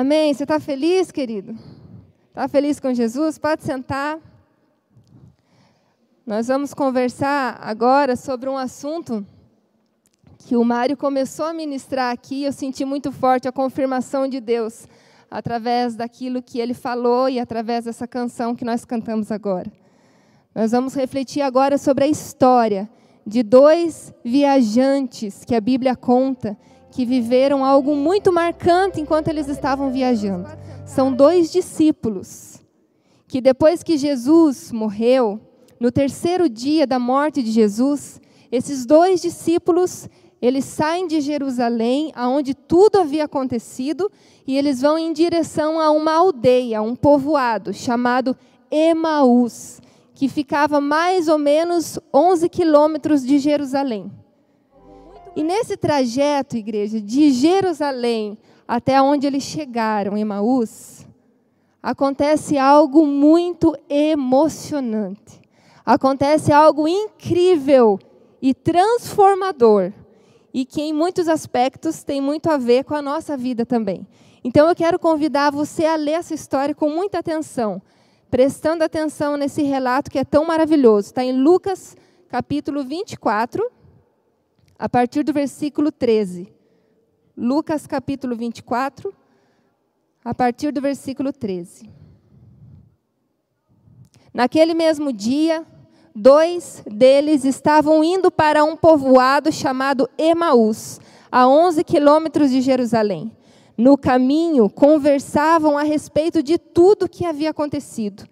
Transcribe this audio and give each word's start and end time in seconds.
Amém? 0.00 0.32
Você 0.32 0.44
está 0.44 0.58
feliz, 0.58 1.12
querido? 1.12 1.54
Está 2.28 2.48
feliz 2.48 2.80
com 2.80 2.94
Jesus? 2.94 3.36
Pode 3.36 3.62
sentar. 3.62 4.18
Nós 6.24 6.48
vamos 6.48 6.72
conversar 6.72 7.58
agora 7.60 8.16
sobre 8.16 8.48
um 8.48 8.56
assunto 8.56 9.26
que 10.38 10.56
o 10.56 10.64
Mário 10.64 10.96
começou 10.96 11.44
a 11.44 11.52
ministrar 11.52 12.14
aqui. 12.14 12.44
Eu 12.44 12.52
senti 12.54 12.82
muito 12.82 13.12
forte 13.12 13.46
a 13.46 13.52
confirmação 13.52 14.26
de 14.26 14.40
Deus 14.40 14.88
através 15.30 15.94
daquilo 15.94 16.40
que 16.40 16.58
ele 16.58 16.72
falou 16.72 17.28
e 17.28 17.38
através 17.38 17.84
dessa 17.84 18.08
canção 18.08 18.56
que 18.56 18.64
nós 18.64 18.86
cantamos 18.86 19.30
agora. 19.30 19.70
Nós 20.54 20.70
vamos 20.70 20.94
refletir 20.94 21.42
agora 21.42 21.76
sobre 21.76 22.04
a 22.04 22.08
história 22.08 22.88
de 23.26 23.42
dois 23.42 24.14
viajantes 24.24 25.44
que 25.44 25.54
a 25.54 25.60
Bíblia 25.60 25.94
conta 25.94 26.56
que 26.90 27.04
viveram 27.04 27.64
algo 27.64 27.94
muito 27.94 28.32
marcante 28.32 29.00
enquanto 29.00 29.28
eles 29.28 29.48
estavam 29.48 29.90
viajando. 29.90 30.48
São 30.84 31.12
dois 31.12 31.50
discípulos 31.52 32.60
que 33.30 33.40
depois 33.40 33.84
que 33.84 33.96
Jesus 33.96 34.72
morreu, 34.72 35.40
no 35.78 35.92
terceiro 35.92 36.48
dia 36.48 36.84
da 36.84 36.98
morte 36.98 37.44
de 37.44 37.52
Jesus, 37.52 38.20
esses 38.50 38.84
dois 38.84 39.22
discípulos, 39.22 40.08
eles 40.42 40.64
saem 40.64 41.06
de 41.06 41.20
Jerusalém, 41.20 42.10
aonde 42.16 42.54
tudo 42.54 42.98
havia 42.98 43.24
acontecido, 43.24 44.10
e 44.44 44.58
eles 44.58 44.80
vão 44.80 44.98
em 44.98 45.12
direção 45.12 45.78
a 45.78 45.92
uma 45.92 46.12
aldeia, 46.12 46.82
um 46.82 46.96
povoado 46.96 47.72
chamado 47.72 48.36
Emaús, 48.68 49.80
que 50.12 50.28
ficava 50.28 50.80
mais 50.80 51.28
ou 51.28 51.38
menos 51.38 52.00
11 52.12 52.48
quilômetros 52.48 53.24
de 53.24 53.38
Jerusalém. 53.38 54.10
E 55.36 55.42
nesse 55.44 55.76
trajeto, 55.76 56.56
igreja, 56.56 57.00
de 57.00 57.30
Jerusalém 57.30 58.36
até 58.66 59.00
onde 59.00 59.26
eles 59.26 59.42
chegaram, 59.42 60.16
em 60.16 60.20
Emaús, 60.20 61.06
acontece 61.82 62.58
algo 62.58 63.06
muito 63.06 63.76
emocionante. 63.88 65.40
Acontece 65.84 66.52
algo 66.52 66.86
incrível 66.86 67.98
e 68.40 68.54
transformador. 68.54 69.92
E 70.52 70.64
que 70.64 70.82
em 70.82 70.92
muitos 70.92 71.28
aspectos 71.28 72.02
tem 72.02 72.20
muito 72.20 72.50
a 72.50 72.56
ver 72.56 72.84
com 72.84 72.94
a 72.94 73.02
nossa 73.02 73.36
vida 73.36 73.64
também. 73.64 74.06
Então 74.42 74.68
eu 74.68 74.74
quero 74.74 74.98
convidar 74.98 75.50
você 75.50 75.84
a 75.84 75.96
ler 75.96 76.12
essa 76.12 76.34
história 76.34 76.74
com 76.74 76.88
muita 76.88 77.18
atenção, 77.18 77.80
prestando 78.30 78.82
atenção 78.82 79.36
nesse 79.36 79.62
relato 79.62 80.10
que 80.10 80.18
é 80.18 80.24
tão 80.24 80.44
maravilhoso. 80.44 81.08
Está 81.08 81.22
em 81.22 81.40
Lucas 81.40 81.96
capítulo 82.28 82.82
24 82.82 83.79
a 84.80 84.88
partir 84.88 85.22
do 85.22 85.30
versículo 85.30 85.92
13. 85.92 86.50
Lucas 87.36 87.86
capítulo 87.86 88.34
24, 88.34 89.12
a 90.24 90.34
partir 90.34 90.72
do 90.72 90.80
versículo 90.80 91.34
13. 91.34 91.90
Naquele 94.32 94.72
mesmo 94.72 95.12
dia, 95.12 95.66
dois 96.16 96.82
deles 96.86 97.44
estavam 97.44 98.02
indo 98.02 98.30
para 98.30 98.64
um 98.64 98.74
povoado 98.74 99.52
chamado 99.52 100.08
Emaús, 100.16 100.98
a 101.30 101.46
11 101.46 101.84
quilômetros 101.84 102.50
de 102.50 102.62
Jerusalém. 102.62 103.36
No 103.76 103.98
caminho, 103.98 104.70
conversavam 104.70 105.76
a 105.76 105.82
respeito 105.82 106.42
de 106.42 106.56
tudo 106.56 107.04
o 107.04 107.08
que 107.08 107.26
havia 107.26 107.50
acontecido. 107.50 108.26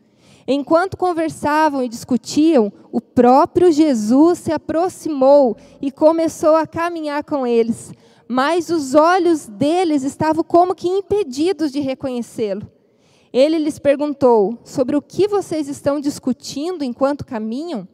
Enquanto 0.51 0.97
conversavam 0.97 1.83
e 1.83 1.91
discutiam, 1.91 2.73
o 2.91 3.03
próprio 3.03 3.71
Jesus 3.71 4.39
se 4.39 4.51
aproximou 4.51 5.59
e 5.79 5.93
começou 5.93 6.57
a 6.57 6.67
caminhar 6.67 7.23
com 7.23 7.47
eles, 7.47 7.93
mas 8.27 8.71
os 8.71 8.95
olhos 8.95 9.47
deles 9.47 10.03
estavam 10.05 10.43
como 10.43 10.75
que 10.75 10.89
impedidos 10.89 11.71
de 11.71 11.81
reconhecê-lo. 11.81 12.67
Ele 13.31 13.59
lhes 13.59 13.79
perguntou: 13.79 14.57
Sobre 14.65 14.97
o 14.97 15.03
que 15.03 15.29
vocês 15.29 15.69
estão 15.69 16.01
discutindo 16.01 16.83
enquanto 16.83 17.27
caminham? 17.27 17.87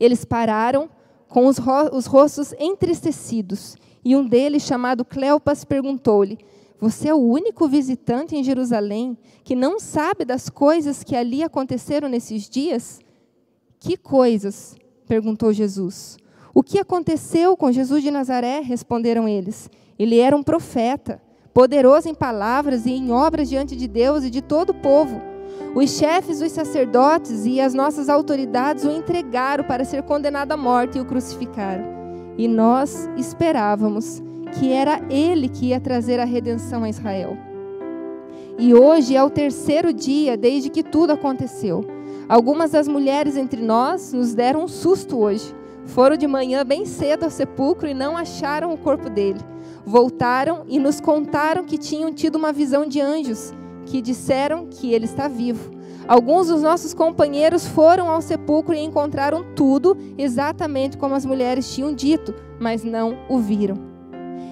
Eles 0.00 0.24
pararam, 0.24 0.90
com 1.28 1.46
os, 1.46 1.58
ro 1.58 1.94
os 1.96 2.06
rostos 2.06 2.52
entristecidos, 2.58 3.76
e 4.04 4.16
um 4.16 4.26
deles, 4.26 4.64
chamado 4.64 5.04
Cleopas, 5.04 5.64
perguntou-lhe: 5.64 6.40
você 6.82 7.10
é 7.10 7.14
o 7.14 7.18
único 7.18 7.68
visitante 7.68 8.34
em 8.34 8.42
Jerusalém 8.42 9.16
que 9.44 9.54
não 9.54 9.78
sabe 9.78 10.24
das 10.24 10.50
coisas 10.50 11.04
que 11.04 11.14
ali 11.14 11.40
aconteceram 11.40 12.08
nesses 12.08 12.50
dias? 12.50 12.98
Que 13.78 13.96
coisas? 13.96 14.74
perguntou 15.06 15.52
Jesus. 15.52 16.16
O 16.52 16.60
que 16.60 16.80
aconteceu 16.80 17.56
com 17.56 17.70
Jesus 17.70 18.02
de 18.02 18.10
Nazaré? 18.10 18.58
responderam 18.58 19.28
eles. 19.28 19.70
Ele 19.96 20.18
era 20.18 20.36
um 20.36 20.42
profeta, 20.42 21.22
poderoso 21.54 22.08
em 22.08 22.14
palavras 22.16 22.84
e 22.84 22.90
em 22.90 23.12
obras 23.12 23.48
diante 23.48 23.76
de 23.76 23.86
Deus 23.86 24.24
e 24.24 24.30
de 24.30 24.42
todo 24.42 24.70
o 24.70 24.80
povo. 24.80 25.22
Os 25.76 25.88
chefes 25.96 26.40
os 26.40 26.50
sacerdotes 26.50 27.46
e 27.46 27.60
as 27.60 27.74
nossas 27.74 28.08
autoridades 28.08 28.82
o 28.82 28.90
entregaram 28.90 29.62
para 29.62 29.84
ser 29.84 30.02
condenado 30.02 30.50
à 30.50 30.56
morte 30.56 30.98
e 30.98 31.00
o 31.00 31.04
crucificaram. 31.04 31.84
E 32.36 32.48
nós 32.48 33.08
esperávamos 33.16 34.20
que 34.52 34.72
era 34.72 35.00
ele 35.10 35.48
que 35.48 35.66
ia 35.66 35.80
trazer 35.80 36.20
a 36.20 36.24
redenção 36.24 36.84
a 36.84 36.88
Israel. 36.88 37.36
E 38.58 38.74
hoje 38.74 39.16
é 39.16 39.24
o 39.24 39.30
terceiro 39.30 39.92
dia 39.92 40.36
desde 40.36 40.68
que 40.68 40.82
tudo 40.82 41.12
aconteceu. 41.12 41.84
Algumas 42.28 42.70
das 42.70 42.86
mulheres 42.86 43.36
entre 43.36 43.62
nós 43.62 44.12
nos 44.12 44.34
deram 44.34 44.64
um 44.64 44.68
susto 44.68 45.18
hoje. 45.18 45.54
Foram 45.86 46.16
de 46.16 46.26
manhã 46.26 46.64
bem 46.64 46.84
cedo 46.84 47.24
ao 47.24 47.30
sepulcro 47.30 47.88
e 47.88 47.94
não 47.94 48.16
acharam 48.16 48.72
o 48.72 48.78
corpo 48.78 49.10
dele. 49.10 49.40
Voltaram 49.84 50.64
e 50.68 50.78
nos 50.78 51.00
contaram 51.00 51.64
que 51.64 51.76
tinham 51.76 52.12
tido 52.12 52.36
uma 52.36 52.52
visão 52.52 52.86
de 52.86 53.00
anjos, 53.00 53.52
que 53.86 54.00
disseram 54.00 54.66
que 54.66 54.92
ele 54.92 55.06
está 55.06 55.26
vivo. 55.26 55.72
Alguns 56.06 56.48
dos 56.48 56.62
nossos 56.62 56.94
companheiros 56.94 57.66
foram 57.66 58.08
ao 58.08 58.20
sepulcro 58.20 58.74
e 58.74 58.80
encontraram 58.80 59.44
tudo 59.54 59.96
exatamente 60.16 60.96
como 60.96 61.14
as 61.14 61.24
mulheres 61.24 61.72
tinham 61.74 61.92
dito, 61.92 62.34
mas 62.60 62.84
não 62.84 63.18
o 63.28 63.38
viram. 63.38 63.91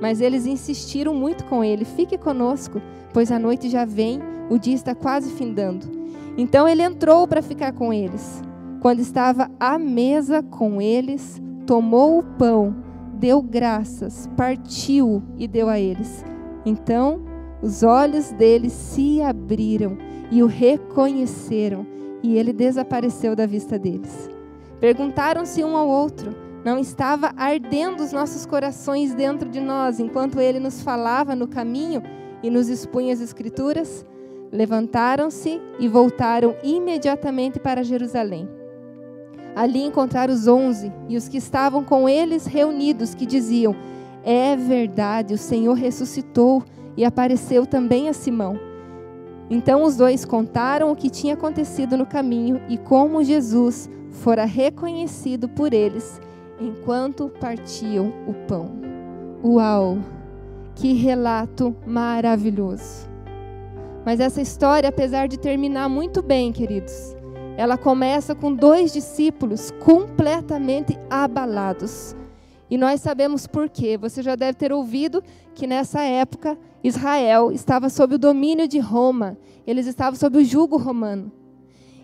mas 0.00 0.20
eles 0.20 0.46
insistiram 0.46 1.14
muito 1.14 1.44
com 1.44 1.62
ele: 1.62 1.84
fique 1.84 2.16
conosco, 2.16 2.80
pois 3.12 3.30
a 3.32 3.38
noite 3.38 3.68
já 3.68 3.84
vem, 3.84 4.20
o 4.50 4.58
dia 4.58 4.74
está 4.74 4.94
quase 4.94 5.30
findando. 5.30 5.86
Então 6.36 6.68
ele 6.68 6.82
entrou 6.82 7.26
para 7.26 7.42
ficar 7.42 7.72
com 7.72 7.92
eles. 7.92 8.42
Quando 8.80 9.00
estava 9.00 9.50
à 9.58 9.76
mesa 9.78 10.42
com 10.42 10.80
eles, 10.80 11.42
tomou 11.66 12.20
o 12.20 12.22
pão, 12.22 12.76
deu 13.14 13.42
graças, 13.42 14.28
partiu 14.36 15.22
e 15.36 15.48
deu 15.48 15.68
a 15.68 15.80
eles. 15.80 16.24
Então 16.64 17.20
os 17.60 17.82
olhos 17.82 18.30
deles 18.30 18.72
se 18.72 19.20
abriram 19.20 19.98
e 20.30 20.42
o 20.42 20.46
reconheceram, 20.46 21.86
e 22.22 22.36
ele 22.36 22.52
desapareceu 22.52 23.34
da 23.34 23.46
vista 23.46 23.78
deles. 23.78 24.30
Perguntaram-se 24.80 25.64
um 25.64 25.76
ao 25.76 25.88
outro: 25.88 26.34
não 26.64 26.78
estava 26.78 27.32
ardendo 27.36 28.02
os 28.02 28.12
nossos 28.12 28.44
corações 28.44 29.14
dentro 29.14 29.48
de 29.48 29.60
nós 29.60 30.00
enquanto 30.00 30.40
ele 30.40 30.58
nos 30.58 30.82
falava 30.82 31.34
no 31.34 31.46
caminho 31.46 32.02
e 32.42 32.50
nos 32.50 32.68
expunha 32.68 33.12
as 33.12 33.20
Escrituras? 33.20 34.04
Levantaram-se 34.50 35.60
e 35.78 35.88
voltaram 35.88 36.56
imediatamente 36.62 37.60
para 37.60 37.84
Jerusalém. 37.84 38.48
Ali 39.54 39.82
encontraram 39.82 40.32
os 40.32 40.46
onze 40.46 40.92
e 41.08 41.16
os 41.16 41.28
que 41.28 41.36
estavam 41.36 41.84
com 41.84 42.08
eles 42.08 42.46
reunidos, 42.46 43.14
que 43.14 43.26
diziam: 43.26 43.74
É 44.24 44.56
verdade, 44.56 45.34
o 45.34 45.38
Senhor 45.38 45.74
ressuscitou 45.74 46.62
e 46.96 47.04
apareceu 47.04 47.66
também 47.66 48.08
a 48.08 48.12
Simão. 48.12 48.58
Então 49.50 49.82
os 49.82 49.96
dois 49.96 50.24
contaram 50.24 50.90
o 50.90 50.96
que 50.96 51.10
tinha 51.10 51.34
acontecido 51.34 51.96
no 51.96 52.06
caminho 52.06 52.60
e 52.68 52.78
como 52.78 53.24
Jesus 53.24 53.88
fora 54.10 54.44
reconhecido 54.44 55.48
por 55.48 55.72
eles 55.72 56.20
enquanto 56.60 57.28
partiam 57.28 58.12
o 58.26 58.34
pão. 58.46 58.70
Uau! 59.44 59.98
Que 60.74 60.92
relato 60.92 61.74
maravilhoso! 61.86 63.08
Mas 64.04 64.20
essa 64.20 64.40
história, 64.40 64.88
apesar 64.88 65.28
de 65.28 65.38
terminar 65.38 65.88
muito 65.88 66.22
bem, 66.22 66.52
queridos, 66.52 67.14
ela 67.56 67.76
começa 67.76 68.34
com 68.34 68.54
dois 68.54 68.92
discípulos 68.92 69.70
completamente 69.80 70.98
abalados. 71.10 72.14
E 72.70 72.78
nós 72.78 73.00
sabemos 73.00 73.46
por 73.46 73.68
quê. 73.68 73.98
Você 73.98 74.22
já 74.22 74.36
deve 74.36 74.56
ter 74.56 74.72
ouvido 74.72 75.22
que 75.54 75.66
nessa 75.66 76.00
época 76.02 76.56
Israel 76.84 77.50
estava 77.50 77.88
sob 77.88 78.14
o 78.14 78.18
domínio 78.18 78.68
de 78.68 78.78
Roma, 78.78 79.36
eles 79.66 79.86
estavam 79.86 80.18
sob 80.18 80.38
o 80.38 80.44
jugo 80.44 80.76
romano. 80.76 81.32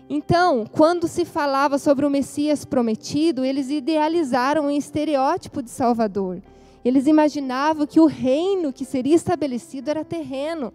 Então, 0.09 0.65
quando 0.71 1.07
se 1.07 1.25
falava 1.25 1.79
sobre 1.79 2.05
o 2.05 2.09
Messias 2.09 2.63
prometido, 2.63 3.43
eles 3.43 3.69
idealizaram 3.69 4.65
um 4.65 4.71
estereótipo 4.71 5.63
de 5.63 5.71
Salvador. 5.71 6.41
Eles 6.83 7.07
imaginavam 7.07 7.87
que 7.87 7.99
o 7.99 8.05
reino 8.05 8.71
que 8.71 8.85
seria 8.85 9.15
estabelecido 9.15 9.89
era 9.89 10.05
terreno. 10.05 10.71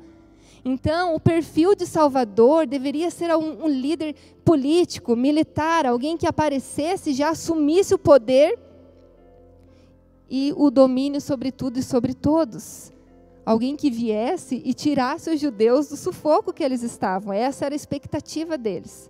Então, 0.65 1.15
o 1.15 1.21
perfil 1.21 1.77
de 1.77 1.87
Salvador 1.87 2.67
deveria 2.67 3.11
ser 3.11 3.35
um, 3.37 3.65
um 3.65 3.69
líder 3.69 4.17
político, 4.45 5.15
militar, 5.15 5.87
alguém 5.87 6.17
que 6.17 6.27
aparecesse, 6.27 7.13
já 7.13 7.31
assumisse 7.31 7.95
o 7.95 7.99
poder 7.99 8.59
e 10.29 10.53
o 10.57 10.71
domínio 10.71 11.21
sobre 11.21 11.53
tudo 11.53 11.79
e 11.79 11.83
sobre 11.83 12.15
todos. 12.15 12.93
Alguém 13.47 13.77
que 13.77 13.91
viesse 13.91 14.61
e 14.65 14.75
tirasse 14.75 15.31
os 15.31 15.41
judeus 15.41 15.89
do 15.89 15.97
sufoco 15.97 16.53
que 16.53 16.63
eles 16.63 16.83
estavam. 16.83 17.33
Essa 17.33 17.67
era 17.67 17.75
a 17.75 17.77
expectativa 17.77 18.59
deles. 18.59 19.09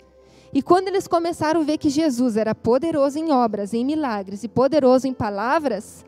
E 0.52 0.62
quando 0.62 0.88
eles 0.88 1.06
começaram 1.06 1.60
a 1.60 1.64
ver 1.64 1.78
que 1.78 1.88
Jesus 1.88 2.36
era 2.36 2.54
poderoso 2.54 3.18
em 3.18 3.30
obras, 3.30 3.72
em 3.72 3.84
milagres 3.84 4.42
e 4.42 4.48
poderoso 4.48 5.06
em 5.06 5.14
palavras, 5.14 6.04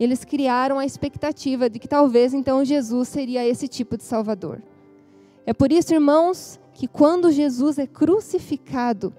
eles 0.00 0.24
criaram 0.24 0.78
a 0.78 0.84
expectativa 0.84 1.70
de 1.70 1.78
que 1.78 1.86
talvez 1.86 2.34
então 2.34 2.64
Jesus 2.64 3.08
seria 3.08 3.46
esse 3.46 3.68
tipo 3.68 3.96
de 3.96 4.02
Salvador. 4.02 4.60
É 5.46 5.52
por 5.52 5.70
isso, 5.70 5.94
irmãos, 5.94 6.58
que 6.74 6.88
quando 6.88 7.30
Jesus 7.30 7.78
é 7.78 7.86
crucificado, 7.86 9.14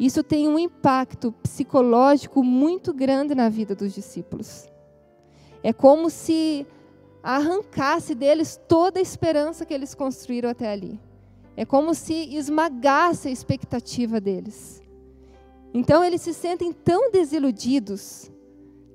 isso 0.00 0.22
tem 0.22 0.48
um 0.48 0.58
impacto 0.58 1.32
psicológico 1.42 2.42
muito 2.42 2.92
grande 2.92 3.34
na 3.34 3.48
vida 3.48 3.74
dos 3.74 3.94
discípulos. 3.94 4.68
É 5.62 5.72
como 5.72 6.10
se 6.10 6.66
arrancasse 7.22 8.14
deles 8.14 8.60
toda 8.68 8.98
a 8.98 9.02
esperança 9.02 9.64
que 9.64 9.74
eles 9.74 9.94
construíram 9.94 10.50
até 10.50 10.70
ali. 10.70 11.00
É 11.56 11.64
como 11.64 11.94
se 11.94 12.12
esmagasse 12.36 13.28
a 13.28 13.30
expectativa 13.30 14.20
deles. 14.20 14.82
Então 15.72 16.04
eles 16.04 16.20
se 16.20 16.34
sentem 16.34 16.72
tão 16.72 17.10
desiludidos, 17.10 18.30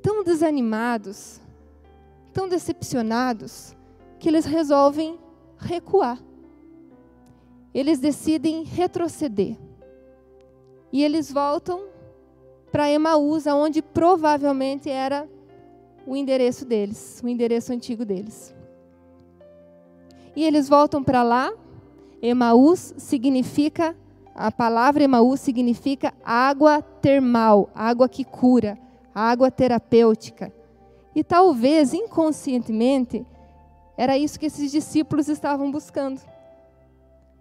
tão 0.01 0.23
desanimados, 0.23 1.41
tão 2.31 2.47
decepcionados, 2.47 3.75
que 4.19 4.29
eles 4.29 4.45
resolvem 4.45 5.19
recuar. 5.57 6.21
Eles 7.73 7.99
decidem 7.99 8.63
retroceder. 8.63 9.57
E 10.91 11.03
eles 11.03 11.31
voltam 11.31 11.87
para 12.71 12.89
Emaús, 12.89 13.47
onde 13.47 13.81
provavelmente 13.81 14.89
era 14.89 15.27
o 16.05 16.15
endereço 16.15 16.65
deles, 16.65 17.21
o 17.23 17.27
endereço 17.27 17.73
antigo 17.73 18.05
deles. 18.05 18.53
E 20.35 20.43
eles 20.43 20.69
voltam 20.69 21.03
para 21.03 21.23
lá 21.23 21.51
Emaús 22.21 22.93
significa, 22.97 23.95
a 24.35 24.51
palavra 24.51 25.03
Emaús 25.03 25.39
significa 25.39 26.13
água 26.23 26.81
termal, 26.81 27.69
água 27.73 28.07
que 28.07 28.23
cura, 28.23 28.77
água 29.13 29.49
terapêutica. 29.49 30.53
E 31.15 31.23
talvez 31.23 31.93
inconscientemente 31.93 33.25
era 33.97 34.17
isso 34.17 34.39
que 34.39 34.45
esses 34.45 34.71
discípulos 34.71 35.27
estavam 35.27 35.71
buscando. 35.71 36.21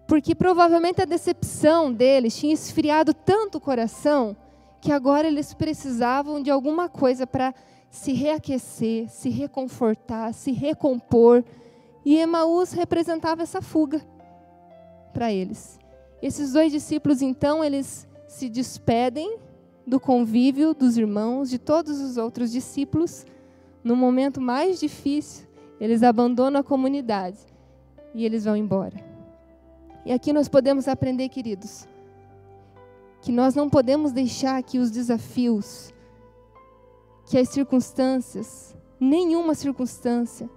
Porque 0.08 0.34
provavelmente 0.34 1.00
a 1.00 1.04
decepção 1.04 1.92
deles 1.92 2.36
tinha 2.36 2.52
esfriado 2.52 3.12
tanto 3.14 3.58
o 3.58 3.60
coração 3.60 4.36
que 4.80 4.90
agora 4.90 5.28
eles 5.28 5.52
precisavam 5.52 6.42
de 6.42 6.50
alguma 6.50 6.88
coisa 6.88 7.26
para 7.26 7.54
se 7.90 8.12
reaquecer, 8.12 9.08
se 9.10 9.28
reconfortar, 9.28 10.32
se 10.32 10.52
recompor. 10.52 11.44
E 12.04 12.16
Emaús 12.16 12.72
representava 12.72 13.42
essa 13.42 13.60
fuga 13.60 14.00
para 15.10 15.32
eles. 15.32 15.78
Esses 16.22 16.52
dois 16.52 16.70
discípulos, 16.72 17.22
então, 17.22 17.64
eles 17.64 18.06
se 18.26 18.48
despedem 18.48 19.38
do 19.86 19.98
convívio 19.98 20.74
dos 20.74 20.96
irmãos, 20.96 21.50
de 21.50 21.58
todos 21.58 22.00
os 22.00 22.16
outros 22.16 22.52
discípulos. 22.52 23.26
No 23.82 23.96
momento 23.96 24.40
mais 24.40 24.78
difícil, 24.78 25.46
eles 25.80 26.02
abandonam 26.02 26.60
a 26.60 26.64
comunidade 26.64 27.38
e 28.14 28.24
eles 28.24 28.44
vão 28.44 28.56
embora. 28.56 28.96
E 30.04 30.12
aqui 30.12 30.32
nós 30.32 30.48
podemos 30.48 30.88
aprender, 30.88 31.28
queridos, 31.28 31.86
que 33.20 33.32
nós 33.32 33.54
não 33.54 33.68
podemos 33.68 34.12
deixar 34.12 34.62
que 34.62 34.78
os 34.78 34.90
desafios, 34.90 35.92
que 37.26 37.36
as 37.36 37.48
circunstâncias, 37.48 38.76
nenhuma 38.98 39.54
circunstância, 39.54 40.48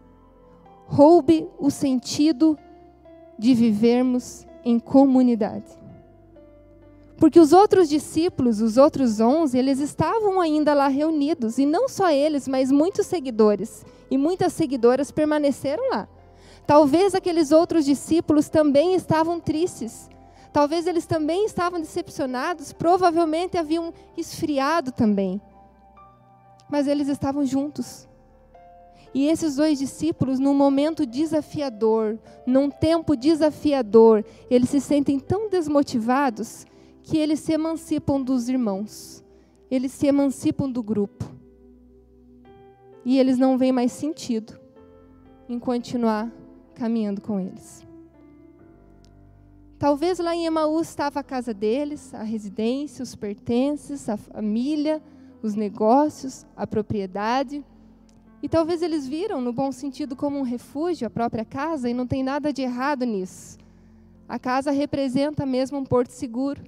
roube 0.85 1.47
o 1.57 1.69
sentido 1.69 2.57
de 3.37 3.53
vivermos 3.53 4.45
em 4.63 4.79
comunidade. 4.79 5.83
Porque 7.17 7.39
os 7.39 7.53
outros 7.53 7.87
discípulos, 7.87 8.59
os 8.59 8.77
outros 8.77 9.19
onze, 9.19 9.57
eles 9.57 9.79
estavam 9.79 10.41
ainda 10.41 10.73
lá 10.73 10.87
reunidos, 10.87 11.57
e 11.57 11.65
não 11.65 11.87
só 11.87 12.09
eles, 12.09 12.47
mas 12.47 12.71
muitos 12.71 13.05
seguidores 13.05 13.85
e 14.11 14.17
muitas 14.17 14.53
seguidoras 14.53 15.11
permaneceram 15.11 15.89
lá. 15.89 16.07
Talvez 16.65 17.13
aqueles 17.13 17.51
outros 17.51 17.85
discípulos 17.85 18.49
também 18.49 18.95
estavam 18.95 19.39
tristes, 19.39 20.09
talvez 20.51 20.87
eles 20.87 21.05
também 21.05 21.45
estavam 21.45 21.79
decepcionados, 21.79 22.73
provavelmente 22.73 23.57
haviam 23.57 23.93
esfriado 24.17 24.91
também. 24.91 25.41
Mas 26.69 26.87
eles 26.87 27.07
estavam 27.07 27.45
juntos. 27.45 28.07
E 29.13 29.27
esses 29.27 29.57
dois 29.57 29.77
discípulos, 29.77 30.39
num 30.39 30.53
momento 30.53 31.05
desafiador, 31.05 32.17
num 32.47 32.69
tempo 32.69 33.15
desafiador, 33.15 34.25
eles 34.49 34.69
se 34.69 34.81
sentem 34.81 35.19
tão 35.19 35.49
desmotivados 35.49 36.65
que 37.03 37.17
eles 37.17 37.39
se 37.39 37.53
emancipam 37.53 38.21
dos 38.21 38.49
irmãos, 38.49 39.23
eles 39.69 39.91
se 39.91 40.07
emancipam 40.07 40.69
do 40.69 40.81
grupo. 40.81 41.25
E 43.05 43.19
eles 43.19 43.37
não 43.37 43.57
veem 43.57 43.71
mais 43.71 43.91
sentido 43.91 44.57
em 45.47 45.59
continuar 45.59 46.31
caminhando 46.73 47.21
com 47.21 47.39
eles. 47.39 47.85
Talvez 49.77 50.17
lá 50.17 50.33
em 50.33 50.45
Emaús 50.45 50.87
estava 50.87 51.19
a 51.19 51.23
casa 51.23 51.53
deles, 51.53 52.13
a 52.13 52.23
residência, 52.23 53.03
os 53.03 53.15
pertences, 53.15 54.07
a 54.07 54.15
família, 54.15 55.03
os 55.41 55.55
negócios, 55.55 56.45
a 56.55 56.65
propriedade. 56.65 57.65
E 58.43 58.49
talvez 58.49 58.81
eles 58.81 59.07
viram, 59.07 59.39
no 59.39 59.53
bom 59.53 59.71
sentido, 59.71 60.17
como 60.17 60.37
um 60.37 60.41
refúgio, 60.41 61.07
a 61.07 61.09
própria 61.09 61.45
casa, 61.45 61.89
e 61.89 61.93
não 61.93 62.05
tem 62.05 62.21
nada 62.21 62.51
de 62.51 62.61
errado 62.61 63.05
nisso. 63.05 63.57
A 64.27 64.37
casa 64.37 64.69
representa 64.69 65.45
mesmo 65.45 65.77
um 65.77 65.85
porto 65.85 66.09
seguro. 66.09 66.61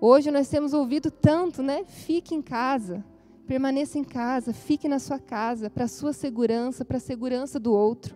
Hoje 0.00 0.30
nós 0.30 0.48
temos 0.48 0.72
ouvido 0.72 1.10
tanto, 1.10 1.64
né? 1.64 1.82
Fique 1.84 2.32
em 2.32 2.40
casa, 2.40 3.04
permaneça 3.44 3.98
em 3.98 4.04
casa, 4.04 4.52
fique 4.52 4.88
na 4.88 5.00
sua 5.00 5.18
casa, 5.18 5.68
para 5.68 5.86
a 5.86 5.88
sua 5.88 6.12
segurança, 6.12 6.84
para 6.84 6.98
a 6.98 7.00
segurança 7.00 7.58
do 7.58 7.72
outro. 7.72 8.14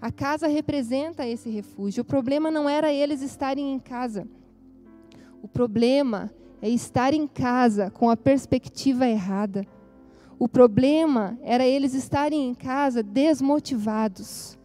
A 0.00 0.10
casa 0.10 0.48
representa 0.48 1.24
esse 1.24 1.48
refúgio. 1.48 2.02
O 2.02 2.04
problema 2.04 2.50
não 2.50 2.68
era 2.68 2.92
eles 2.92 3.22
estarem 3.22 3.72
em 3.72 3.78
casa. 3.78 4.26
O 5.40 5.46
problema 5.46 6.32
é 6.60 6.68
estar 6.68 7.14
em 7.14 7.28
casa 7.28 7.92
com 7.92 8.10
a 8.10 8.16
perspectiva 8.16 9.06
errada. 9.06 9.64
O 10.44 10.48
problema 10.48 11.38
era 11.40 11.66
eles 11.66 11.94
estarem 11.94 12.50
em 12.50 12.54
casa 12.54 13.02
desmotivados. 13.02 14.58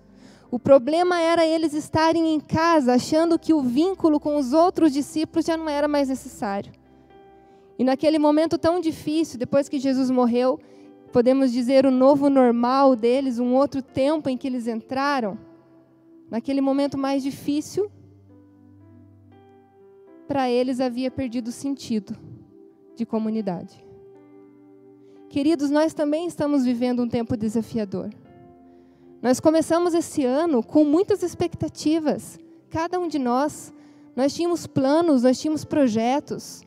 O 0.52 0.60
problema 0.60 1.22
era 1.22 1.46
eles 1.46 1.74
estarem 1.74 2.34
em 2.34 2.38
casa 2.38 2.96
achando 2.96 3.40
que 3.40 3.54
o 3.54 3.62
vínculo 3.62 4.20
com 4.20 4.36
os 4.36 4.52
outros 4.52 4.92
discípulos 4.92 5.46
já 5.46 5.56
não 5.56 5.70
era 5.70 5.88
mais 5.88 6.10
necessário. 6.10 6.74
E 7.78 7.86
naquele 7.86 8.20
momento 8.20 8.58
tão 8.58 8.82
difícil, 8.82 9.40
depois 9.40 9.70
que 9.70 9.80
Jesus 9.80 10.12
morreu, 10.12 10.60
podemos 11.14 11.50
dizer 11.50 11.86
o 11.86 11.92
novo 11.92 12.30
normal 12.30 12.94
deles, 12.94 13.40
um 13.40 13.54
outro 13.56 13.82
tempo 13.82 14.28
em 14.28 14.36
que 14.36 14.48
eles 14.48 14.68
entraram, 14.68 15.40
naquele 16.30 16.60
momento 16.60 16.98
mais 16.98 17.24
difícil, 17.24 17.90
para 20.28 20.50
eles 20.50 20.82
havia 20.82 21.10
perdido 21.10 21.48
o 21.48 21.54
sentido 21.54 22.18
de 22.98 23.06
comunidade. 23.06 23.88
Queridos, 25.30 25.70
nós 25.70 25.94
também 25.94 26.26
estamos 26.26 26.66
vivendo 26.66 27.04
um 27.04 27.08
tempo 27.08 27.38
desafiador. 27.38 28.10
Nós 29.22 29.40
começamos 29.40 29.94
esse 29.94 30.26
ano 30.26 30.64
com 30.64 30.84
muitas 30.84 31.22
expectativas, 31.22 32.40
cada 32.68 33.00
um 33.00 33.08
de 33.08 33.20
nós. 33.20 33.72
Nós 34.16 34.34
tínhamos 34.34 34.66
planos, 34.66 35.22
nós 35.22 35.40
tínhamos 35.40 35.64
projetos. 35.64 36.64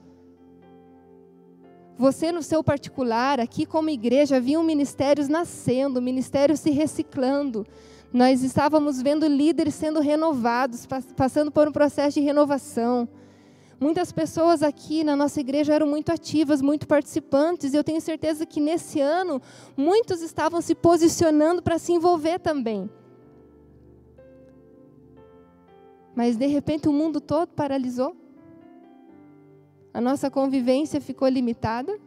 Você, 1.99 2.31
no 2.31 2.41
seu 2.41 2.63
particular, 2.63 3.41
aqui 3.41 3.67
como 3.67 3.91
igreja, 3.91 4.37
haviam 4.37 4.63
ministérios 4.63 5.29
nascendo, 5.29 6.01
ministérios 6.01 6.61
se 6.61 6.71
reciclando. 6.71 7.67
Nós 8.13 8.45
estávamos 8.45 9.03
vendo 9.03 9.27
líderes 9.27 9.75
sendo 9.75 9.99
renovados, 9.99 10.87
passando 11.17 11.51
por 11.51 11.67
um 11.67 11.73
processo 11.73 12.21
de 12.21 12.25
renovação. 12.25 13.09
Muitas 13.83 14.13
pessoas 14.13 14.63
aqui 14.63 15.03
na 15.03 15.17
nossa 15.17 15.41
igreja 15.41 15.75
eram 15.75 15.87
muito 15.87 16.13
ativas, 16.13 16.63
muito 16.63 16.87
participantes, 16.87 17.75
e 17.75 17.77
eu 17.77 17.85
tenho 17.85 18.01
certeza 18.01 18.47
que 18.47 18.61
nesse 18.61 19.01
ano 19.01 19.43
muitos 19.77 20.23
estavam 20.23 20.61
se 20.61 20.75
posicionando 20.75 21.61
para 21.63 21.79
se 21.79 21.93
envolver 21.93 22.39
também. 22.39 22.89
mas 26.15 26.37
de 26.37 26.47
repente 26.47 26.89
o 26.89 26.93
mundo 26.93 27.21
todo 27.21 27.49
paralisou. 27.49 28.17
A 29.93 30.01
nossa 30.01 30.31
convivência 30.31 31.01
ficou 31.01 31.29
limitada, 31.29 31.99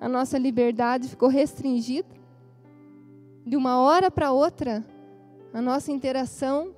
a 0.00 0.08
nossa 0.08 0.38
liberdade 0.38 1.08
ficou 1.08 1.28
restringida. 1.28 2.08
De 3.46 3.56
uma 3.56 3.78
hora 3.78 4.10
para 4.10 4.32
outra, 4.32 4.84
a 5.52 5.60
nossa 5.60 5.92
interação 5.92 6.74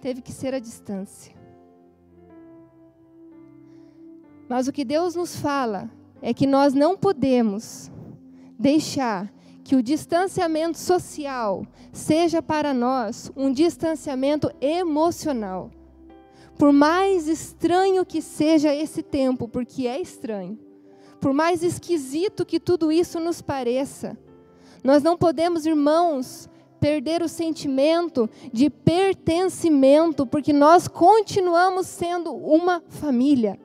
teve 0.00 0.22
que 0.22 0.32
ser 0.32 0.54
à 0.54 0.58
distância. 0.58 1.37
Mas 4.48 4.66
o 4.66 4.72
que 4.72 4.84
Deus 4.84 5.14
nos 5.14 5.36
fala 5.36 5.90
é 6.22 6.32
que 6.32 6.46
nós 6.46 6.72
não 6.74 6.96
podemos 6.96 7.90
deixar 8.58 9.32
que 9.62 9.76
o 9.76 9.82
distanciamento 9.82 10.78
social 10.78 11.66
seja 11.92 12.40
para 12.40 12.72
nós 12.72 13.30
um 13.36 13.52
distanciamento 13.52 14.50
emocional. 14.60 15.70
Por 16.56 16.72
mais 16.72 17.28
estranho 17.28 18.04
que 18.04 18.22
seja 18.22 18.74
esse 18.74 19.02
tempo, 19.02 19.46
porque 19.46 19.86
é 19.86 20.00
estranho, 20.00 20.58
por 21.20 21.32
mais 21.32 21.62
esquisito 21.62 22.46
que 22.46 22.58
tudo 22.58 22.90
isso 22.90 23.20
nos 23.20 23.42
pareça, 23.42 24.16
nós 24.82 25.02
não 25.02 25.16
podemos, 25.16 25.66
irmãos, 25.66 26.48
perder 26.80 27.22
o 27.22 27.28
sentimento 27.28 28.28
de 28.52 28.70
pertencimento, 28.70 30.26
porque 30.26 30.52
nós 30.52 30.88
continuamos 30.88 31.86
sendo 31.86 32.34
uma 32.34 32.82
família. 32.88 33.58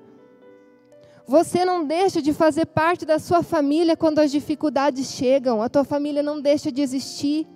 Você 1.25 1.63
não 1.63 1.85
deixa 1.85 2.21
de 2.21 2.33
fazer 2.33 2.65
parte 2.65 3.05
da 3.05 3.17
sua 3.17 3.41
família 3.41 3.95
quando 3.95 4.19
as 4.19 4.31
dificuldades 4.31 5.11
chegam, 5.11 5.61
a 5.61 5.69
tua 5.69 5.85
família 5.85 6.21
não 6.21 6.41
deixa 6.41 6.71
de 6.71 6.81
existir. 6.81 7.47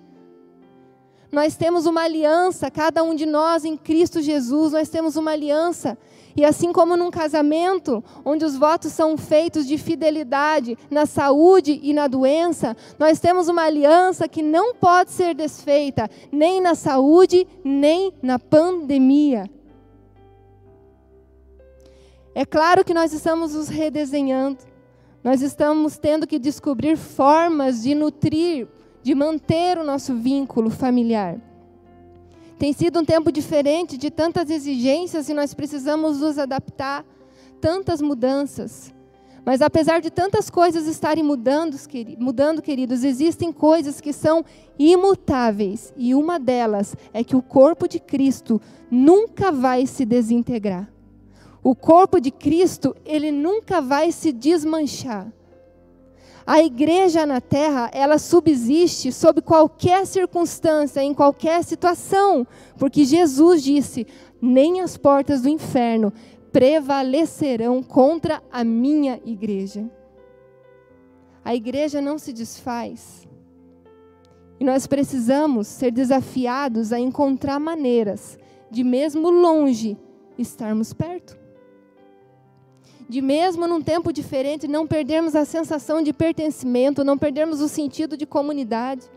Nós 1.30 1.54
temos 1.54 1.84
uma 1.84 2.02
aliança, 2.02 2.70
cada 2.70 3.02
um 3.02 3.14
de 3.14 3.26
nós 3.26 3.66
em 3.66 3.76
Cristo 3.76 4.22
Jesus, 4.22 4.72
nós 4.72 4.88
temos 4.88 5.16
uma 5.16 5.32
aliança. 5.32 5.98
E 6.34 6.42
assim 6.44 6.72
como 6.72 6.96
num 6.96 7.10
casamento, 7.10 8.02
onde 8.24 8.44
os 8.44 8.56
votos 8.56 8.92
são 8.92 9.18
feitos 9.18 9.66
de 9.66 9.76
fidelidade 9.76 10.78
na 10.90 11.04
saúde 11.04 11.78
e 11.82 11.92
na 11.92 12.06
doença, 12.06 12.74
nós 12.98 13.20
temos 13.20 13.48
uma 13.48 13.64
aliança 13.64 14.26
que 14.26 14.40
não 14.40 14.74
pode 14.74 15.10
ser 15.10 15.34
desfeita, 15.34 16.08
nem 16.32 16.60
na 16.60 16.74
saúde, 16.74 17.46
nem 17.62 18.14
na 18.22 18.38
pandemia. 18.38 19.50
É 22.38 22.46
claro 22.46 22.84
que 22.84 22.94
nós 22.94 23.12
estamos 23.12 23.54
nos 23.54 23.66
redesenhando, 23.68 24.58
nós 25.24 25.42
estamos 25.42 25.98
tendo 25.98 26.24
que 26.24 26.38
descobrir 26.38 26.96
formas 26.96 27.82
de 27.82 27.96
nutrir, 27.96 28.68
de 29.02 29.12
manter 29.12 29.76
o 29.76 29.82
nosso 29.82 30.14
vínculo 30.14 30.70
familiar. 30.70 31.36
Tem 32.56 32.72
sido 32.72 33.00
um 33.00 33.04
tempo 33.04 33.32
diferente, 33.32 33.98
de 33.98 34.08
tantas 34.08 34.50
exigências 34.50 35.28
e 35.28 35.34
nós 35.34 35.52
precisamos 35.52 36.20
nos 36.20 36.38
adaptar, 36.38 37.04
tantas 37.60 38.00
mudanças. 38.00 38.94
Mas 39.44 39.60
apesar 39.60 40.00
de 40.00 40.08
tantas 40.08 40.48
coisas 40.48 40.86
estarem 40.86 41.24
mudando, 41.24 41.76
mudando, 42.20 42.62
queridos, 42.62 43.02
existem 43.02 43.52
coisas 43.52 44.00
que 44.00 44.12
são 44.12 44.44
imutáveis. 44.78 45.92
E 45.96 46.14
uma 46.14 46.38
delas 46.38 46.94
é 47.12 47.24
que 47.24 47.34
o 47.34 47.42
corpo 47.42 47.88
de 47.88 47.98
Cristo 47.98 48.60
nunca 48.88 49.50
vai 49.50 49.86
se 49.86 50.04
desintegrar. 50.04 50.88
O 51.68 51.74
corpo 51.74 52.18
de 52.18 52.30
Cristo, 52.30 52.96
ele 53.04 53.30
nunca 53.30 53.82
vai 53.82 54.10
se 54.10 54.32
desmanchar. 54.32 55.30
A 56.46 56.62
igreja 56.62 57.26
na 57.26 57.42
terra, 57.42 57.90
ela 57.92 58.16
subsiste 58.16 59.12
sob 59.12 59.42
qualquer 59.42 60.06
circunstância, 60.06 61.02
em 61.02 61.12
qualquer 61.12 61.62
situação, 61.62 62.46
porque 62.78 63.04
Jesus 63.04 63.62
disse: 63.62 64.06
nem 64.40 64.80
as 64.80 64.96
portas 64.96 65.42
do 65.42 65.50
inferno 65.50 66.10
prevalecerão 66.50 67.82
contra 67.82 68.42
a 68.50 68.64
minha 68.64 69.20
igreja. 69.26 69.90
A 71.44 71.54
igreja 71.54 72.00
não 72.00 72.16
se 72.16 72.32
desfaz. 72.32 73.28
E 74.58 74.64
nós 74.64 74.86
precisamos 74.86 75.66
ser 75.66 75.90
desafiados 75.90 76.94
a 76.94 76.98
encontrar 76.98 77.60
maneiras 77.60 78.38
de, 78.70 78.82
mesmo 78.82 79.28
longe, 79.28 79.98
estarmos 80.38 80.94
perto 80.94 81.37
de 83.08 83.22
mesmo 83.22 83.66
num 83.66 83.80
tempo 83.80 84.12
diferente, 84.12 84.68
não 84.68 84.86
perdermos 84.86 85.34
a 85.34 85.44
sensação 85.44 86.02
de 86.02 86.12
pertencimento, 86.12 87.02
não 87.02 87.16
perdermos 87.16 87.60
o 87.60 87.68
sentido 87.68 88.16
de 88.16 88.26
comunidade. 88.26 89.08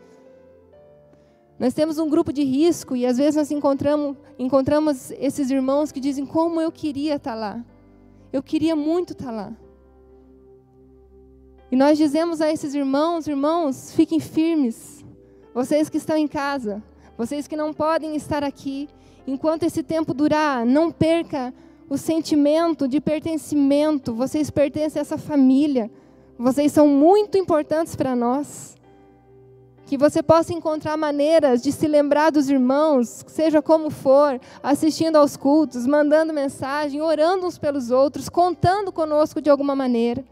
Nós 1.60 1.74
temos 1.74 2.00
um 2.00 2.10
grupo 2.10 2.32
de 2.32 2.44
risco 2.44 2.96
e 2.96 3.06
às 3.06 3.18
vezes 3.18 3.36
nós 3.36 3.52
encontramos, 3.52 4.16
encontramos 4.40 5.12
esses 5.12 5.52
irmãos 5.52 5.92
que 5.92 6.00
dizem 6.00 6.26
como 6.26 6.62
eu 6.62 6.72
queria 6.72 7.16
estar 7.16 7.36
lá. 7.36 7.64
Eu 8.32 8.42
queria 8.42 8.76
muito 8.76 9.12
estar 9.12 9.30
lá. 9.30 9.54
E 11.70 11.76
nós 11.76 11.98
dizemos 11.98 12.42
a 12.42 12.52
esses 12.52 12.74
irmãos, 12.74 13.28
irmãos, 13.28 13.94
fiquem 13.94 14.20
firmes. 14.20 15.06
Vocês 15.54 15.90
que 15.90 15.98
estão 15.98 16.16
em 16.16 16.28
casa, 16.28 16.82
vocês 17.18 17.46
que 17.46 17.58
não 17.58 17.74
podem 17.74 18.16
estar 18.16 18.44
aqui, 18.44 18.88
enquanto 19.28 19.64
esse 19.64 19.84
tempo 19.84 20.14
durar, 20.14 20.66
não 20.66 20.92
perca 20.92 21.54
o 21.92 21.98
sentimento 21.98 22.88
de 22.88 23.02
pertencimento. 23.02 24.14
Vocês 24.14 24.50
pertencem 24.50 24.98
a 24.98 25.02
essa 25.02 25.18
família. 25.18 25.92
Vocês 26.40 26.72
são 26.72 26.88
muito 26.88 27.38
importantes 27.38 27.98
para 27.98 28.16
nós. 28.16 28.78
Que 29.86 29.98
você 29.98 30.24
possa 30.24 30.54
encontrar 30.54 30.96
maneiras 30.96 31.62
de 31.62 31.70
se 31.70 31.90
lembrar 31.90 32.30
dos 32.30 32.50
irmãos, 32.50 33.26
seja 33.28 33.62
como 33.62 33.90
for, 33.90 34.40
assistindo 34.64 35.18
aos 35.18 35.36
cultos, 35.36 35.86
mandando 35.86 36.32
mensagem, 36.32 37.02
orando 37.02 37.46
uns 37.46 37.58
pelos 37.58 37.92
outros, 37.92 38.30
contando 38.30 38.90
conosco 38.94 39.42
de 39.42 39.50
alguma 39.50 39.76
maneira. 39.76 40.24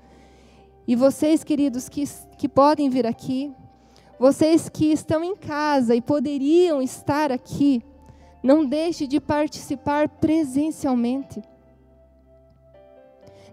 E 0.87 0.95
vocês, 0.95 1.43
queridos, 1.43 1.89
que, 1.89 2.05
que 2.37 2.47
podem 2.47 2.89
vir 2.89 3.05
aqui, 3.05 3.53
vocês 4.17 4.69
que 4.69 4.93
estão 4.93 5.25
em 5.25 5.35
casa 5.35 5.93
e 5.93 6.01
poderiam 6.01 6.81
estar 6.81 7.33
aqui, 7.33 7.83
não 8.41 8.65
deixe 8.65 9.05
de 9.05 9.19
participar 9.19 10.07
presencialmente. 10.07 11.41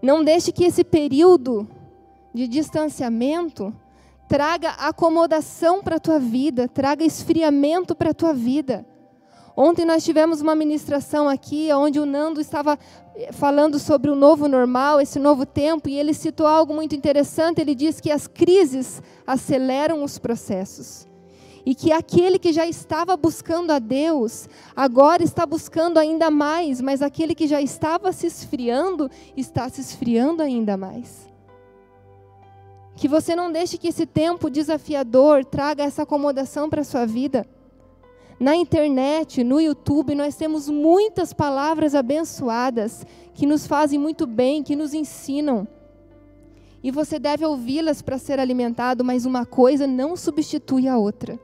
Não 0.01 0.23
deixe 0.23 0.53
que 0.53 0.65
esse 0.65 0.85
período 0.85 1.69
de 2.33 2.47
distanciamento 2.47 3.75
traga 4.29 4.71
acomodação 4.71 5.83
para 5.83 5.97
a 5.97 6.01
tua 6.01 6.19
vida, 6.19 6.69
traga 6.69 7.05
esfriamento 7.05 7.95
para 7.95 8.11
a 8.11 8.15
tua 8.15 8.33
vida. 8.33 8.87
Ontem 9.57 9.87
nós 9.87 10.05
tivemos 10.05 10.41
uma 10.41 10.55
ministração 10.55 11.29
aqui, 11.29 11.73
onde 11.73 11.99
o 11.99 12.05
Nando 12.05 12.41
estava 12.41 12.79
eh, 13.15 13.33
falando 13.33 13.79
sobre 13.79 14.11
o 14.11 14.15
novo 14.15 14.47
normal, 14.47 15.01
esse 15.01 15.19
novo 15.19 15.47
tempo, 15.47 15.89
e 15.89 15.99
ele 15.99 16.13
citou 16.13 16.47
algo 16.47 16.75
muito 16.75 16.95
interessante. 16.95 17.61
Ele 17.61 17.75
diz 17.75 17.99
que 17.99 18.11
as 18.11 18.27
crises 18.27 19.03
aceleram 19.27 20.05
os 20.05 20.19
processos 20.19 21.07
e 21.67 21.75
que 21.75 21.91
aquele 21.91 22.39
que 22.39 22.53
já 22.53 22.65
estava 22.65 23.17
buscando 23.17 23.73
a 23.73 23.81
Deus, 23.81 24.49
agora 24.75 25.25
está 25.25 25.45
buscando 25.45 25.99
ainda 25.99 26.31
mais, 26.31 26.81
mas 26.81 27.03
aquele 27.03 27.35
que 27.35 27.49
já 27.49 27.61
estava 27.61 28.13
se 28.13 28.29
esfriando, 28.29 29.11
está 29.37 29.69
se 29.69 29.81
esfriando 29.81 30.45
ainda 30.45 30.77
mais. 30.77 31.29
Que 32.95 33.09
você 33.09 33.35
não 33.35 33.51
deixe 33.51 33.77
que 33.77 33.89
esse 33.89 34.07
tempo 34.07 34.49
desafiador 34.49 35.45
traga 35.45 35.83
essa 35.83 36.05
acomodação 36.05 36.71
para 36.71 36.83
a 36.83 36.85
sua 36.85 37.05
vida. 37.05 37.45
Na 38.39 38.55
internet, 38.55 39.43
no 39.43 39.61
YouTube, 39.61 40.15
nós 40.15 40.37
temos 40.37 40.69
muitas 40.69 41.33
palavras 41.33 41.97
abençoadas 41.97 43.05
que 43.35 43.45
nos 43.45 43.67
fazem 43.67 43.99
muito 43.99 44.25
bem, 44.25 44.63
que 44.63 44.77
nos 44.77 44.95
ensinam. 44.95 45.67
E 46.81 46.93
você 46.93 47.19
deve 47.19 47.45
ouvi-las 47.45 48.03
para 48.03 48.19
ser 48.19 48.39
alimentado, 48.39 49.03
mas 49.03 49.27
uma 49.27 49.45
coisa 49.45 49.85
não 49.85 50.17
substitui 50.17 50.87
a 50.87 50.97
outra. 50.97 51.41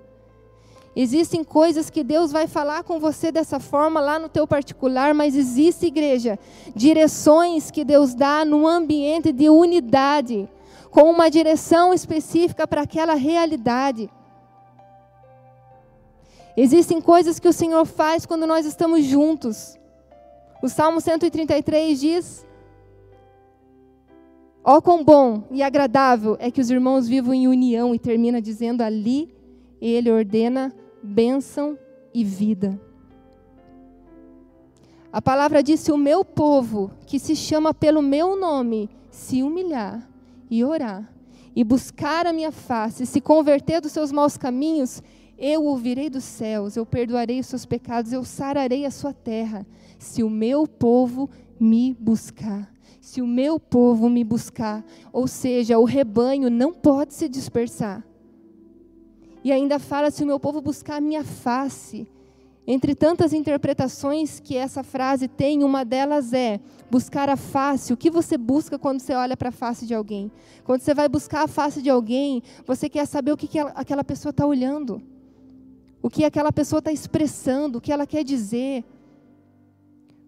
Existem 0.95 1.43
coisas 1.43 1.89
que 1.89 2.05
Deus 2.05 2.31
vai 2.31 2.47
falar 2.47 2.85
com 2.85 3.01
você 3.01 3.33
dessa 3.33 3.59
forma 3.59 3.99
lá 3.99 4.19
no 4.19 4.29
teu 4.29 4.47
particular, 4.47 5.15
mas 5.15 5.35
existe, 5.35 5.87
igreja, 5.87 6.39
direções 6.77 7.71
que 7.71 7.83
Deus 7.83 8.15
dá 8.15 8.45
num 8.45 8.67
ambiente 8.67 9.33
de 9.33 9.49
unidade, 9.49 10.47
com 10.91 11.11
uma 11.11 11.31
direção 11.31 11.95
específica 11.95 12.67
para 12.67 12.83
aquela 12.83 13.15
realidade. 13.15 14.11
Existem 16.55 17.01
coisas 17.01 17.39
que 17.39 17.49
o 17.49 17.53
Senhor 17.53 17.87
faz 17.87 18.27
quando 18.27 18.47
nós 18.47 18.67
estamos 18.67 19.03
juntos. 19.03 19.79
O 20.63 20.69
Salmo 20.69 21.01
133 21.01 21.99
diz: 21.99 22.47
Ó 24.63 24.77
oh, 24.77 24.83
quão 24.83 25.03
bom 25.03 25.45
e 25.51 25.63
agradável 25.63 26.37
é 26.39 26.51
que 26.51 26.61
os 26.61 26.71
irmãos 26.71 27.09
vivam 27.09 27.33
em 27.33 27.49
união, 27.49 27.95
e 27.95 27.99
termina 27.99 28.43
dizendo 28.43 28.83
ali, 28.83 29.35
ele 29.81 30.11
ordena 30.11 30.71
bênção 31.03 31.79
e 32.15 32.25
vida. 32.25 32.81
A 35.13 35.21
palavra 35.21 35.63
disse: 35.63 35.93
O 35.93 35.99
meu 35.99 36.25
povo, 36.25 36.91
que 37.07 37.19
se 37.19 37.37
chama 37.37 37.75
pelo 37.75 38.01
meu 38.01 38.35
nome, 38.39 38.89
se 39.11 39.43
humilhar 39.43 40.09
e 40.51 40.65
orar, 40.65 41.13
e 41.55 41.63
buscar 41.63 42.27
a 42.27 42.33
minha 42.33 42.51
face, 42.53 43.05
se 43.05 43.21
converter 43.21 43.81
dos 43.81 43.93
seus 43.93 44.11
maus 44.13 44.37
caminhos, 44.37 45.03
Eu 45.39 45.65
ouvirei 45.65 46.09
dos 46.09 46.23
céus, 46.23 46.77
eu 46.77 46.87
perdoarei 46.87 47.41
os 47.41 47.47
seus 47.47 47.67
pecados, 47.67 48.13
eu 48.13 48.25
sararei 48.25 48.87
a 48.87 48.91
sua 48.93 49.13
terra, 49.13 49.67
se 49.99 50.23
o 50.23 50.31
meu 50.31 50.69
povo 50.69 51.29
me 51.59 51.97
buscar. 51.99 52.73
Se 53.01 53.21
o 53.21 53.27
meu 53.27 53.59
povo 53.59 54.09
me 54.09 54.23
buscar, 54.23 54.85
ou 55.13 55.27
seja, 55.27 55.77
o 55.77 55.85
rebanho 55.85 56.49
não 56.49 56.73
pode 56.73 57.13
se 57.15 57.29
dispersar. 57.29 58.05
E 59.45 59.51
ainda 59.51 59.79
fala: 59.79 60.11
se 60.11 60.23
o 60.23 60.27
meu 60.27 60.39
povo 60.39 60.61
buscar 60.61 60.97
a 60.97 61.01
minha 61.01 61.25
face. 61.25 62.07
Entre 62.65 62.95
tantas 62.95 63.33
interpretações 63.33 64.39
que 64.39 64.57
essa 64.57 64.85
frase 64.85 65.27
tem, 65.27 65.65
uma 65.65 65.85
delas 65.85 66.33
é 66.33 66.61
buscar 66.89 67.29
a 67.29 67.37
face. 67.37 67.93
O 67.93 67.97
que 67.97 68.09
você 68.09 68.39
busca 68.39 68.79
quando 68.79 69.01
você 69.01 69.15
olha 69.15 69.37
para 69.37 69.49
a 69.49 69.53
face 69.53 69.85
de 69.85 69.93
alguém? 69.93 70.31
Quando 70.63 70.81
você 70.81 70.95
vai 70.95 71.09
buscar 71.09 71.43
a 71.43 71.49
face 71.49 71.83
de 71.83 71.91
alguém, 71.91 72.41
você 72.65 72.89
quer 72.89 73.05
saber 73.07 73.33
o 73.33 73.37
que, 73.37 73.49
que 73.49 73.59
aquela 73.59 74.05
pessoa 74.05 74.31
está 74.31 74.47
olhando, 74.47 75.03
o 76.01 76.09
que 76.09 76.25
aquela 76.25 76.53
pessoa 76.53 76.79
está 76.79 76.93
expressando, 76.93 77.79
o 77.79 77.81
que 77.81 77.93
ela 77.93 78.07
quer 78.07 78.23
dizer. 78.23 78.85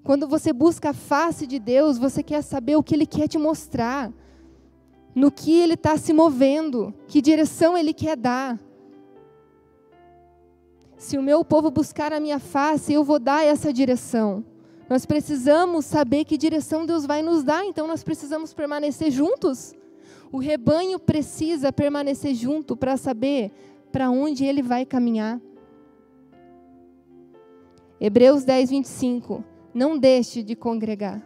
Quando 0.02 0.26
você 0.26 0.52
busca 0.52 0.90
a 0.90 0.94
face 0.94 1.46
de 1.46 1.60
Deus, 1.60 1.98
você 1.98 2.20
quer 2.20 2.42
saber 2.42 2.74
o 2.74 2.82
que 2.82 2.96
Ele 2.96 3.06
quer 3.06 3.28
te 3.28 3.38
mostrar, 3.38 4.12
no 5.14 5.30
que 5.30 5.52
Ele 5.52 5.74
está 5.74 5.96
se 5.96 6.12
movendo, 6.12 6.92
que 7.06 7.22
direção 7.22 7.78
Ele 7.78 7.94
quer 7.94 8.16
dar. 8.16 8.58
Se 11.04 11.18
o 11.18 11.22
meu 11.22 11.44
povo 11.44 11.70
buscar 11.70 12.14
a 12.14 12.18
minha 12.18 12.38
face, 12.38 12.90
eu 12.94 13.04
vou 13.04 13.18
dar 13.18 13.44
essa 13.44 13.70
direção. 13.70 14.42
Nós 14.88 15.04
precisamos 15.04 15.84
saber 15.84 16.24
que 16.24 16.38
direção 16.38 16.86
Deus 16.86 17.04
vai 17.04 17.20
nos 17.20 17.44
dar, 17.44 17.62
então 17.62 17.86
nós 17.86 18.02
precisamos 18.02 18.54
permanecer 18.54 19.10
juntos. 19.10 19.74
O 20.32 20.38
rebanho 20.38 20.98
precisa 20.98 21.70
permanecer 21.70 22.34
junto 22.34 22.74
para 22.74 22.96
saber 22.96 23.52
para 23.92 24.10
onde 24.10 24.46
ele 24.46 24.62
vai 24.62 24.86
caminhar. 24.86 25.38
Hebreus 28.00 28.42
10, 28.42 28.70
25. 28.70 29.44
Não 29.74 29.98
deixe 29.98 30.42
de 30.42 30.56
congregar, 30.56 31.22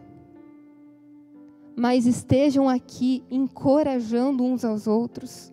mas 1.76 2.04
estejam 2.04 2.68
aqui 2.68 3.22
encorajando 3.30 4.42
uns 4.42 4.64
aos 4.64 4.88
outros. 4.88 5.52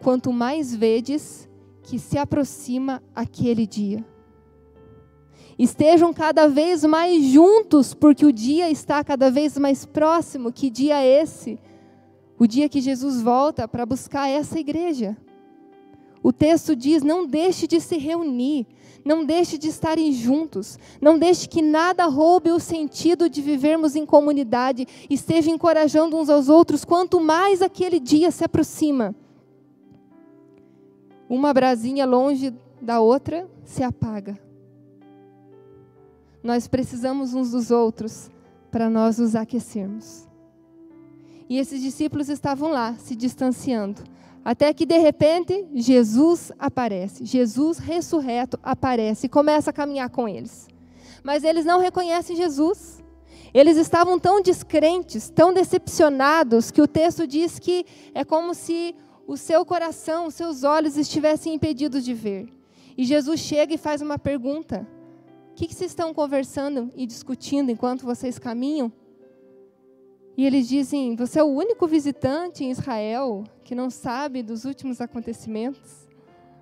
Quanto 0.00 0.32
mais 0.32 0.72
vedes, 0.72 1.48
que 1.84 1.98
se 1.98 2.16
aproxima 2.16 3.02
aquele 3.14 3.66
dia. 3.66 4.04
Estejam 5.56 6.12
cada 6.12 6.48
vez 6.48 6.82
mais 6.84 7.22
juntos, 7.24 7.94
porque 7.94 8.26
o 8.26 8.32
dia 8.32 8.70
está 8.70 9.04
cada 9.04 9.30
vez 9.30 9.56
mais 9.56 9.84
próximo. 9.84 10.50
Que 10.50 10.68
dia 10.68 11.00
é 11.00 11.22
esse? 11.22 11.60
O 12.38 12.46
dia 12.46 12.68
que 12.68 12.80
Jesus 12.80 13.22
volta 13.22 13.68
para 13.68 13.86
buscar 13.86 14.28
essa 14.28 14.58
igreja. 14.58 15.16
O 16.22 16.32
texto 16.32 16.74
diz: 16.74 17.02
não 17.04 17.26
deixe 17.26 17.68
de 17.68 17.80
se 17.80 17.98
reunir, 17.98 18.66
não 19.04 19.24
deixe 19.24 19.56
de 19.58 19.68
estarem 19.68 20.10
juntos, 20.10 20.78
não 21.00 21.18
deixe 21.18 21.46
que 21.46 21.62
nada 21.62 22.06
roube 22.06 22.50
o 22.50 22.58
sentido 22.58 23.28
de 23.28 23.42
vivermos 23.42 23.94
em 23.94 24.06
comunidade, 24.06 24.88
esteja 25.08 25.50
encorajando 25.50 26.16
uns 26.16 26.30
aos 26.30 26.48
outros, 26.48 26.84
quanto 26.84 27.20
mais 27.20 27.60
aquele 27.60 28.00
dia 28.00 28.30
se 28.30 28.42
aproxima 28.42 29.14
uma 31.34 31.52
brasinha 31.52 32.06
longe 32.06 32.54
da 32.80 33.00
outra 33.00 33.48
se 33.64 33.82
apaga. 33.82 34.38
Nós 36.42 36.68
precisamos 36.68 37.34
uns 37.34 37.50
dos 37.50 37.70
outros 37.72 38.30
para 38.70 38.88
nós 38.88 39.18
nos 39.18 39.34
aquecermos. 39.34 40.28
E 41.48 41.58
esses 41.58 41.82
discípulos 41.82 42.28
estavam 42.28 42.70
lá, 42.70 42.94
se 42.98 43.16
distanciando, 43.16 44.02
até 44.44 44.72
que 44.72 44.86
de 44.86 44.98
repente 44.98 45.66
Jesus 45.74 46.52
aparece. 46.58 47.24
Jesus 47.24 47.78
ressurreto 47.78 48.58
aparece 48.62 49.26
e 49.26 49.28
começa 49.28 49.70
a 49.70 49.72
caminhar 49.72 50.10
com 50.10 50.28
eles. 50.28 50.68
Mas 51.22 51.42
eles 51.42 51.64
não 51.64 51.80
reconhecem 51.80 52.36
Jesus. 52.36 53.02
Eles 53.52 53.76
estavam 53.76 54.20
tão 54.20 54.40
descrentes, 54.40 55.30
tão 55.30 55.52
decepcionados, 55.52 56.70
que 56.70 56.82
o 56.82 56.88
texto 56.88 57.26
diz 57.26 57.58
que 57.58 57.86
é 58.14 58.24
como 58.24 58.54
se 58.54 58.94
o 59.26 59.36
seu 59.36 59.64
coração, 59.64 60.26
os 60.26 60.34
seus 60.34 60.64
olhos 60.64 60.96
estivessem 60.96 61.54
impedidos 61.54 62.04
de 62.04 62.14
ver. 62.14 62.48
E 62.96 63.04
Jesus 63.04 63.40
chega 63.40 63.74
e 63.74 63.78
faz 63.78 64.02
uma 64.02 64.18
pergunta: 64.18 64.86
O 65.50 65.54
que, 65.54 65.66
que 65.66 65.74
vocês 65.74 65.90
estão 65.90 66.12
conversando 66.12 66.90
e 66.94 67.06
discutindo 67.06 67.70
enquanto 67.70 68.04
vocês 68.04 68.38
caminham? 68.38 68.92
E 70.36 70.44
eles 70.44 70.68
dizem: 70.68 71.16
Você 71.16 71.38
é 71.40 71.42
o 71.42 71.48
único 71.48 71.86
visitante 71.86 72.64
em 72.64 72.70
Israel 72.70 73.44
que 73.62 73.74
não 73.74 73.90
sabe 73.90 74.42
dos 74.42 74.64
últimos 74.64 75.00
acontecimentos? 75.00 76.08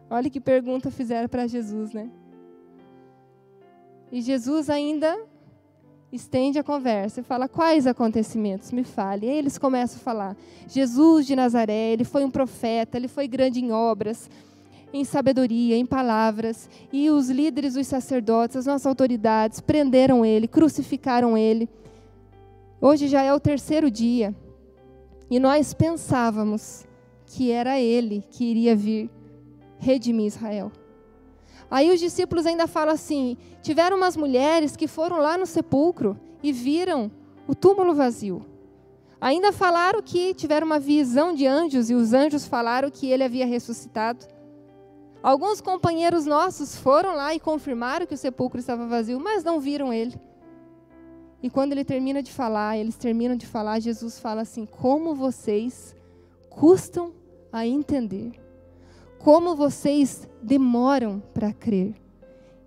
Olha 0.09 0.31
que 0.31 0.40
pergunta 0.40 0.90
fizeram 0.90 1.29
para 1.29 1.46
Jesus, 1.46 1.92
né? 1.92 2.11
E 4.11 4.20
Jesus 4.20 4.68
ainda 4.68 5.18
estende 6.12 6.59
a 6.59 6.62
conversa 6.62 7.20
e 7.20 7.25
fala: 7.25 7.48
Quais 7.48 7.87
acontecimentos? 7.87 8.70
Me 8.70 8.85
fale. 8.85 9.27
E 9.27 9.31
aí 9.31 9.38
eles 9.38 9.57
começam 9.57 9.96
a 9.96 10.05
falar: 10.05 10.37
Jesus 10.68 11.27
de 11.27 11.35
Nazaré, 11.35 11.92
ele 11.92 12.05
foi 12.05 12.25
um 12.25 12.31
profeta, 12.31 12.96
ele 12.96 13.09
foi 13.09 13.27
grande 13.27 13.61
em 13.61 13.72
obras, 13.72 14.29
em 14.92 15.05
sabedoria, 15.05 15.77
em 15.77 15.87
palavras. 15.87 16.68
E 16.92 17.11
os 17.11 17.31
líderes, 17.31 17.77
os 17.77 17.87
sacerdotes, 17.87 18.57
as 18.57 18.66
nossas 18.66 18.87
autoridades 18.87 19.61
prenderam 19.61 20.25
ele, 20.25 20.46
crucificaram 20.46 21.37
ele. 21.37 21.68
Hoje 22.81 23.09
já 23.09 23.22
é 23.22 23.33
o 23.33 23.40
terceiro 23.40 23.90
dia. 23.90 24.35
E 25.31 25.40
nós 25.40 25.72
pensávamos 25.72 26.87
que 27.25 27.51
era 27.51 27.81
ele 27.81 28.22
que 28.31 28.44
iria 28.44 28.77
vir 28.77 29.09
redimir 29.79 30.27
Israel. 30.27 30.70
Aí 31.73 31.91
os 31.91 31.99
discípulos 31.99 32.45
ainda 32.45 32.67
falam 32.67 32.93
assim: 32.93 33.35
tiveram 33.63 33.97
umas 33.97 34.15
mulheres 34.15 34.77
que 34.77 34.87
foram 34.87 35.17
lá 35.17 35.39
no 35.39 35.47
sepulcro 35.47 36.21
e 36.43 36.53
viram 36.53 37.11
o 37.49 37.55
túmulo 37.55 37.95
vazio. 37.95 38.45
Ainda 39.19 39.53
falaram 39.53 40.03
que 40.03 40.35
tiveram 40.35 40.67
uma 40.67 40.79
visão 40.79 41.35
de 41.35 41.47
anjos 41.47 41.89
e 41.89 41.95
os 41.95 42.13
anjos 42.13 42.47
falaram 42.47 42.91
que 42.91 43.07
ele 43.07 43.25
havia 43.25 43.47
ressuscitado. 43.47 44.27
Alguns 45.23 45.63
companheiros 45.63 46.27
nossos 46.27 46.77
foram 46.77 47.17
lá 47.17 47.35
e 47.35 47.41
confirmaram 47.41 48.05
que 48.05 48.15
o 48.15 48.19
sepulcro 48.19 48.61
estava 48.61 48.87
vazio, 48.87 49.19
mas 49.19 49.43
não 49.43 49.59
viram 49.59 49.95
ele. 49.95 50.21
E 51.43 51.49
quando 51.49 51.73
ele 51.73 51.87
termina 51.87 52.23
de 52.23 52.31
falar, 52.31 52.77
eles 52.77 52.97
terminam 52.97 53.35
de 53.35 53.47
falar, 53.47 53.81
Jesus 53.81 54.19
fala 54.19 54.43
assim: 54.43 54.67
Como 54.67 55.15
vocês 55.15 55.97
custam 56.51 57.15
a 57.51 57.67
entender 57.67 58.41
como 59.23 59.55
vocês 59.55 60.29
demoram 60.43 61.23
para 61.33 61.53
crer. 61.53 61.95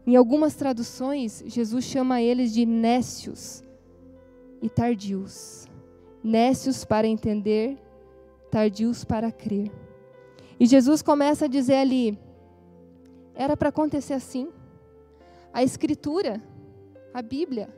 Em 0.07 0.15
algumas 0.15 0.55
traduções, 0.55 1.43
Jesus 1.45 1.83
chama 1.83 2.21
eles 2.21 2.53
de 2.53 2.65
nécios 2.65 3.63
e 4.61 4.69
tardios. 4.69 5.67
Nécios 6.23 6.85
para 6.85 7.07
entender, 7.07 7.77
tardios 8.49 9.03
para 9.03 9.31
crer. 9.31 9.71
E 10.59 10.65
Jesus 10.65 11.01
começa 11.01 11.45
a 11.45 11.47
dizer 11.47 11.75
ali: 11.75 12.17
era 13.33 13.57
para 13.57 13.69
acontecer 13.69 14.13
assim. 14.13 14.49
A 15.53 15.63
Escritura, 15.63 16.41
a 17.13 17.21
Bíblia, 17.21 17.69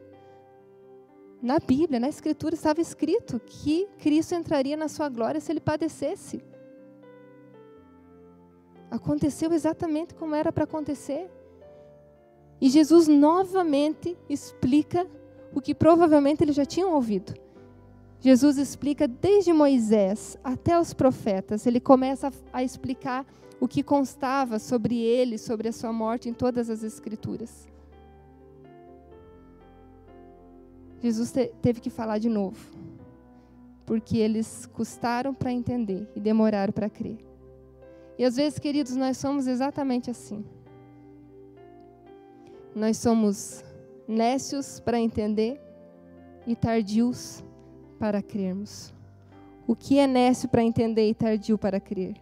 na 1.42 1.60
Bíblia, 1.60 2.00
na 2.00 2.10
Escritura 2.10 2.56
estava 2.56 2.82
escrito 2.82 3.40
que 3.40 3.88
Cristo 4.00 4.34
entraria 4.34 4.76
na 4.76 4.88
sua 4.88 5.10
glória 5.10 5.40
se 5.40 5.52
ele 5.52 5.60
padecesse. 5.60 6.42
Aconteceu 8.90 9.52
exatamente 9.54 10.14
como 10.14 10.36
era 10.36 10.52
para 10.52 10.64
acontecer. 10.64 11.30
E 12.60 12.70
Jesus 12.70 13.08
novamente 13.08 14.18
explica 14.30 15.06
o 15.54 15.62
que 15.62 15.76
provavelmente 15.76 16.44
eles 16.44 16.56
já 16.56 16.66
tinham 16.66 16.94
ouvido. 16.94 17.34
Jesus 18.20 18.58
explica 18.58 19.08
desde 19.08 19.54
Moisés 19.54 20.38
até 20.44 20.80
os 20.80 20.94
profetas. 20.94 21.66
Ele 21.66 21.80
começa 21.80 22.32
a 22.52 22.64
explicar 22.64 23.26
o 23.60 23.68
que 23.68 23.84
constava 23.84 24.60
sobre 24.60 25.00
ele, 25.00 25.38
sobre 25.38 25.68
a 25.68 25.74
sua 25.74 25.92
morte 25.92 26.30
em 26.30 26.34
todas 26.34 26.70
as 26.70 26.84
Escrituras. 26.84 27.68
Jesus 31.00 31.32
te 31.32 31.48
teve 31.62 31.80
que 31.80 31.92
falar 31.92 32.18
de 32.18 32.28
novo, 32.28 32.72
porque 33.86 34.18
eles 34.18 34.66
custaram 34.66 35.34
para 35.34 35.52
entender 35.52 36.10
e 36.16 36.20
demoraram 36.20 36.74
para 36.74 36.90
crer. 36.90 37.27
E 38.18 38.26
às 38.26 38.36
vezes, 38.36 38.58
queridos, 38.58 38.96
nós 38.96 39.18
somos 39.18 39.48
exatamente 39.48 40.10
assim. 40.10 40.44
Nós 42.76 42.98
somos 42.98 43.64
nécios 44.08 44.80
para 44.80 45.00
entender 45.00 45.62
e 46.46 46.56
tardios 46.56 47.44
para 48.00 48.22
crermos. 48.22 48.94
O 49.68 49.76
que 49.76 50.00
é 50.00 50.08
nécio 50.08 50.48
para 50.48 50.64
entender 50.64 51.10
e 51.10 51.14
tardio 51.14 51.58
para 51.58 51.80
crer? 51.80 52.16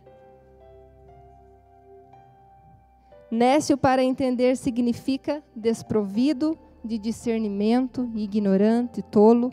Nécio 3.29 3.77
para 3.77 4.03
entender 4.03 4.55
significa 4.55 5.43
desprovido 5.55 6.57
de 6.83 6.97
discernimento, 6.97 8.09
ignorante, 8.15 9.01
tolo. 9.01 9.51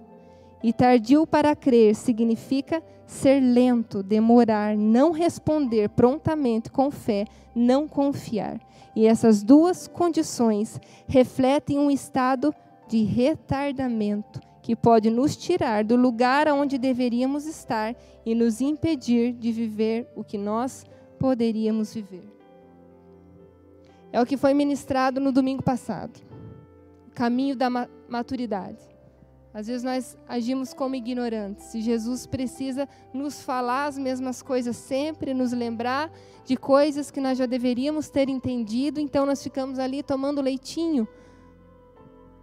E 0.62 0.72
tardio 0.72 1.26
para 1.26 1.56
crer 1.56 1.94
significa 1.94 2.82
ser 3.06 3.40
lento, 3.40 4.02
demorar, 4.02 4.76
não 4.76 5.10
responder 5.10 5.88
prontamente 5.90 6.70
com 6.70 6.90
fé, 6.90 7.24
não 7.54 7.88
confiar. 7.88 8.60
E 8.94 9.06
essas 9.06 9.42
duas 9.42 9.88
condições 9.88 10.80
refletem 11.08 11.78
um 11.78 11.90
estado 11.90 12.54
de 12.88 13.02
retardamento 13.02 14.40
que 14.62 14.76
pode 14.76 15.10
nos 15.10 15.36
tirar 15.36 15.82
do 15.82 15.96
lugar 15.96 16.46
onde 16.48 16.78
deveríamos 16.78 17.46
estar 17.46 17.96
e 18.24 18.34
nos 18.34 18.60
impedir 18.60 19.32
de 19.32 19.50
viver 19.50 20.08
o 20.14 20.22
que 20.22 20.38
nós 20.38 20.84
poderíamos 21.18 21.92
viver. 21.92 22.30
É 24.12 24.20
o 24.20 24.26
que 24.26 24.36
foi 24.36 24.54
ministrado 24.54 25.20
no 25.20 25.32
domingo 25.32 25.62
passado. 25.62 26.20
Caminho 27.14 27.56
da 27.56 27.68
maturidade. 28.08 28.91
Às 29.54 29.66
vezes 29.66 29.82
nós 29.82 30.16
agimos 30.26 30.72
como 30.72 30.94
ignorantes 30.94 31.74
e 31.74 31.82
Jesus 31.82 32.26
precisa 32.26 32.88
nos 33.12 33.42
falar 33.42 33.86
as 33.86 33.98
mesmas 33.98 34.40
coisas 34.40 34.76
sempre, 34.76 35.34
nos 35.34 35.52
lembrar 35.52 36.10
de 36.44 36.56
coisas 36.56 37.10
que 37.10 37.20
nós 37.20 37.36
já 37.36 37.44
deveríamos 37.44 38.08
ter 38.08 38.30
entendido, 38.30 38.98
então 38.98 39.26
nós 39.26 39.42
ficamos 39.42 39.78
ali 39.78 40.02
tomando 40.02 40.40
leitinho. 40.40 41.06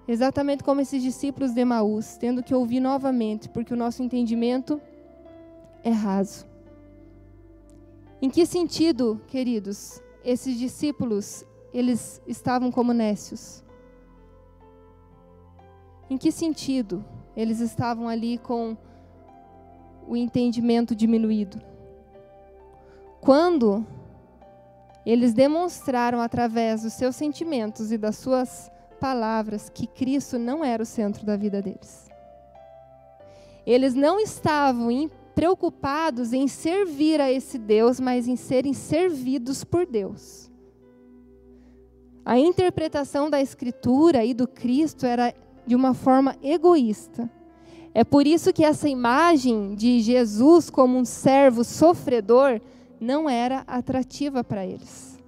Exatamente 0.08 0.64
como 0.64 0.82
esses 0.82 1.02
discípulos 1.02 1.52
de 1.52 1.62
Emaús, 1.62 2.16
tendo 2.18 2.44
que 2.44 2.54
ouvir 2.54 2.80
novamente, 2.80 3.50
porque 3.50 3.74
o 3.74 3.78
nosso 3.78 4.04
entendimento 4.04 4.80
é 5.84 5.92
raso. 5.92 6.48
Em 8.22 8.30
que 8.30 8.46
sentido, 8.46 9.22
queridos, 9.28 10.02
esses 10.24 10.58
discípulos, 10.58 11.46
eles 11.74 12.22
estavam 12.28 12.72
como 12.72 12.94
nécios? 12.94 13.64
Em 16.10 16.18
que 16.18 16.32
sentido 16.32 17.06
eles 17.36 17.60
estavam 17.60 18.08
ali 18.08 18.38
com 18.38 18.76
o 20.08 20.16
entendimento 20.16 20.96
diminuído? 20.96 21.62
Quando 23.22 23.86
eles 25.06 25.34
demonstraram 25.34 26.20
através 26.22 26.84
dos 26.84 26.94
seus 26.94 27.16
sentimentos 27.16 27.92
e 27.92 27.98
das 27.98 28.18
suas 28.18 28.72
palavras 29.00 29.70
que 29.70 29.88
Cristo 29.88 30.38
não 30.38 30.64
era 30.64 30.84
o 30.84 30.86
centro 30.86 31.26
da 31.26 31.38
vida 31.38 31.62
deles. 31.62 32.10
Eles 33.66 33.94
não 33.94 34.20
estavam 34.20 35.10
preocupados 35.34 36.34
em 36.34 36.48
servir 36.48 37.22
a 37.22 37.32
esse 37.32 37.58
Deus, 37.58 38.00
mas 38.00 38.28
em 38.28 38.36
serem 38.36 38.74
servidos 38.74 39.64
por 39.64 39.86
Deus. 39.86 40.52
A 42.26 42.38
interpretação 42.38 43.30
da 43.30 43.42
Escritura 43.42 44.26
e 44.26 44.34
do 44.34 44.48
Cristo 44.48 45.06
era 45.06 45.34
de 45.70 45.76
uma 45.76 45.94
forma 45.94 46.36
egoísta. 46.42 47.30
É 47.94 48.04
por 48.04 48.26
isso 48.26 48.52
que 48.52 48.66
essa 48.66 48.90
imagem 48.90 49.76
de 49.76 50.00
Jesus 50.00 50.68
como 50.68 50.98
um 50.98 51.06
servo 51.06 51.64
sofredor 51.64 52.60
não 53.00 53.30
era 53.30 53.64
atrativa 53.68 54.44
para 54.44 54.66
eles. 54.66 55.20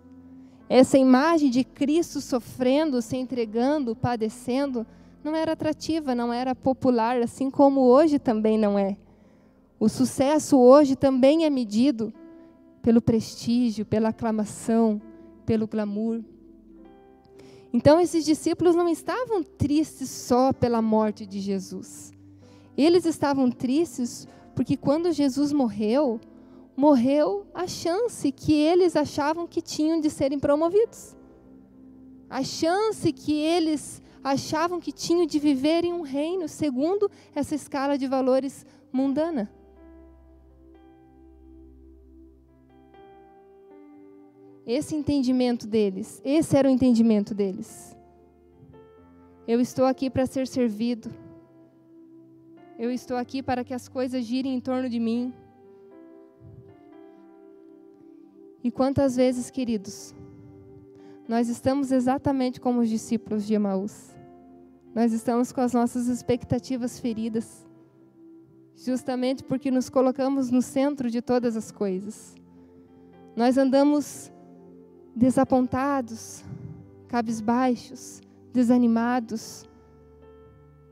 Essa 0.67 0.97
imagem 0.97 1.51
de 1.51 1.63
Cristo 1.63 2.19
sofrendo, 2.19 3.03
se 3.03 3.15
entregando, 3.17 3.95
padecendo, 3.95 4.83
não 5.23 5.35
era 5.35 5.51
atrativa, 5.51 6.15
não 6.15 6.33
era 6.33 6.55
popular, 6.55 7.21
assim 7.21 7.51
como 7.51 7.81
hoje 7.81 8.17
também 8.17 8.57
não 8.57 8.79
é. 8.79 8.97
O 9.79 9.87
sucesso 9.87 10.57
hoje 10.57 10.95
também 10.95 11.45
é 11.45 11.51
medido 11.51 12.11
pelo 12.81 12.99
prestígio, 12.99 13.85
pela 13.85 14.09
aclamação, 14.09 14.99
pelo 15.45 15.67
glamour. 15.67 16.23
Então, 17.73 17.99
esses 17.99 18.25
discípulos 18.25 18.75
não 18.75 18.87
estavam 18.89 19.41
tristes 19.43 20.09
só 20.09 20.51
pela 20.51 20.81
morte 20.81 21.25
de 21.25 21.39
Jesus. 21.39 22.11
Eles 22.77 23.05
estavam 23.05 23.49
tristes 23.49 24.27
porque 24.55 24.75
quando 24.75 25.11
Jesus 25.11 25.53
morreu, 25.53 26.19
morreu 26.75 27.45
a 27.53 27.67
chance 27.67 28.31
que 28.31 28.53
eles 28.53 28.95
achavam 28.95 29.47
que 29.47 29.61
tinham 29.61 29.99
de 29.99 30.09
serem 30.09 30.39
promovidos. 30.39 31.15
A 32.29 32.43
chance 32.43 33.11
que 33.11 33.33
eles 33.33 34.01
achavam 34.23 34.79
que 34.79 34.91
tinham 34.91 35.25
de 35.25 35.39
viver 35.39 35.83
em 35.83 35.93
um 35.93 36.01
reino 36.01 36.47
segundo 36.47 37.09
essa 37.33 37.55
escala 37.55 37.97
de 37.97 38.07
valores 38.07 38.65
mundana. 38.91 39.51
Esse 44.65 44.95
entendimento 44.95 45.67
deles, 45.67 46.21
esse 46.23 46.55
era 46.55 46.67
o 46.67 46.71
entendimento 46.71 47.33
deles. 47.33 47.97
Eu 49.47 49.59
estou 49.59 49.85
aqui 49.85 50.09
para 50.09 50.25
ser 50.25 50.47
servido. 50.47 51.09
Eu 52.77 52.91
estou 52.91 53.17
aqui 53.17 53.41
para 53.41 53.63
que 53.63 53.73
as 53.73 53.87
coisas 53.87 54.23
girem 54.23 54.55
em 54.55 54.59
torno 54.59 54.87
de 54.87 54.99
mim. 54.99 55.33
E 58.63 58.69
quantas 58.69 59.15
vezes, 59.15 59.49
queridos, 59.49 60.15
nós 61.27 61.49
estamos 61.49 61.91
exatamente 61.91 62.61
como 62.61 62.81
os 62.81 62.89
discípulos 62.89 63.45
de 63.47 63.55
Emaús. 63.55 64.15
Nós 64.93 65.11
estamos 65.11 65.51
com 65.51 65.61
as 65.61 65.73
nossas 65.73 66.07
expectativas 66.07 66.99
feridas, 66.99 67.65
justamente 68.75 69.43
porque 69.43 69.71
nos 69.71 69.89
colocamos 69.89 70.51
no 70.51 70.61
centro 70.61 71.09
de 71.09 71.21
todas 71.21 71.55
as 71.55 71.71
coisas. 71.71 72.35
Nós 73.35 73.57
andamos 73.57 74.31
desapontados, 75.15 76.43
cabisbaixos, 77.07 78.21
desanimados, 78.53 79.67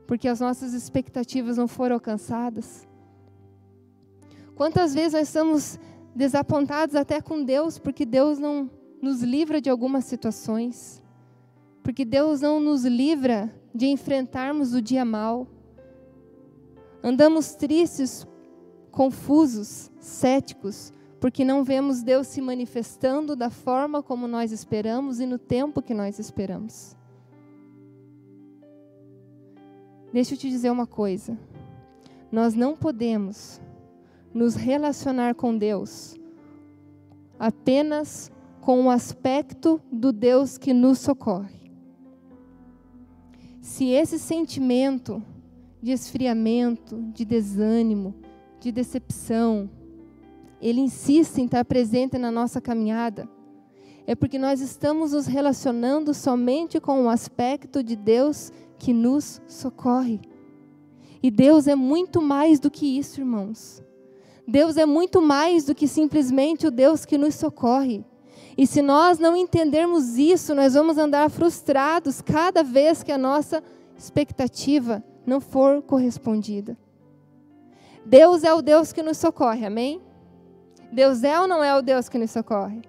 porque 0.06 0.28
as 0.28 0.40
nossas 0.40 0.74
expectativas 0.74 1.56
não 1.56 1.68
foram 1.68 1.94
alcançadas. 1.94 2.86
Quantas 4.54 4.92
vezes 4.92 5.12
nós 5.12 5.28
estamos 5.28 5.78
desapontados 6.14 6.94
até 6.94 7.20
com 7.20 7.42
Deus, 7.44 7.78
porque 7.78 8.04
Deus 8.04 8.38
não 8.38 8.70
nos 9.00 9.22
livra 9.22 9.60
de 9.60 9.70
algumas 9.70 10.04
situações, 10.04 11.02
porque 11.82 12.04
Deus 12.04 12.40
não 12.40 12.60
nos 12.60 12.84
livra 12.84 13.54
de 13.74 13.86
enfrentarmos 13.86 14.74
o 14.74 14.82
dia 14.82 15.04
mal. 15.04 15.46
Andamos 17.02 17.54
tristes, 17.54 18.26
confusos, 18.90 19.90
céticos, 19.98 20.92
porque 21.20 21.44
não 21.44 21.62
vemos 21.62 22.02
Deus 22.02 22.26
se 22.26 22.40
manifestando 22.40 23.36
da 23.36 23.50
forma 23.50 24.02
como 24.02 24.26
nós 24.26 24.50
esperamos 24.50 25.20
e 25.20 25.26
no 25.26 25.38
tempo 25.38 25.82
que 25.82 25.92
nós 25.92 26.18
esperamos. 26.18 26.96
Deixa 30.12 30.34
eu 30.34 30.38
te 30.38 30.48
dizer 30.48 30.70
uma 30.70 30.86
coisa. 30.86 31.38
Nós 32.32 32.54
não 32.54 32.74
podemos 32.74 33.60
nos 34.32 34.54
relacionar 34.54 35.34
com 35.34 35.56
Deus 35.56 36.16
apenas 37.38 38.30
com 38.60 38.86
o 38.86 38.90
aspecto 38.90 39.80
do 39.90 40.12
Deus 40.12 40.58
que 40.58 40.72
nos 40.72 40.98
socorre. 40.98 41.70
Se 43.60 43.88
esse 43.90 44.18
sentimento 44.18 45.22
de 45.82 45.92
esfriamento, 45.92 47.02
de 47.14 47.24
desânimo, 47.24 48.14
de 48.58 48.70
decepção, 48.70 49.70
ele 50.60 50.80
insiste 50.80 51.38
em 51.38 51.44
estar 51.44 51.64
presente 51.64 52.18
na 52.18 52.30
nossa 52.30 52.60
caminhada, 52.60 53.28
é 54.06 54.14
porque 54.14 54.38
nós 54.38 54.60
estamos 54.60 55.12
nos 55.12 55.26
relacionando 55.26 56.12
somente 56.12 56.80
com 56.80 57.04
o 57.04 57.08
aspecto 57.08 57.82
de 57.82 57.94
Deus 57.94 58.52
que 58.78 58.92
nos 58.92 59.40
socorre. 59.46 60.20
E 61.22 61.30
Deus 61.30 61.66
é 61.66 61.74
muito 61.74 62.20
mais 62.20 62.58
do 62.58 62.70
que 62.70 62.98
isso, 62.98 63.20
irmãos. 63.20 63.82
Deus 64.48 64.76
é 64.76 64.84
muito 64.84 65.22
mais 65.22 65.64
do 65.64 65.74
que 65.74 65.86
simplesmente 65.86 66.66
o 66.66 66.70
Deus 66.70 67.04
que 67.04 67.16
nos 67.16 67.36
socorre. 67.36 68.04
E 68.58 68.66
se 68.66 68.82
nós 68.82 69.18
não 69.18 69.36
entendermos 69.36 70.16
isso, 70.18 70.54
nós 70.54 70.74
vamos 70.74 70.98
andar 70.98 71.30
frustrados 71.30 72.20
cada 72.20 72.64
vez 72.64 73.02
que 73.02 73.12
a 73.12 73.18
nossa 73.18 73.62
expectativa 73.96 75.04
não 75.24 75.40
for 75.40 75.82
correspondida. 75.82 76.76
Deus 78.04 78.42
é 78.42 78.52
o 78.52 78.62
Deus 78.62 78.92
que 78.92 79.02
nos 79.02 79.18
socorre, 79.18 79.64
amém? 79.64 80.00
Deus 80.92 81.22
é 81.22 81.40
ou 81.40 81.46
não 81.46 81.62
é 81.62 81.76
o 81.76 81.82
Deus 81.82 82.08
que 82.08 82.18
nos 82.18 82.30
socorre? 82.30 82.82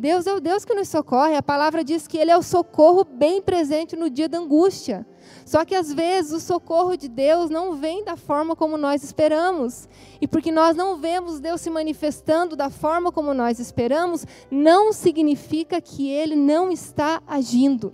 Deus 0.00 0.26
é 0.26 0.32
o 0.32 0.40
Deus 0.40 0.64
que 0.64 0.74
nos 0.74 0.88
socorre. 0.88 1.36
A 1.36 1.42
palavra 1.42 1.84
diz 1.84 2.06
que 2.06 2.16
Ele 2.16 2.30
é 2.30 2.36
o 2.36 2.42
socorro 2.42 3.04
bem 3.04 3.42
presente 3.42 3.94
no 3.94 4.08
dia 4.08 4.30
da 4.30 4.38
angústia. 4.38 5.06
Só 5.44 5.62
que 5.62 5.74
às 5.74 5.92
vezes 5.92 6.32
o 6.32 6.40
socorro 6.40 6.96
de 6.96 7.06
Deus 7.06 7.50
não 7.50 7.74
vem 7.74 8.02
da 8.02 8.16
forma 8.16 8.56
como 8.56 8.78
nós 8.78 9.02
esperamos. 9.02 9.86
E 10.18 10.26
porque 10.26 10.50
nós 10.50 10.74
não 10.74 10.96
vemos 10.96 11.38
Deus 11.38 11.60
se 11.60 11.68
manifestando 11.68 12.56
da 12.56 12.70
forma 12.70 13.12
como 13.12 13.34
nós 13.34 13.58
esperamos, 13.58 14.26
não 14.50 14.90
significa 14.90 15.82
que 15.82 16.08
Ele 16.08 16.34
não 16.34 16.70
está 16.70 17.22
agindo. 17.26 17.92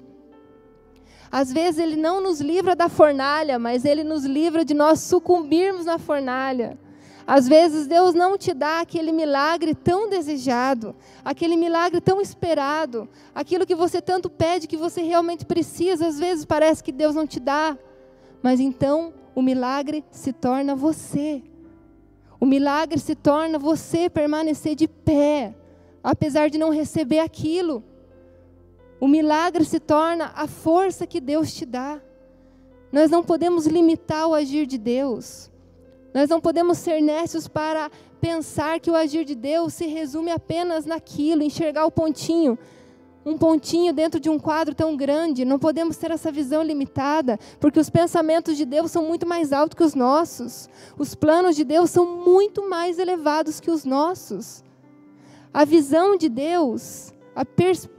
Às 1.30 1.52
vezes 1.52 1.80
Ele 1.80 1.96
não 1.96 2.20
nos 2.20 2.40
livra 2.40 2.76
da 2.76 2.88
fornalha, 2.88 3.58
mas 3.58 3.84
Ele 3.84 4.04
nos 4.04 4.24
livra 4.24 4.64
de 4.64 4.74
nós 4.74 5.00
sucumbirmos 5.00 5.84
na 5.84 5.98
fornalha. 5.98 6.78
Às 7.26 7.48
vezes 7.48 7.88
Deus 7.88 8.14
não 8.14 8.38
te 8.38 8.54
dá 8.54 8.80
aquele 8.80 9.10
milagre 9.10 9.74
tão 9.74 10.08
desejado, 10.08 10.94
aquele 11.24 11.56
milagre 11.56 12.00
tão 12.00 12.20
esperado, 12.20 13.08
aquilo 13.34 13.66
que 13.66 13.74
você 13.74 14.00
tanto 14.00 14.30
pede 14.30 14.68
que 14.68 14.76
você 14.76 15.02
realmente 15.02 15.44
precisa, 15.44 16.06
às 16.06 16.20
vezes 16.20 16.44
parece 16.44 16.84
que 16.84 16.92
Deus 16.92 17.16
não 17.16 17.26
te 17.26 17.40
dá. 17.40 17.76
Mas 18.40 18.60
então 18.60 19.12
o 19.34 19.42
milagre 19.42 20.04
se 20.12 20.32
torna 20.32 20.76
você. 20.76 21.42
O 22.38 22.46
milagre 22.46 23.00
se 23.00 23.16
torna 23.16 23.58
você 23.58 24.08
permanecer 24.08 24.76
de 24.76 24.86
pé, 24.86 25.52
apesar 26.04 26.48
de 26.48 26.58
não 26.58 26.70
receber 26.70 27.18
aquilo. 27.18 27.82
O 29.00 29.08
milagre 29.08 29.64
se 29.64 29.80
torna 29.80 30.32
a 30.36 30.46
força 30.46 31.08
que 31.08 31.20
Deus 31.20 31.52
te 31.52 31.66
dá. 31.66 32.00
Nós 32.92 33.10
não 33.10 33.24
podemos 33.24 33.66
limitar 33.66 34.28
o 34.28 34.34
agir 34.34 34.64
de 34.64 34.78
Deus. 34.78 35.50
Nós 36.16 36.30
não 36.30 36.40
podemos 36.40 36.78
ser 36.78 37.02
nécios 37.02 37.46
para 37.46 37.90
pensar 38.22 38.80
que 38.80 38.90
o 38.90 38.94
agir 38.94 39.22
de 39.22 39.34
Deus 39.34 39.74
se 39.74 39.84
resume 39.84 40.30
apenas 40.30 40.86
naquilo, 40.86 41.42
enxergar 41.42 41.84
o 41.84 41.90
pontinho 41.90 42.58
um 43.22 43.36
pontinho 43.36 43.92
dentro 43.92 44.20
de 44.20 44.30
um 44.30 44.38
quadro 44.38 44.74
tão 44.74 44.96
grande. 44.96 45.44
Não 45.44 45.58
podemos 45.58 45.96
ter 45.96 46.12
essa 46.12 46.32
visão 46.32 46.62
limitada, 46.62 47.38
porque 47.60 47.80
os 47.80 47.90
pensamentos 47.90 48.56
de 48.56 48.64
Deus 48.64 48.92
são 48.92 49.02
muito 49.02 49.26
mais 49.26 49.52
altos 49.52 49.76
que 49.76 49.82
os 49.82 49.94
nossos. 49.96 50.70
Os 50.96 51.14
planos 51.14 51.54
de 51.56 51.64
Deus 51.64 51.90
são 51.90 52.06
muito 52.06 52.66
mais 52.70 53.00
elevados 53.00 53.60
que 53.60 53.70
os 53.70 53.84
nossos. 53.84 54.64
A 55.52 55.66
visão 55.66 56.16
de 56.16 56.28
Deus, 56.30 57.12
a 57.34 57.44
perspectiva 57.44 57.95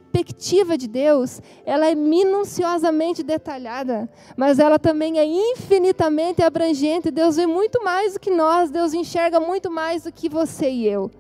de 0.78 0.88
Deus, 0.88 1.42
ela 1.66 1.90
é 1.90 1.96
minuciosamente 1.96 3.24
detalhada, 3.24 4.10
mas 4.36 4.60
ela 4.60 4.80
também 4.80 5.20
é 5.20 5.26
infinitamente 5.26 6.42
abrangente. 6.42 7.12
Deus 7.12 7.36
vê 7.36 7.46
muito 7.46 7.84
mais 7.84 8.14
do 8.14 8.20
que 8.20 8.32
nós, 8.32 8.72
Deus 8.72 8.94
enxerga 8.94 9.40
muito 9.40 9.70
mais 9.70 10.04
do 10.04 10.12
que 10.12 10.28
você 10.28 10.70
e 10.70 10.88
eu. 10.88 11.12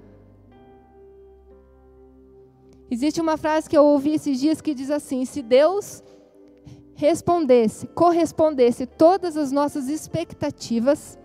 Existe 2.90 3.20
uma 3.20 3.38
frase 3.38 3.70
que 3.70 3.78
eu 3.78 3.86
ouvi 3.86 4.16
esses 4.16 4.40
dias 4.40 4.62
que 4.62 4.74
diz 4.74 4.90
assim: 4.90 5.26
se 5.26 5.42
Deus 5.42 6.02
respondesse, 6.96 7.86
correspondesse 7.88 8.86
todas 8.86 9.38
as 9.38 9.52
nossas 9.52 9.88
expectativas, 9.88 11.20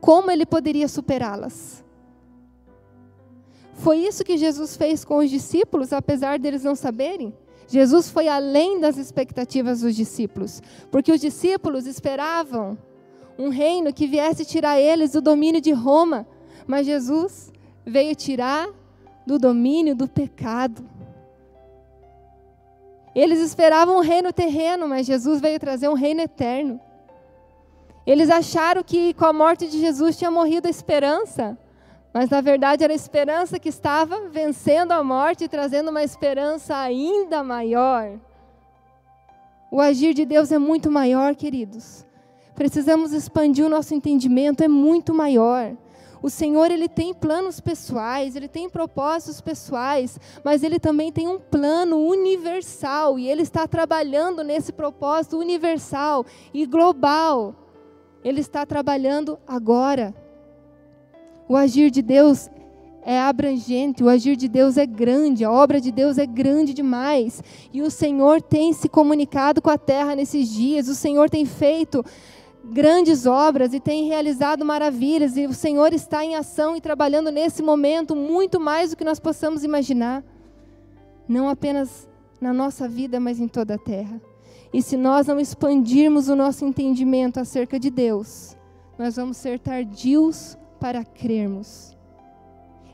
como 0.00 0.30
ele 0.30 0.46
poderia 0.46 0.86
superá-las? 0.86 1.82
Foi 3.80 3.96
isso 3.96 4.24
que 4.24 4.36
Jesus 4.36 4.76
fez 4.76 5.04
com 5.04 5.18
os 5.18 5.30
discípulos, 5.30 5.92
apesar 5.92 6.38
deles 6.38 6.64
não 6.64 6.74
saberem? 6.74 7.32
Jesus 7.66 8.10
foi 8.10 8.28
além 8.28 8.78
das 8.78 8.98
expectativas 8.98 9.80
dos 9.80 9.96
discípulos, 9.96 10.60
porque 10.90 11.10
os 11.10 11.20
discípulos 11.20 11.86
esperavam 11.86 12.76
um 13.38 13.48
reino 13.48 13.92
que 13.92 14.06
viesse 14.06 14.44
tirar 14.44 14.78
eles 14.78 15.12
do 15.12 15.22
domínio 15.22 15.62
de 15.62 15.72
Roma, 15.72 16.26
mas 16.66 16.84
Jesus 16.84 17.50
veio 17.86 18.14
tirar 18.14 18.68
do 19.26 19.38
domínio 19.38 19.94
do 19.94 20.06
pecado. 20.06 20.84
Eles 23.14 23.40
esperavam 23.40 23.96
um 23.96 24.02
reino 24.02 24.30
terreno, 24.30 24.86
mas 24.86 25.06
Jesus 25.06 25.40
veio 25.40 25.58
trazer 25.58 25.88
um 25.88 25.94
reino 25.94 26.20
eterno. 26.20 26.78
Eles 28.06 28.28
acharam 28.28 28.82
que 28.82 29.14
com 29.14 29.24
a 29.24 29.32
morte 29.32 29.68
de 29.68 29.80
Jesus 29.80 30.18
tinha 30.18 30.30
morrido 30.30 30.66
a 30.66 30.70
esperança, 30.70 31.56
mas 32.12 32.28
na 32.28 32.40
verdade 32.40 32.82
era 32.82 32.92
a 32.92 32.96
esperança 32.96 33.58
que 33.58 33.68
estava 33.68 34.28
vencendo 34.28 34.92
a 34.92 35.02
morte 35.02 35.44
e 35.44 35.48
trazendo 35.48 35.90
uma 35.90 36.02
esperança 36.02 36.76
ainda 36.76 37.42
maior. 37.42 38.18
O 39.70 39.80
agir 39.80 40.12
de 40.14 40.24
Deus 40.24 40.50
é 40.50 40.58
muito 40.58 40.90
maior, 40.90 41.36
queridos. 41.36 42.04
Precisamos 42.56 43.12
expandir 43.12 43.64
o 43.64 43.68
nosso 43.68 43.94
entendimento, 43.94 44.62
é 44.62 44.68
muito 44.68 45.14
maior. 45.14 45.76
O 46.22 46.28
Senhor 46.28 46.70
ele 46.70 46.88
tem 46.88 47.14
planos 47.14 47.60
pessoais, 47.60 48.36
ele 48.36 48.48
tem 48.48 48.68
propósitos 48.68 49.40
pessoais, 49.40 50.18
mas 50.44 50.62
ele 50.62 50.78
também 50.78 51.10
tem 51.10 51.26
um 51.28 51.38
plano 51.38 51.98
universal 51.98 53.18
e 53.18 53.26
ele 53.26 53.42
está 53.42 53.66
trabalhando 53.66 54.44
nesse 54.44 54.72
propósito 54.72 55.38
universal 55.38 56.26
e 56.52 56.66
global. 56.66 57.54
Ele 58.22 58.40
está 58.40 58.66
trabalhando 58.66 59.38
agora. 59.46 60.14
O 61.50 61.56
agir 61.56 61.90
de 61.90 62.00
Deus 62.00 62.48
é 63.02 63.20
abrangente, 63.20 64.04
o 64.04 64.08
agir 64.08 64.36
de 64.36 64.46
Deus 64.46 64.76
é 64.76 64.86
grande, 64.86 65.44
a 65.44 65.50
obra 65.50 65.80
de 65.80 65.90
Deus 65.90 66.16
é 66.16 66.24
grande 66.24 66.72
demais. 66.72 67.42
E 67.72 67.82
o 67.82 67.90
Senhor 67.90 68.40
tem 68.40 68.72
se 68.72 68.88
comunicado 68.88 69.60
com 69.60 69.68
a 69.68 69.76
terra 69.76 70.14
nesses 70.14 70.48
dias, 70.48 70.86
o 70.86 70.94
Senhor 70.94 71.28
tem 71.28 71.44
feito 71.44 72.04
grandes 72.66 73.26
obras 73.26 73.74
e 73.74 73.80
tem 73.80 74.06
realizado 74.06 74.64
maravilhas, 74.64 75.36
e 75.36 75.44
o 75.44 75.52
Senhor 75.52 75.92
está 75.92 76.24
em 76.24 76.36
ação 76.36 76.76
e 76.76 76.80
trabalhando 76.80 77.32
nesse 77.32 77.64
momento 77.64 78.14
muito 78.14 78.60
mais 78.60 78.90
do 78.90 78.96
que 78.96 79.02
nós 79.02 79.18
possamos 79.18 79.64
imaginar. 79.64 80.22
Não 81.26 81.48
apenas 81.48 82.08
na 82.40 82.52
nossa 82.52 82.88
vida, 82.88 83.18
mas 83.18 83.40
em 83.40 83.48
toda 83.48 83.74
a 83.74 83.78
terra. 83.78 84.22
E 84.72 84.80
se 84.80 84.96
nós 84.96 85.26
não 85.26 85.40
expandirmos 85.40 86.28
o 86.28 86.36
nosso 86.36 86.64
entendimento 86.64 87.40
acerca 87.40 87.76
de 87.76 87.90
Deus, 87.90 88.56
nós 88.96 89.16
vamos 89.16 89.36
ser 89.36 89.58
tardios 89.58 90.56
para 90.80 91.04
crermos. 91.04 91.96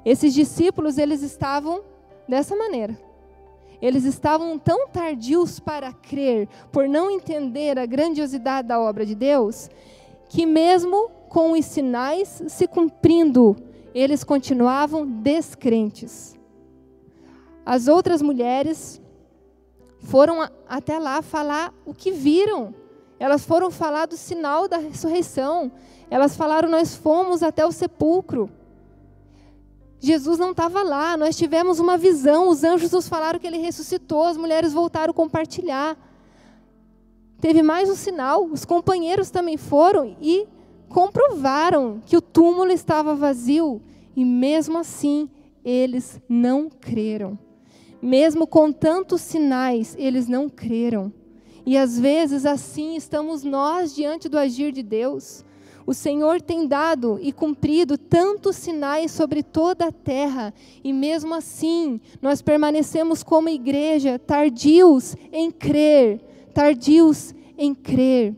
Esses 0.04 0.34
discípulos, 0.34 0.98
eles 0.98 1.22
estavam 1.22 1.82
dessa 2.28 2.54
maneira. 2.54 2.98
Eles 3.80 4.04
estavam 4.04 4.58
tão 4.58 4.88
tardios 4.88 5.60
para 5.60 5.92
crer, 5.92 6.48
por 6.72 6.88
não 6.88 7.10
entender 7.10 7.78
a 7.78 7.86
grandiosidade 7.86 8.68
da 8.68 8.80
obra 8.80 9.06
de 9.06 9.14
Deus, 9.14 9.70
que 10.28 10.44
mesmo 10.44 11.10
com 11.28 11.52
os 11.52 11.64
sinais 11.64 12.42
se 12.48 12.66
cumprindo, 12.66 13.56
eles 13.94 14.24
continuavam 14.24 15.06
descrentes. 15.06 16.36
As 17.64 17.88
outras 17.88 18.22
mulheres 18.22 19.00
foram 20.00 20.48
até 20.68 20.98
lá 20.98 21.20
falar 21.20 21.74
o 21.84 21.92
que 21.92 22.12
viram. 22.12 22.74
Elas 23.18 23.44
foram 23.44 23.70
falar 23.70 24.06
do 24.06 24.16
sinal 24.16 24.68
da 24.68 24.76
ressurreição. 24.76 25.72
Elas 26.10 26.36
falaram: 26.36 26.68
Nós 26.68 26.94
fomos 26.94 27.42
até 27.42 27.64
o 27.66 27.72
sepulcro. 27.72 28.50
Jesus 29.98 30.38
não 30.38 30.50
estava 30.50 30.82
lá, 30.82 31.16
nós 31.16 31.36
tivemos 31.36 31.80
uma 31.80 31.96
visão, 31.96 32.48
os 32.48 32.62
anjos 32.62 32.92
nos 32.92 33.08
falaram 33.08 33.38
que 33.38 33.46
ele 33.46 33.58
ressuscitou, 33.58 34.24
as 34.24 34.36
mulheres 34.36 34.72
voltaram 34.72 35.10
a 35.10 35.14
compartilhar. 35.14 35.96
Teve 37.40 37.62
mais 37.62 37.88
um 37.88 37.94
sinal, 37.94 38.44
os 38.44 38.64
companheiros 38.64 39.30
também 39.30 39.56
foram 39.56 40.16
e 40.20 40.46
comprovaram 40.88 42.00
que 42.04 42.16
o 42.16 42.20
túmulo 42.20 42.70
estava 42.70 43.14
vazio, 43.14 43.82
e 44.14 44.24
mesmo 44.24 44.78
assim 44.78 45.28
eles 45.64 46.20
não 46.28 46.68
creram. 46.68 47.38
Mesmo 48.00 48.46
com 48.46 48.70
tantos 48.70 49.22
sinais, 49.22 49.96
eles 49.98 50.28
não 50.28 50.48
creram. 50.48 51.12
E 51.64 51.76
às 51.76 51.98
vezes 51.98 52.46
assim 52.46 52.94
estamos 52.94 53.42
nós 53.42 53.94
diante 53.94 54.28
do 54.28 54.38
agir 54.38 54.70
de 54.70 54.82
Deus. 54.82 55.44
O 55.86 55.94
Senhor 55.94 56.42
tem 56.42 56.66
dado 56.66 57.16
e 57.22 57.32
cumprido 57.32 57.96
tantos 57.96 58.56
sinais 58.56 59.12
sobre 59.12 59.40
toda 59.40 59.86
a 59.86 59.92
terra, 59.92 60.52
e 60.82 60.92
mesmo 60.92 61.32
assim, 61.32 62.00
nós 62.20 62.42
permanecemos 62.42 63.22
como 63.22 63.48
igreja 63.48 64.18
tardios 64.18 65.14
em 65.30 65.48
crer, 65.48 66.20
tardios 66.52 67.32
em 67.56 67.72
crer. 67.72 68.34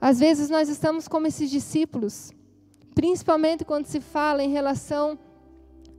Às 0.00 0.20
vezes 0.20 0.48
nós 0.48 0.68
estamos 0.68 1.08
como 1.08 1.26
esses 1.26 1.50
discípulos, 1.50 2.30
principalmente 2.94 3.64
quando 3.64 3.86
se 3.86 4.00
fala 4.00 4.40
em 4.40 4.50
relação 4.50 5.18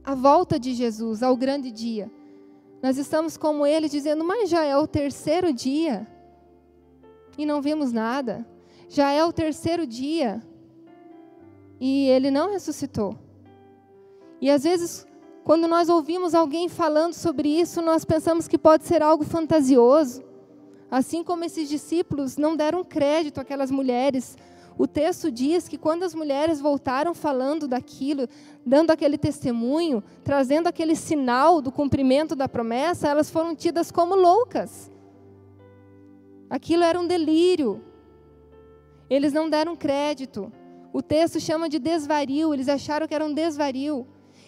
à 0.02 0.15
volta 0.15 0.58
de 0.58 0.74
Jesus, 0.74 1.21
ao 1.21 1.36
grande 1.36 1.71
dia. 1.71 2.10
Nós 2.82 2.98
estamos 2.98 3.36
como 3.36 3.65
ele 3.65 3.89
dizendo, 3.89 4.24
mas 4.24 4.50
já 4.50 4.63
é 4.63 4.78
o 4.78 4.88
terceiro 4.88 5.52
dia 5.52 6.08
e 7.38 7.45
não 7.45 7.62
vimos 7.62 7.91
nada. 7.91 8.48
Já 8.88 9.12
é 9.12 9.24
o 9.24 9.34
terceiro 9.34 9.86
dia 9.86 10.41
e 11.80 12.08
ele 12.10 12.32
não 12.32 12.52
ressuscitou. 12.52 13.17
E 14.41 14.50
às 14.50 14.63
vezes, 14.63 15.06
quando 15.43 15.67
nós 15.67 15.89
ouvimos 15.89 16.34
alguém 16.34 16.67
falando 16.67 17.13
sobre 17.13 17.50
isso, 17.50 17.82
nós 17.82 18.06
pensamos 18.06 18.48
que 18.48 18.58
pode 18.58 18.86
ser 18.86 19.02
algo 19.02 19.24
fantasioso. 19.24 20.24
Assim 20.89 21.24
como 21.24 21.43
esses 21.43 21.67
discípulos 21.67 22.38
não 22.38 22.56
deram 22.56 22.84
crédito 22.84 23.39
àquelas 23.39 23.71
mulheres. 23.71 24.38
O 24.78 24.86
texto 24.88 25.32
diz 25.32 25.67
que 25.67 25.78
quando 25.78 26.04
as 26.04 26.13
mulheres 26.13 26.60
voltaram 26.60 27.13
falando 27.13 27.67
daquilo, 27.67 28.28
dando 28.65 28.91
aquele 28.91 29.17
testemunho, 29.17 30.04
trazendo 30.24 30.67
aquele 30.67 30.95
sinal 30.95 31.62
do 31.62 31.71
cumprimento 31.71 32.36
da 32.36 32.48
promessa, 32.48 33.08
elas 33.08 33.30
foram 33.30 33.56
tidas 33.56 33.89
como 33.89 34.15
loucas. 34.15 34.91
Aquilo 36.50 36.84
era 36.84 37.00
um 37.00 37.08
delírio, 37.08 37.82
eles 39.10 39.34
não 39.34 39.50
deram 39.50 39.76
crédito. 39.76 40.52
O 40.91 41.02
texto 41.02 41.39
chama 41.39 41.68
de 41.68 41.78
desvario, 41.78 42.54
eles 42.54 42.70
acharam 42.70 43.08
que 43.08 43.13
era 43.13 43.26
um 43.26 43.34
desvario. 43.34 44.08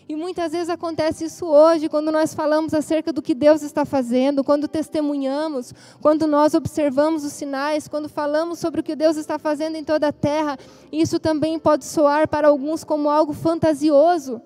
E 0.09 0.15
muitas 0.15 0.53
vezes 0.53 0.69
acontece 0.69 1.25
isso 1.25 1.45
hoje, 1.45 1.89
quando 1.89 2.13
nós 2.13 2.33
falamos 2.33 2.73
acerca 2.73 3.11
do 3.11 3.21
que 3.21 3.35
Deus 3.35 3.61
está 3.61 3.83
fazendo, 3.83 4.41
quando 4.41 4.65
testemunhamos, 4.65 5.73
quando 6.01 6.25
nós 6.25 6.53
observamos 6.53 7.25
os 7.25 7.33
sinais, 7.33 7.89
quando 7.89 8.07
falamos 8.07 8.57
sobre 8.57 8.79
o 8.79 8.83
que 8.83 8.95
Deus 8.95 9.17
está 9.17 9.37
fazendo 9.37 9.75
em 9.75 9.83
toda 9.83 10.07
a 10.07 10.13
terra. 10.13 10.57
Isso 10.89 11.19
também 11.19 11.59
pode 11.59 11.83
soar 11.83 12.25
para 12.29 12.47
alguns 12.47 12.85
como 12.85 13.09
algo 13.09 13.33
fantasioso. 13.33 14.41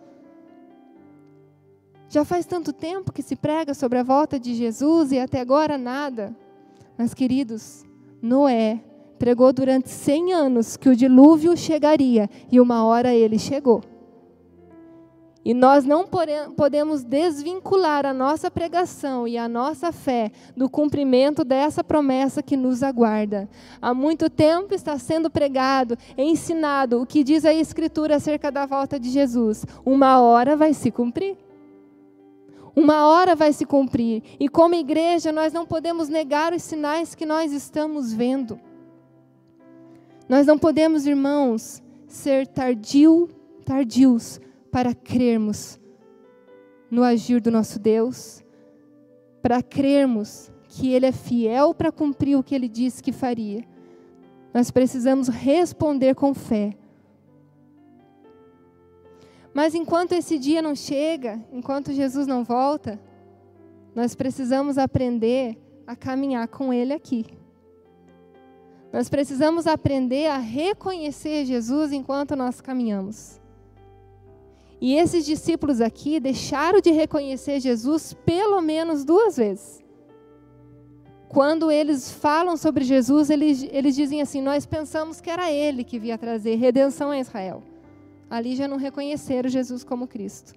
Já 2.10 2.26
faz 2.26 2.48
tanto 2.48 2.74
tempo 2.74 3.12
que 3.12 3.22
se 3.22 3.36
prega 3.36 3.76
sobre 3.76 4.00
a 4.00 4.04
volta 4.04 4.40
de 4.40 4.56
Jesus 4.56 5.12
e 5.12 5.20
até 5.20 5.40
agora 5.40 5.78
nada. 5.78 6.36
Mas, 6.98 7.14
queridos, 7.14 7.86
Noé 8.20 8.84
pregou 9.22 9.54
durante 9.54 9.88
100 9.88 10.34
anos 10.34 10.76
que 10.76 10.90
o 10.90 10.96
dilúvio 10.96 11.56
chegaria 11.56 12.28
e 12.52 12.60
uma 12.60 12.84
hora 12.84 13.14
ele 13.14 13.38
chegou. 13.38 13.84
E 15.46 15.54
nós 15.54 15.86
não 15.86 16.08
podemos 16.58 17.04
desvincular 17.04 18.04
a 18.04 18.16
nossa 18.16 18.50
pregação 18.50 19.28
e 19.28 19.38
a 19.38 19.48
nossa 19.48 19.92
fé 19.92 20.32
do 20.58 20.68
cumprimento 20.68 21.44
dessa 21.44 21.84
promessa 21.84 22.42
que 22.42 22.58
nos 22.58 22.82
aguarda. 22.82 23.48
Há 23.80 23.94
muito 23.94 24.28
tempo 24.28 24.74
está 24.74 24.98
sendo 24.98 25.30
pregado, 25.30 25.96
ensinado 26.18 27.00
o 27.00 27.06
que 27.06 27.24
diz 27.24 27.46
a 27.46 27.54
Escritura 27.54 28.16
acerca 28.16 28.52
da 28.52 28.66
volta 28.66 29.00
de 29.00 29.12
Jesus. 29.12 29.64
Uma 29.86 30.20
hora 30.20 30.56
vai 30.56 30.74
se 30.74 30.90
cumprir. 30.90 31.38
Uma 32.76 33.06
hora 33.06 33.36
vai 33.36 33.54
se 33.54 33.68
cumprir. 33.68 34.24
E 34.40 34.50
como 34.50 34.74
igreja, 34.74 35.32
nós 35.32 35.54
não 35.54 35.64
podemos 35.64 36.10
negar 36.10 36.54
os 36.54 36.64
sinais 36.64 37.14
que 37.14 37.26
nós 37.26 37.52
estamos 37.52 38.12
vendo. 38.12 38.60
Nós 40.32 40.48
não 40.48 40.58
podemos, 40.58 41.06
irmãos, 41.06 41.84
ser 42.08 42.48
tardio, 42.48 43.28
tardios 43.66 44.40
para 44.72 44.96
crermos 44.96 45.78
no 46.90 47.04
agir 47.04 47.42
do 47.42 47.52
nosso 47.52 47.78
Deus, 47.78 48.42
para 49.42 49.62
crermos 49.62 50.50
que 50.70 50.94
Ele 50.94 51.08
é 51.08 51.12
fiel 51.12 51.74
para 51.74 51.92
cumprir 51.92 52.38
o 52.38 52.44
que 52.44 52.56
Ele 52.56 52.70
disse 52.70 53.04
que 53.04 53.12
faria. 53.12 53.66
Nós 54.54 54.72
precisamos 54.72 55.28
responder 55.28 56.16
com 56.16 56.34
fé. 56.34 56.78
Mas 59.54 59.76
enquanto 59.76 60.14
esse 60.14 60.40
dia 60.40 60.62
não 60.62 60.76
chega, 60.76 61.46
enquanto 61.52 61.92
Jesus 61.92 62.26
não 62.26 62.42
volta, 62.42 62.98
nós 63.94 64.16
precisamos 64.16 64.78
aprender 64.78 65.58
a 65.86 65.94
caminhar 65.94 66.48
com 66.48 66.72
Ele 66.72 66.94
aqui. 66.94 67.41
Nós 68.92 69.08
precisamos 69.10 69.68
aprender 69.68 70.28
a 70.28 70.38
reconhecer 70.38 71.46
Jesus 71.46 71.92
enquanto 71.92 72.36
nós 72.36 72.60
caminhamos. 72.60 73.40
E 74.82 74.96
esses 74.96 75.26
discípulos 75.26 75.80
aqui 75.80 76.20
deixaram 76.20 76.82
de 76.82 76.92
reconhecer 76.92 77.60
Jesus 77.60 78.14
pelo 78.26 78.60
menos 78.62 79.06
duas 79.06 79.38
vezes. 79.38 79.82
Quando 81.30 81.72
eles 81.72 82.12
falam 82.12 82.58
sobre 82.58 82.84
Jesus, 82.84 83.30
eles, 83.30 83.64
eles 83.72 83.96
dizem 83.96 84.22
assim: 84.22 84.42
Nós 84.42 84.66
pensamos 84.66 85.22
que 85.22 85.30
era 85.30 85.50
Ele 85.50 85.84
que 85.84 85.98
via 85.98 86.18
trazer 86.18 86.56
redenção 86.56 87.12
a 87.12 87.20
Israel. 87.20 87.64
Ali 88.30 88.56
já 88.56 88.68
não 88.68 88.78
reconheceram 88.78 89.50
Jesus 89.50 89.84
como 89.84 90.08
Cristo. 90.08 90.54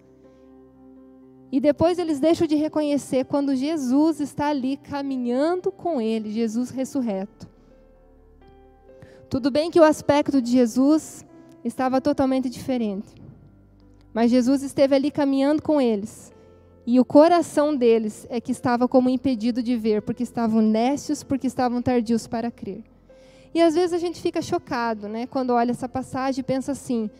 E 1.53 1.61
depois 1.61 2.01
eles 2.01 2.19
deixam 2.19 2.49
de 2.49 2.57
reconhecer 2.57 3.27
quando 3.27 3.55
Jesus 3.55 4.19
está 4.19 4.49
ali 4.49 4.77
caminhando 4.77 5.71
com 5.71 6.01
ele, 6.01 6.33
Jesus 6.33 6.71
ressurreto. 6.71 7.54
Tudo 9.35 9.51
bem 9.51 9.69
que 9.69 9.81
o 9.81 9.83
aspecto 9.83 10.41
de 10.41 10.53
Jesus 10.53 11.27
estava 11.65 12.01
totalmente 12.01 12.49
diferente. 12.49 13.13
Mas 14.13 14.31
Jesus 14.31 14.63
esteve 14.63 14.95
ali 14.95 15.11
caminhando 15.11 15.61
com 15.61 15.81
eles. 15.81 16.33
E 16.87 17.01
o 17.01 17.05
coração 17.05 17.75
deles 17.75 18.29
é 18.31 18.41
que 18.41 18.53
estava 18.53 18.87
como 18.87 19.11
impedido 19.11 19.61
de 19.61 19.77
ver, 19.77 20.03
porque 20.03 20.23
estavam 20.23 20.63
nécios, 20.63 21.25
porque 21.25 21.49
estavam 21.49 21.83
tardios 21.83 22.29
para 22.29 22.49
crer. 22.49 22.85
E 23.53 23.61
às 23.61 23.75
vezes 23.75 23.93
a 23.93 23.99
gente 23.99 24.23
fica 24.23 24.41
chocado, 24.41 25.09
né, 25.09 25.27
quando 25.27 25.51
olha 25.51 25.73
essa 25.73 25.89
passagem 25.89 26.41
e 26.41 26.45
pensa 26.45 26.71
assim: 26.71 27.11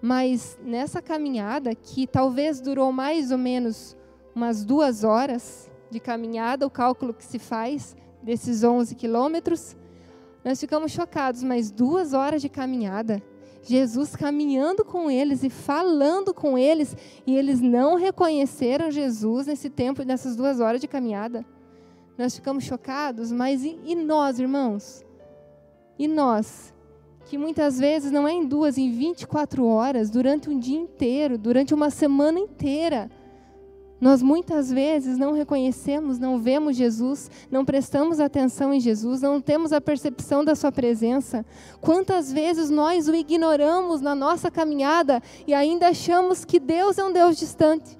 mas 0.00 0.58
nessa 0.64 1.02
caminhada, 1.02 1.74
que 1.74 2.06
talvez 2.06 2.58
durou 2.58 2.90
mais 2.90 3.30
ou 3.30 3.36
menos 3.36 3.94
umas 4.34 4.64
duas 4.64 5.04
horas 5.04 5.70
de 5.90 6.00
caminhada, 6.00 6.66
o 6.66 6.70
cálculo 6.70 7.12
que 7.12 7.22
se 7.22 7.38
faz 7.38 7.94
desses 8.22 8.64
11 8.64 8.94
quilômetros, 8.94 9.76
nós 10.44 10.58
ficamos 10.58 10.92
chocados, 10.92 11.42
mas 11.42 11.70
duas 11.70 12.12
horas 12.12 12.40
de 12.40 12.48
caminhada. 12.48 13.22
Jesus 13.62 14.16
caminhando 14.16 14.84
com 14.84 15.10
eles 15.10 15.42
e 15.42 15.50
falando 15.50 16.32
com 16.32 16.56
eles, 16.56 16.96
e 17.26 17.36
eles 17.36 17.60
não 17.60 17.96
reconheceram 17.96 18.90
Jesus 18.90 19.46
nesse 19.46 19.68
tempo, 19.68 20.02
nessas 20.02 20.34
duas 20.34 20.60
horas 20.60 20.80
de 20.80 20.88
caminhada. 20.88 21.44
Nós 22.16 22.34
ficamos 22.34 22.64
chocados, 22.64 23.30
mas 23.30 23.62
e, 23.62 23.78
e 23.84 23.94
nós, 23.94 24.38
irmãos? 24.40 25.04
E 25.98 26.08
nós? 26.08 26.72
Que 27.26 27.36
muitas 27.36 27.78
vezes 27.78 28.10
não 28.10 28.26
é 28.26 28.32
em 28.32 28.46
duas, 28.46 28.78
em 28.78 28.90
24 28.90 29.64
horas, 29.66 30.08
durante 30.10 30.48
um 30.48 30.58
dia 30.58 30.78
inteiro, 30.78 31.36
durante 31.36 31.74
uma 31.74 31.90
semana 31.90 32.38
inteira 32.38 33.10
nós 34.00 34.22
muitas 34.22 34.70
vezes 34.70 35.18
não 35.18 35.32
reconhecemos, 35.32 36.18
não 36.18 36.38
vemos 36.38 36.76
Jesus, 36.76 37.30
não 37.50 37.64
prestamos 37.64 38.18
atenção 38.18 38.72
em 38.72 38.80
Jesus, 38.80 39.20
não 39.20 39.40
temos 39.40 39.72
a 39.72 39.80
percepção 39.80 40.44
da 40.44 40.54
Sua 40.54 40.72
presença. 40.72 41.44
Quantas 41.80 42.32
vezes 42.32 42.70
nós 42.70 43.08
o 43.08 43.14
ignoramos 43.14 44.00
na 44.00 44.14
nossa 44.14 44.50
caminhada 44.50 45.22
e 45.46 45.52
ainda 45.52 45.88
achamos 45.88 46.44
que 46.44 46.58
Deus 46.58 46.96
é 46.96 47.04
um 47.04 47.12
Deus 47.12 47.36
distante? 47.36 47.98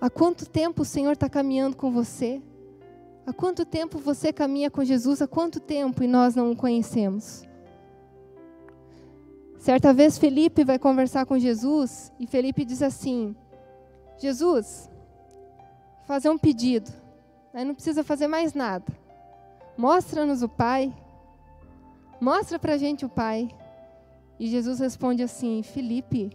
Há 0.00 0.10
quanto 0.10 0.48
tempo 0.48 0.82
o 0.82 0.84
Senhor 0.84 1.12
está 1.12 1.28
caminhando 1.28 1.76
com 1.76 1.90
você? 1.90 2.40
Há 3.26 3.32
quanto 3.32 3.64
tempo 3.64 3.98
você 3.98 4.32
caminha 4.32 4.70
com 4.70 4.84
Jesus? 4.84 5.20
Há 5.20 5.26
quanto 5.26 5.58
tempo 5.58 6.04
e 6.04 6.06
nós 6.06 6.36
não 6.36 6.52
o 6.52 6.56
conhecemos? 6.56 7.45
Certa 9.58 9.92
vez 9.92 10.18
Felipe 10.18 10.64
vai 10.64 10.78
conversar 10.78 11.26
com 11.26 11.38
Jesus 11.38 12.12
e 12.20 12.26
Felipe 12.26 12.64
diz 12.64 12.82
assim: 12.82 13.34
Jesus, 14.18 14.90
fazer 16.06 16.30
um 16.30 16.38
pedido. 16.38 16.90
Aí 17.52 17.64
não 17.64 17.74
precisa 17.74 18.04
fazer 18.04 18.26
mais 18.26 18.54
nada. 18.54 18.84
Mostra-nos 19.76 20.42
o 20.42 20.48
Pai. 20.48 20.94
Mostra 22.20 22.58
para 22.58 22.74
a 22.74 22.78
gente 22.78 23.04
o 23.04 23.08
Pai. 23.08 23.48
E 24.38 24.46
Jesus 24.46 24.78
responde 24.78 25.22
assim: 25.22 25.62
Felipe, 25.62 26.30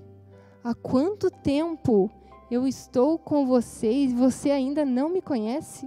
há 0.63 0.73
quanto 0.73 1.29
tempo 1.29 2.09
eu 2.49 2.67
estou 2.67 3.17
com 3.17 3.45
você 3.45 3.91
e 3.91 4.13
você 4.13 4.51
ainda 4.51 4.83
não 4.83 5.09
me 5.09 5.21
conhece? 5.21 5.85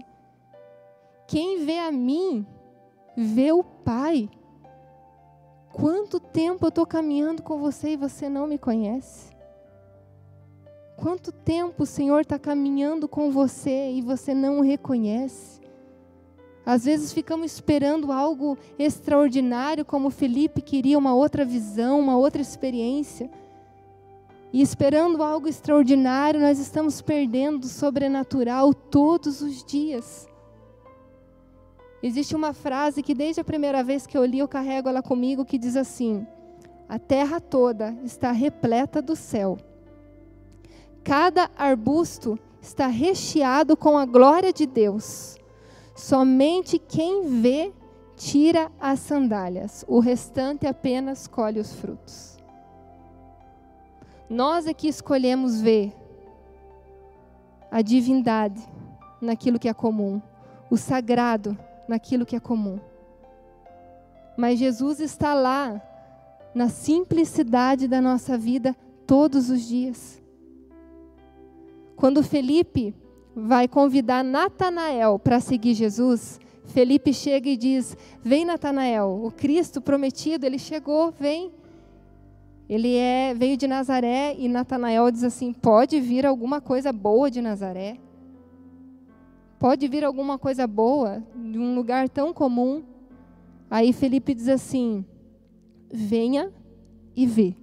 Quem 1.26 1.64
vê 1.64 1.78
a 1.78 1.92
mim, 1.92 2.46
vê 3.16 3.52
o 3.52 3.62
Pai. 3.62 4.28
Quanto 5.74 6.20
tempo 6.20 6.66
eu 6.66 6.68
estou 6.68 6.86
caminhando 6.86 7.42
com 7.42 7.58
você 7.58 7.94
e 7.94 7.96
você 7.96 8.28
não 8.28 8.46
me 8.46 8.56
conhece? 8.56 9.34
Quanto 10.96 11.32
tempo 11.32 11.82
o 11.82 11.86
Senhor 11.86 12.20
está 12.20 12.38
caminhando 12.38 13.08
com 13.08 13.32
você 13.32 13.90
e 13.90 14.00
você 14.00 14.32
não 14.32 14.60
o 14.60 14.62
reconhece? 14.62 15.60
Às 16.64 16.84
vezes 16.84 17.12
ficamos 17.12 17.52
esperando 17.52 18.12
algo 18.12 18.56
extraordinário, 18.78 19.84
como 19.84 20.10
Felipe 20.10 20.62
queria 20.62 20.96
uma 20.96 21.12
outra 21.12 21.44
visão, 21.44 21.98
uma 21.98 22.16
outra 22.16 22.40
experiência. 22.40 23.28
E 24.52 24.62
esperando 24.62 25.24
algo 25.24 25.48
extraordinário, 25.48 26.40
nós 26.40 26.60
estamos 26.60 27.02
perdendo 27.02 27.64
o 27.64 27.68
sobrenatural 27.68 28.72
todos 28.72 29.42
os 29.42 29.64
dias. 29.64 30.28
Existe 32.06 32.36
uma 32.36 32.52
frase 32.52 33.02
que 33.02 33.14
desde 33.14 33.40
a 33.40 33.44
primeira 33.44 33.82
vez 33.82 34.06
que 34.06 34.14
eu 34.14 34.26
li, 34.26 34.38
eu 34.38 34.46
carrego 34.46 34.90
ela 34.90 35.02
comigo, 35.02 35.42
que 35.42 35.56
diz 35.56 35.74
assim: 35.74 36.26
A 36.86 36.98
terra 36.98 37.40
toda 37.40 37.96
está 38.04 38.30
repleta 38.30 39.00
do 39.00 39.16
céu. 39.16 39.56
Cada 41.02 41.50
arbusto 41.56 42.38
está 42.60 42.88
recheado 42.88 43.74
com 43.74 43.96
a 43.96 44.04
glória 44.04 44.52
de 44.52 44.66
Deus. 44.66 45.38
Somente 45.96 46.78
quem 46.78 47.40
vê 47.40 47.72
tira 48.14 48.70
as 48.78 49.00
sandálias, 49.00 49.82
o 49.88 49.98
restante 49.98 50.66
apenas 50.66 51.26
colhe 51.26 51.58
os 51.58 51.72
frutos. 51.72 52.36
Nós 54.28 54.66
é 54.66 54.74
que 54.74 54.88
escolhemos 54.88 55.58
ver 55.58 55.90
a 57.70 57.80
divindade 57.80 58.62
naquilo 59.22 59.58
que 59.58 59.70
é 59.70 59.72
comum, 59.72 60.20
o 60.70 60.76
sagrado 60.76 61.56
naquilo 61.88 62.26
que 62.26 62.36
é 62.36 62.40
comum. 62.40 62.78
Mas 64.36 64.58
Jesus 64.58 65.00
está 65.00 65.34
lá, 65.34 65.80
na 66.54 66.68
simplicidade 66.68 67.88
da 67.88 68.00
nossa 68.00 68.36
vida, 68.38 68.76
todos 69.06 69.50
os 69.50 69.62
dias. 69.62 70.22
Quando 71.96 72.22
Felipe 72.22 72.94
vai 73.34 73.66
convidar 73.68 74.24
Natanael 74.24 75.18
para 75.18 75.40
seguir 75.40 75.74
Jesus, 75.74 76.40
Felipe 76.66 77.12
chega 77.12 77.48
e 77.48 77.56
diz: 77.56 77.96
Vem, 78.22 78.44
Natanael, 78.44 79.20
o 79.22 79.30
Cristo 79.30 79.80
prometido, 79.80 80.46
ele 80.46 80.58
chegou, 80.58 81.12
vem. 81.18 81.52
Ele 82.68 82.96
é, 82.96 83.34
veio 83.34 83.56
de 83.56 83.66
Nazaré 83.66 84.34
e 84.38 84.48
Natanael 84.48 85.10
diz 85.10 85.22
assim: 85.22 85.52
Pode 85.52 86.00
vir 86.00 86.24
alguma 86.24 86.60
coisa 86.60 86.92
boa 86.92 87.30
de 87.30 87.40
Nazaré? 87.42 87.98
Pode 89.64 89.88
vir 89.88 90.04
alguma 90.04 90.38
coisa 90.38 90.66
boa 90.66 91.24
de 91.34 91.58
um 91.58 91.74
lugar 91.74 92.06
tão 92.06 92.34
comum? 92.34 92.82
Aí 93.70 93.94
Felipe 93.94 94.34
diz 94.34 94.46
assim: 94.46 95.02
venha 95.90 96.52
e 97.16 97.26
vê. 97.26 97.56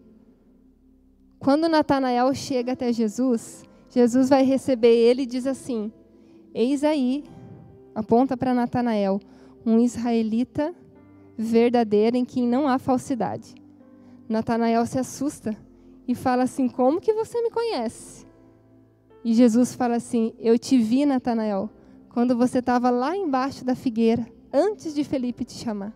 Quando 1.38 1.70
Natanael 1.70 2.34
chega 2.34 2.72
até 2.72 2.92
Jesus, 2.92 3.64
Jesus 3.88 4.30
vai 4.30 4.42
receber 4.42 4.96
ele 4.96 5.22
e 5.22 5.26
diz 5.28 5.46
assim: 5.46 5.94
Eis 6.56 6.84
aí 6.84 7.24
aponta 7.94 8.36
para 8.36 8.52
Natanael, 8.52 9.20
um 9.64 9.78
israelita 9.78 10.74
verdadeiro 11.38 12.18
em 12.18 12.26
quem 12.26 12.48
não 12.48 12.68
há 12.68 12.80
falsidade. 12.80 13.54
Natanael 14.28 14.88
se 14.88 14.98
assusta 14.98 15.56
e 16.08 16.16
fala 16.16 16.42
assim: 16.42 16.68
Como 16.68 17.00
que 17.00 17.14
você 17.14 17.40
me 17.44 17.52
conhece? 17.52 18.26
E 19.24 19.36
Jesus 19.36 19.76
fala 19.76 19.98
assim: 19.98 20.34
Eu 20.40 20.58
te 20.58 20.80
vi, 20.80 21.06
Natanael, 21.06 21.70
quando 22.14 22.36
você 22.36 22.60
estava 22.60 22.90
lá 22.90 23.16
embaixo 23.16 23.64
da 23.64 23.76
figueira, 23.76 24.26
antes 24.52 24.94
de 24.94 25.04
Felipe 25.04 25.46
te 25.46 25.54
chamar. 25.54 25.94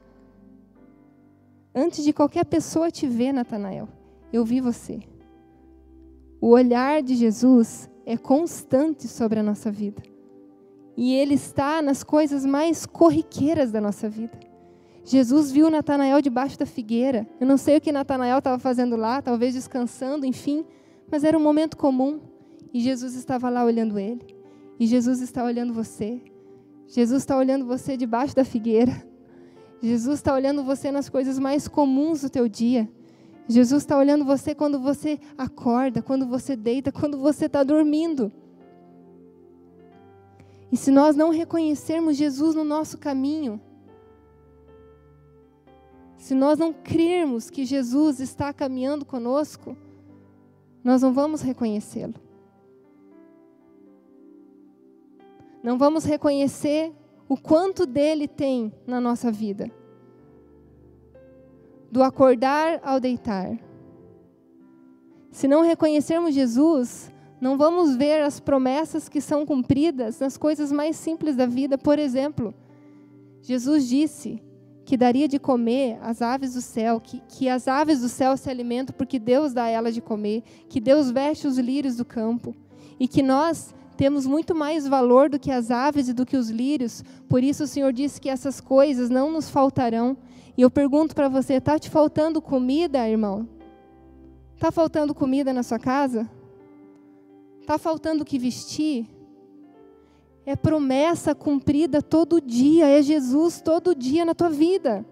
Antes 1.74 2.03
de 2.03 2.13
qualquer 2.13 2.45
pessoa 2.45 2.89
te 2.89 3.05
ver, 3.05 3.34
Natanael, 3.34 3.89
eu 4.32 4.45
vi 4.45 4.61
você. 4.61 5.01
O 6.39 6.49
olhar 6.49 7.03
de 7.03 7.16
Jesus 7.16 7.89
é 8.05 8.16
constante 8.16 9.07
sobre 9.07 9.39
a 9.39 9.43
nossa 9.43 9.70
vida. 9.70 10.01
E 10.95 11.13
ele 11.13 11.34
está 11.34 11.82
nas 11.82 12.01
coisas 12.01 12.45
mais 12.45 12.86
corriqueiras 12.86 13.72
da 13.72 13.82
nossa 13.82 14.07
vida. 14.07 14.39
Jesus 15.03 15.51
viu 15.51 15.70
Natanael 15.70 16.22
debaixo 16.22 16.57
da 16.57 16.66
figueira. 16.66 17.28
Eu 17.39 17.45
não 17.45 17.57
sei 17.57 17.78
o 17.78 17.82
que 17.82 17.91
Natanael 17.91 18.38
estava 18.38 18.57
fazendo 18.57 18.95
lá, 18.95 19.22
talvez 19.22 19.53
descansando, 19.53 20.26
enfim, 20.26 20.66
mas 21.11 21.24
era 21.24 21.38
um 21.38 21.43
momento 21.43 21.76
comum. 21.76 22.22
E 22.74 22.80
Jesus 22.80 23.16
estava 23.16 23.49
lá 23.49 23.66
olhando 23.66 23.99
ele. 23.99 24.34
E 24.80 24.86
Jesus 24.86 25.21
está 25.21 25.43
olhando 25.43 25.73
você. 25.73 26.21
Jesus 26.88 27.23
está 27.23 27.38
olhando 27.38 27.65
você 27.65 27.95
debaixo 27.97 28.36
da 28.36 28.43
figueira. 28.43 29.05
Jesus 29.82 30.19
está 30.19 30.34
olhando 30.34 30.63
você 30.63 30.91
nas 30.91 31.09
coisas 31.09 31.38
mais 31.39 31.67
comuns 31.67 32.21
do 32.21 32.30
teu 32.30 32.47
dia. 32.47 32.89
Jesus 33.47 33.84
está 33.84 33.97
olhando 33.97 34.26
você 34.26 34.55
quando 34.55 34.80
você 34.80 35.19
acorda, 35.38 36.01
quando 36.01 36.26
você 36.26 36.55
deita, 36.55 36.91
quando 36.91 37.17
você 37.17 37.45
está 37.45 37.63
dormindo. 37.63 38.32
E 40.71 40.78
se 40.78 40.89
nós 40.89 41.15
não 41.15 41.30
reconhecermos 41.30 42.17
Jesus 42.17 42.55
no 42.55 42.63
nosso 42.63 42.97
caminho, 42.97 43.61
se 46.17 46.34
nós 46.34 46.57
não 46.57 46.73
crermos 46.73 47.51
que 47.51 47.65
Jesus 47.65 48.19
está 48.19 48.51
caminhando 48.51 49.05
conosco, 49.05 49.78
nós 50.84 51.03
não 51.03 51.13
vamos 51.13 51.41
reconhecê-lo. 51.41 52.24
Não 55.66 55.80
vamos 55.80 56.05
reconhecer 56.05 56.93
o 57.28 57.36
quanto 57.36 57.88
dele 57.88 58.28
tem 58.28 58.72
na 58.86 59.01
nossa 59.01 59.32
vida. 59.32 59.72
Do 61.91 62.03
acordar 62.03 62.80
ao 62.84 62.99
deitar. 62.99 63.57
Se 65.32 65.47
não 65.47 65.63
reconhecermos 65.63 66.36
Jesus, 66.36 67.11
não 67.41 67.57
vamos 67.57 67.95
ver 67.95 68.22
as 68.22 68.39
promessas 68.39 69.09
que 69.09 69.20
são 69.20 69.43
cumpridas 69.43 70.20
nas 70.20 70.38
coisas 70.38 70.72
mais 70.72 70.97
simples 70.97 71.36
da 71.36 71.47
vida. 71.47 71.80
Por 71.80 71.97
exemplo, 71.97 72.53
Jesus 73.41 73.89
disse 73.89 74.43
que 74.86 74.95
daria 74.95 75.28
de 75.28 75.39
comer 75.39 75.97
as 76.03 76.22
aves 76.22 76.53
do 76.53 76.61
céu, 76.61 77.01
que, 77.01 77.24
que 77.28 77.49
as 77.49 77.68
aves 77.68 78.01
do 78.01 78.07
céu 78.07 78.38
se 78.38 78.51
alimentam 78.51 78.93
porque 78.95 79.18
Deus 79.18 79.51
dá 79.51 79.63
a 79.63 79.70
elas 79.70 79.95
de 79.95 80.01
comer, 80.01 80.43
que 80.70 80.80
Deus 80.80 81.09
veste 81.09 81.47
os 81.47 81.57
lírios 81.57 81.95
do 81.95 82.05
campo 82.05 82.55
e 82.99 83.07
que 83.07 83.24
nós 83.24 83.74
temos 83.95 84.25
muito 84.25 84.53
mais 84.53 84.87
valor 84.87 85.29
do 85.29 85.39
que 85.39 85.51
as 85.51 85.71
aves 85.71 86.09
e 86.09 86.13
do 86.13 86.25
que 86.25 86.37
os 86.37 86.49
lírios. 86.49 87.03
Por 87.29 87.43
isso 87.43 87.63
o 87.63 87.67
Senhor 87.67 87.93
disse 87.93 88.19
que 88.19 88.29
essas 88.29 88.59
coisas 88.59 89.09
não 89.09 89.31
nos 89.31 89.49
faltarão. 89.49 90.17
E 90.57 90.61
eu 90.61 90.69
pergunto 90.69 91.15
para 91.15 91.29
você, 91.29 91.55
está 91.55 91.77
te 91.79 91.89
faltando 91.89 92.41
comida, 92.41 93.07
irmão? 93.07 93.47
Está 94.55 94.71
faltando 94.71 95.13
comida 95.13 95.53
na 95.53 95.63
sua 95.63 95.79
casa? 95.79 96.29
Está 97.61 97.77
faltando 97.77 98.23
o 98.23 98.25
que 98.25 98.37
vestir? 98.37 99.07
É 100.45 100.55
promessa 100.55 101.33
cumprida 101.33 102.01
todo 102.01 102.39
dia, 102.39 102.87
é 102.87 103.01
Jesus 103.01 103.59
todo 103.59 103.95
dia 103.95 104.23
na 104.23 104.35
tua 104.35 104.49
vida. 104.49 105.05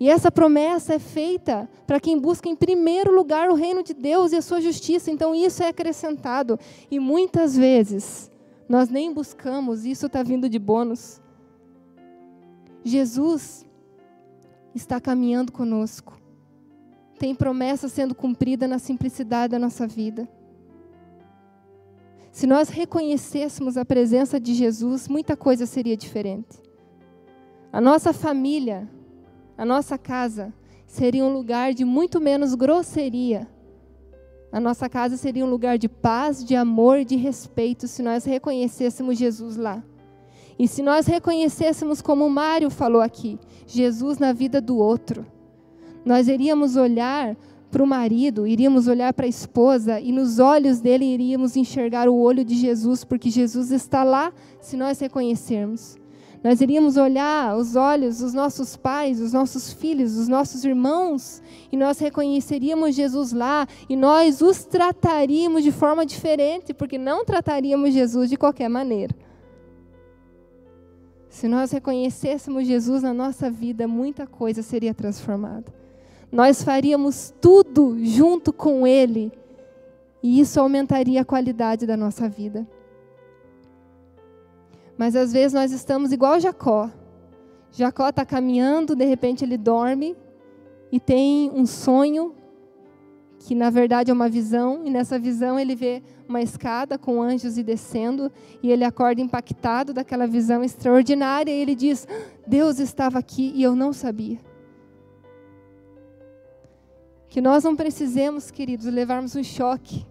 E 0.00 0.08
essa 0.08 0.30
promessa 0.30 0.94
é 0.94 0.98
feita 0.98 1.68
para 1.86 1.98
quem 1.98 2.18
busca 2.18 2.48
em 2.48 2.54
primeiro 2.54 3.12
lugar 3.12 3.50
o 3.50 3.54
reino 3.54 3.82
de 3.82 3.92
Deus 3.92 4.32
e 4.32 4.36
a 4.36 4.42
sua 4.42 4.60
justiça. 4.60 5.10
Então 5.10 5.34
isso 5.34 5.62
é 5.62 5.68
acrescentado. 5.68 6.58
E 6.90 7.00
muitas 7.00 7.56
vezes 7.56 8.30
nós 8.68 8.88
nem 8.88 9.12
buscamos, 9.12 9.84
isso 9.84 10.06
está 10.06 10.22
vindo 10.22 10.48
de 10.48 10.58
bônus. 10.58 11.20
Jesus 12.84 13.66
está 14.74 15.00
caminhando 15.00 15.50
conosco. 15.50 16.16
Tem 17.18 17.34
promessa 17.34 17.88
sendo 17.88 18.14
cumprida 18.14 18.68
na 18.68 18.78
simplicidade 18.78 19.50
da 19.50 19.58
nossa 19.58 19.86
vida. 19.86 20.28
Se 22.30 22.46
nós 22.46 22.68
reconhecêssemos 22.68 23.76
a 23.76 23.84
presença 23.84 24.38
de 24.38 24.54
Jesus, 24.54 25.08
muita 25.08 25.36
coisa 25.36 25.66
seria 25.66 25.96
diferente. 25.96 26.62
A 27.72 27.80
nossa 27.80 28.12
família, 28.12 28.88
a 29.58 29.64
nossa 29.64 29.98
casa, 29.98 30.54
seria 30.86 31.24
um 31.24 31.32
lugar 31.32 31.74
de 31.74 31.84
muito 31.84 32.20
menos 32.20 32.54
grosseria. 32.54 33.48
A 34.52 34.60
nossa 34.60 34.88
casa 34.88 35.16
seria 35.16 35.44
um 35.44 35.50
lugar 35.50 35.76
de 35.76 35.88
paz, 35.88 36.44
de 36.44 36.54
amor, 36.54 37.04
de 37.04 37.16
respeito, 37.16 37.88
se 37.88 38.00
nós 38.00 38.24
reconhecêssemos 38.24 39.18
Jesus 39.18 39.56
lá. 39.56 39.82
E 40.56 40.68
se 40.68 40.80
nós 40.80 41.06
reconhecêssemos, 41.06 42.00
como 42.00 42.24
o 42.24 42.30
Mário 42.30 42.70
falou 42.70 43.02
aqui, 43.02 43.36
Jesus 43.66 44.18
na 44.18 44.32
vida 44.32 44.60
do 44.60 44.78
outro, 44.78 45.26
nós 46.04 46.28
iríamos 46.28 46.76
olhar 46.76 47.36
para 47.68 47.82
o 47.82 47.86
marido, 47.86 48.46
iríamos 48.46 48.86
olhar 48.86 49.12
para 49.12 49.26
a 49.26 49.28
esposa 49.28 50.00
e 50.00 50.12
nos 50.12 50.38
olhos 50.38 50.80
dele 50.80 51.04
iríamos 51.04 51.56
enxergar 51.56 52.08
o 52.08 52.16
olho 52.16 52.44
de 52.44 52.54
Jesus, 52.54 53.04
porque 53.04 53.28
Jesus 53.28 53.72
está 53.72 54.04
lá 54.04 54.32
se 54.60 54.76
nós 54.76 55.00
reconhecermos. 55.00 55.98
Nós 56.42 56.60
iríamos 56.60 56.96
olhar 56.96 57.56
os 57.56 57.74
olhos 57.74 58.18
dos 58.18 58.32
nossos 58.32 58.76
pais, 58.76 59.18
dos 59.18 59.32
nossos 59.32 59.72
filhos, 59.72 60.14
dos 60.14 60.28
nossos 60.28 60.64
irmãos, 60.64 61.42
e 61.72 61.76
nós 61.76 61.98
reconheceríamos 61.98 62.94
Jesus 62.94 63.32
lá, 63.32 63.66
e 63.88 63.96
nós 63.96 64.40
os 64.40 64.64
trataríamos 64.64 65.64
de 65.64 65.72
forma 65.72 66.06
diferente, 66.06 66.72
porque 66.72 66.96
não 66.96 67.24
trataríamos 67.24 67.92
Jesus 67.92 68.30
de 68.30 68.36
qualquer 68.36 68.68
maneira. 68.68 69.14
Se 71.28 71.48
nós 71.48 71.72
reconhecêssemos 71.72 72.66
Jesus 72.66 73.02
na 73.02 73.12
nossa 73.12 73.50
vida, 73.50 73.88
muita 73.88 74.26
coisa 74.26 74.62
seria 74.62 74.94
transformada 74.94 75.78
nós 76.30 76.62
faríamos 76.62 77.32
tudo 77.40 77.96
junto 78.04 78.52
com 78.52 78.86
Ele, 78.86 79.32
e 80.22 80.40
isso 80.40 80.60
aumentaria 80.60 81.22
a 81.22 81.24
qualidade 81.24 81.86
da 81.86 81.96
nossa 81.96 82.28
vida. 82.28 82.66
Mas 84.98 85.14
às 85.14 85.32
vezes 85.32 85.52
nós 85.54 85.70
estamos 85.70 86.12
igual 86.12 86.40
Jacó. 86.40 86.90
Jacó 87.70 88.08
está 88.08 88.26
caminhando, 88.26 88.96
de 88.96 89.04
repente 89.04 89.44
ele 89.44 89.56
dorme 89.56 90.16
e 90.90 90.98
tem 90.98 91.50
um 91.54 91.64
sonho 91.64 92.34
que 93.38 93.54
na 93.54 93.70
verdade 93.70 94.10
é 94.10 94.14
uma 94.14 94.28
visão, 94.28 94.84
e 94.84 94.90
nessa 94.90 95.18
visão 95.18 95.58
ele 95.58 95.76
vê 95.76 96.02
uma 96.28 96.42
escada 96.42 96.98
com 96.98 97.22
anjos 97.22 97.56
e 97.56 97.62
descendo, 97.62 98.30
e 98.60 98.70
ele 98.70 98.84
acorda 98.84 99.20
impactado 99.20 99.94
daquela 99.94 100.26
visão 100.26 100.64
extraordinária, 100.64 101.50
e 101.50 101.60
ele 101.60 101.74
diz: 101.74 102.06
Deus 102.46 102.80
estava 102.80 103.18
aqui 103.18 103.52
e 103.54 103.62
eu 103.62 103.76
não 103.76 103.92
sabia. 103.92 104.38
Que 107.28 107.40
nós 107.40 107.62
não 107.62 107.76
precisemos, 107.76 108.50
queridos, 108.50 108.86
levarmos 108.86 109.36
um 109.36 109.44
choque 109.44 110.04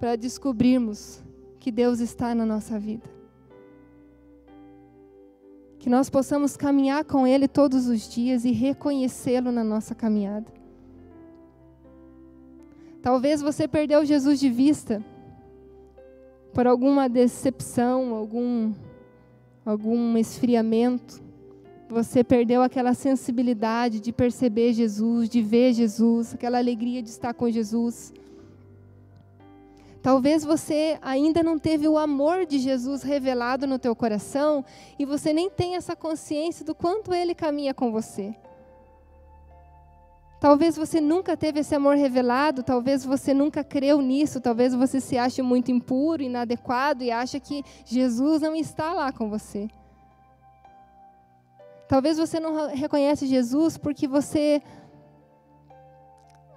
para 0.00 0.16
descobrirmos 0.16 1.22
que 1.60 1.70
Deus 1.70 2.00
está 2.00 2.34
na 2.34 2.46
nossa 2.46 2.78
vida. 2.78 3.13
Que 5.84 5.90
nós 5.90 6.08
possamos 6.08 6.56
caminhar 6.56 7.04
com 7.04 7.26
Ele 7.26 7.46
todos 7.46 7.88
os 7.88 8.08
dias 8.08 8.46
e 8.46 8.52
reconhecê-lo 8.52 9.52
na 9.52 9.62
nossa 9.62 9.94
caminhada. 9.94 10.50
Talvez 13.02 13.42
você 13.42 13.68
perdeu 13.68 14.02
Jesus 14.02 14.40
de 14.40 14.48
vista 14.48 15.04
por 16.54 16.66
alguma 16.66 17.06
decepção, 17.06 18.14
algum, 18.14 18.72
algum 19.62 20.16
esfriamento. 20.16 21.22
Você 21.90 22.24
perdeu 22.24 22.62
aquela 22.62 22.94
sensibilidade 22.94 24.00
de 24.00 24.10
perceber 24.10 24.72
Jesus, 24.72 25.28
de 25.28 25.42
ver 25.42 25.74
Jesus, 25.74 26.32
aquela 26.32 26.56
alegria 26.56 27.02
de 27.02 27.10
estar 27.10 27.34
com 27.34 27.50
Jesus. 27.50 28.10
Talvez 30.04 30.44
você 30.44 30.98
ainda 31.00 31.42
não 31.42 31.58
teve 31.58 31.88
o 31.88 31.96
amor 31.96 32.44
de 32.44 32.58
Jesus 32.58 33.02
revelado 33.02 33.66
no 33.66 33.78
teu 33.78 33.96
coração 33.96 34.62
e 34.98 35.06
você 35.06 35.32
nem 35.32 35.48
tem 35.48 35.76
essa 35.76 35.96
consciência 35.96 36.62
do 36.62 36.74
quanto 36.74 37.14
ele 37.14 37.34
caminha 37.34 37.72
com 37.72 37.90
você. 37.90 38.36
Talvez 40.38 40.76
você 40.76 41.00
nunca 41.00 41.38
teve 41.38 41.60
esse 41.60 41.74
amor 41.74 41.96
revelado, 41.96 42.62
talvez 42.62 43.02
você 43.02 43.32
nunca 43.32 43.64
creu 43.64 44.02
nisso, 44.02 44.42
talvez 44.42 44.74
você 44.74 45.00
se 45.00 45.16
ache 45.16 45.40
muito 45.40 45.70
impuro, 45.70 46.22
inadequado 46.22 47.02
e 47.02 47.10
acha 47.10 47.40
que 47.40 47.64
Jesus 47.86 48.42
não 48.42 48.54
está 48.54 48.92
lá 48.92 49.10
com 49.10 49.30
você. 49.30 49.70
Talvez 51.88 52.18
você 52.18 52.38
não 52.38 52.68
reconhece 52.74 53.26
Jesus 53.26 53.78
porque 53.78 54.06
você 54.06 54.60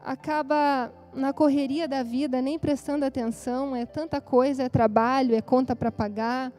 acaba 0.04 0.92
na 1.14 1.34
correria 1.34 1.88
da 1.88 2.04
vida 2.04 2.42
nem 2.42 2.60
prestando 2.60 3.06
atenção, 3.06 3.76
é 3.76 3.86
tanta 3.86 4.22
coisa, 4.22 4.64
é 4.64 4.70
trabalho, 4.70 5.36
é 5.36 5.42
conta 5.42 5.76
para 5.76 5.92
pagar, 5.92 6.52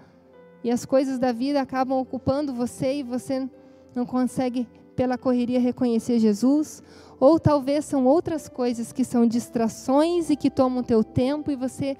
e 0.63 0.71
as 0.71 0.85
coisas 0.85 1.19
da 1.19 1.33
vida 1.33 1.61
acabam 1.61 1.99
ocupando 1.99 2.53
você 2.53 2.95
e 2.95 3.03
você 3.03 3.49
não 3.95 4.05
consegue, 4.05 4.69
pela 4.97 5.17
correria, 5.17 5.61
reconhecer 5.61 6.19
Jesus. 6.19 6.83
Ou 7.21 7.39
talvez 7.39 7.85
são 7.85 8.07
outras 8.07 8.49
coisas 8.49 8.93
que 8.93 9.05
são 9.05 9.27
distrações 9.27 10.31
e 10.31 10.37
que 10.37 10.51
tomam 10.51 10.83
teu 10.83 11.05
tempo 11.05 11.51
e 11.51 11.57
você 11.57 11.97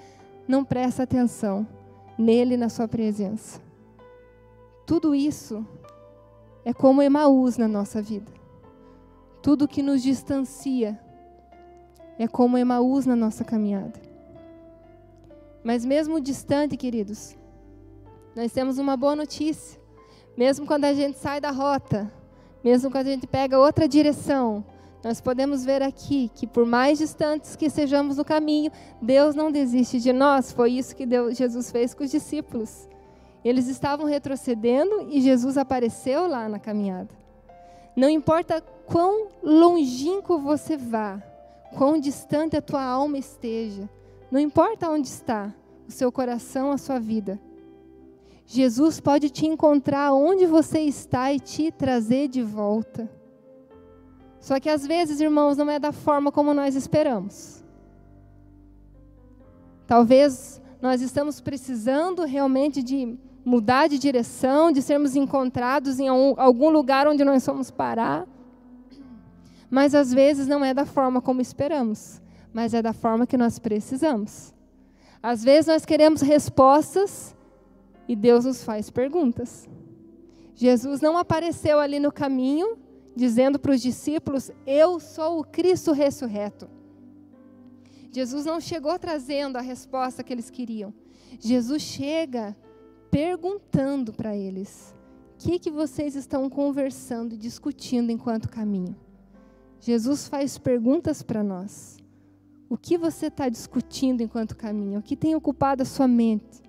não 0.47 0.65
presta 0.65 1.05
atenção 1.05 1.67
nele, 2.17 2.57
na 2.57 2.69
sua 2.69 2.89
presença. 2.89 3.61
Tudo 4.85 5.15
isso 5.15 5.65
é 6.65 6.73
como 6.73 7.03
Emaús 7.03 7.57
na 7.57 7.69
nossa 7.69 8.03
vida. 8.03 8.33
Tudo 9.41 9.69
que 9.69 9.83
nos 9.83 10.03
distancia 10.03 10.99
é 12.19 12.27
como 12.27 12.59
Emaús 12.59 13.07
na 13.07 13.15
nossa 13.15 13.45
caminhada. 13.45 14.01
Mas 15.63 15.85
mesmo 15.85 16.21
distante, 16.21 16.77
queridos, 16.77 17.37
nós 18.35 18.53
temos 18.53 18.79
uma 18.79 18.97
boa 18.97 19.15
notícia. 19.15 19.81
Mesmo 20.37 20.67
quando 20.67 20.85
a 20.85 20.93
gente 20.93 21.19
sai 21.19 21.41
da 21.41 21.51
rota, 21.51 22.11
mesmo 22.63 22.91
quando 22.91 23.07
a 23.07 23.11
gente 23.11 23.27
pega 23.27 23.59
outra 23.59 23.89
direção, 23.89 24.65
nós 25.03 25.21
podemos 25.21 25.65
ver 25.65 25.83
aqui 25.83 26.31
que 26.35 26.47
por 26.47 26.67
mais 26.67 26.99
distantes 26.99 27.55
que 27.55 27.71
sejamos 27.71 28.17
no 28.17 28.25
caminho, 28.25 28.71
Deus 29.01 29.35
não 29.35 29.51
desiste 29.51 30.01
de 30.01 30.13
nós. 30.13 30.53
Foi 30.53 30.73
isso 30.73 30.95
que 30.95 31.07
Deus, 31.07 31.37
Jesus 31.37 31.71
fez 31.71 31.95
com 31.95 32.05
os 32.05 32.11
discípulos. 32.11 32.89
Eles 33.45 33.69
estavam 33.69 34.07
retrocedendo 34.07 35.09
e 35.11 35.21
Jesus 35.21 35.57
apareceu 35.57 36.27
lá 36.27 36.49
na 36.49 36.59
caminhada. 36.59 37.09
Não 37.95 38.09
importa 38.09 38.61
quão 38.87 39.29
longínquo 39.43 40.39
você 40.39 40.77
vá, 40.77 41.23
quão 41.77 41.99
distante 41.99 42.57
a 42.57 42.63
tua 42.63 42.83
alma 42.83 43.19
esteja, 43.19 43.89
não 44.31 44.41
importa 44.41 44.91
onde 44.91 45.09
está 45.09 45.55
o 45.87 45.91
seu 45.91 46.13
coração, 46.13 46.71
a 46.71 46.79
sua 46.79 46.99
vida. 46.99 47.41
Jesus 48.47 49.01
pode 49.01 49.29
te 49.29 49.47
encontrar 49.47 50.13
onde 50.13 50.47
você 50.47 50.81
está 50.81 51.33
e 51.33 51.39
te 51.39 51.71
trazer 51.71 52.29
de 52.29 52.43
volta. 52.43 53.11
Só 54.41 54.59
que 54.59 54.71
às 54.71 54.87
vezes, 54.87 55.21
irmãos, 55.21 55.57
não 55.57 55.69
é 55.69 55.79
da 55.79 55.93
forma 55.93 56.33
como 56.33 56.55
nós 56.55 56.75
esperamos. 56.75 57.63
Talvez 59.87 60.61
nós 60.81 61.03
estamos 61.03 61.41
precisando 61.41 62.25
realmente 62.25 62.83
de 62.83 63.19
mudar 63.45 63.89
de 63.89 63.99
direção, 63.99 64.71
de 64.71 64.83
sermos 64.83 65.17
encontrados 65.17 65.99
em 65.99 66.09
algum 66.09 66.71
lugar 66.71 67.09
onde 67.09 67.25
nós 67.25 67.43
somos 67.43 67.71
parar. 67.71 68.27
Mas 69.71 69.95
às 69.95 70.13
vezes 70.13 70.47
não 70.47 70.65
é 70.65 70.73
da 70.73 70.87
forma 70.87 71.21
como 71.21 71.41
esperamos, 71.41 72.21
mas 72.53 72.75
é 72.75 72.81
da 72.81 72.93
forma 72.93 73.27
que 73.27 73.37
nós 73.37 73.59
precisamos. 73.59 74.55
Às 75.23 75.43
vezes 75.43 75.67
nós 75.67 75.85
queremos 75.85 76.21
respostas 76.21 77.37
e 78.07 78.17
Deus 78.17 78.45
nos 78.45 78.65
faz 78.65 78.89
perguntas. 78.89 79.69
Jesus 80.55 81.01
não 81.01 81.17
apareceu 81.19 81.79
ali 81.79 82.01
no 82.01 82.11
caminho 82.11 82.79
dizendo 83.15 83.59
para 83.59 83.73
os 83.73 83.83
discípulos: 83.83 84.51
Eu 84.67 84.99
sou 84.99 85.41
o 85.41 85.45
Cristo 85.45 85.93
ressurreto. 85.93 86.69
Jesus 88.11 88.47
não 88.47 88.61
chegou 88.61 88.99
trazendo 88.99 89.57
a 89.57 89.61
resposta 89.61 90.25
que 90.25 90.33
eles 90.33 90.51
queriam. 90.51 90.95
Jesus 91.39 91.83
chega 91.83 92.57
perguntando 93.11 94.13
para 94.13 94.37
eles: 94.37 94.95
O 95.35 95.39
que, 95.39 95.59
que 95.59 95.71
vocês 95.71 96.15
estão 96.15 96.49
conversando 96.49 97.35
e 97.35 97.39
discutindo 97.39 98.11
enquanto 98.11 98.49
caminham? 98.49 98.97
Jesus 99.81 100.29
faz 100.29 100.59
perguntas 100.59 101.23
para 101.23 101.43
nós. 101.43 101.99
O 102.69 102.77
que 102.77 102.99
você 102.99 103.27
está 103.27 103.49
discutindo 103.49 104.23
enquanto 104.23 104.57
caminha? 104.57 104.99
O 104.99 105.03
que 105.03 105.17
tem 105.17 105.35
ocupado 105.35 105.83
a 105.83 105.87
sua 105.87 106.07
mente? 106.07 106.63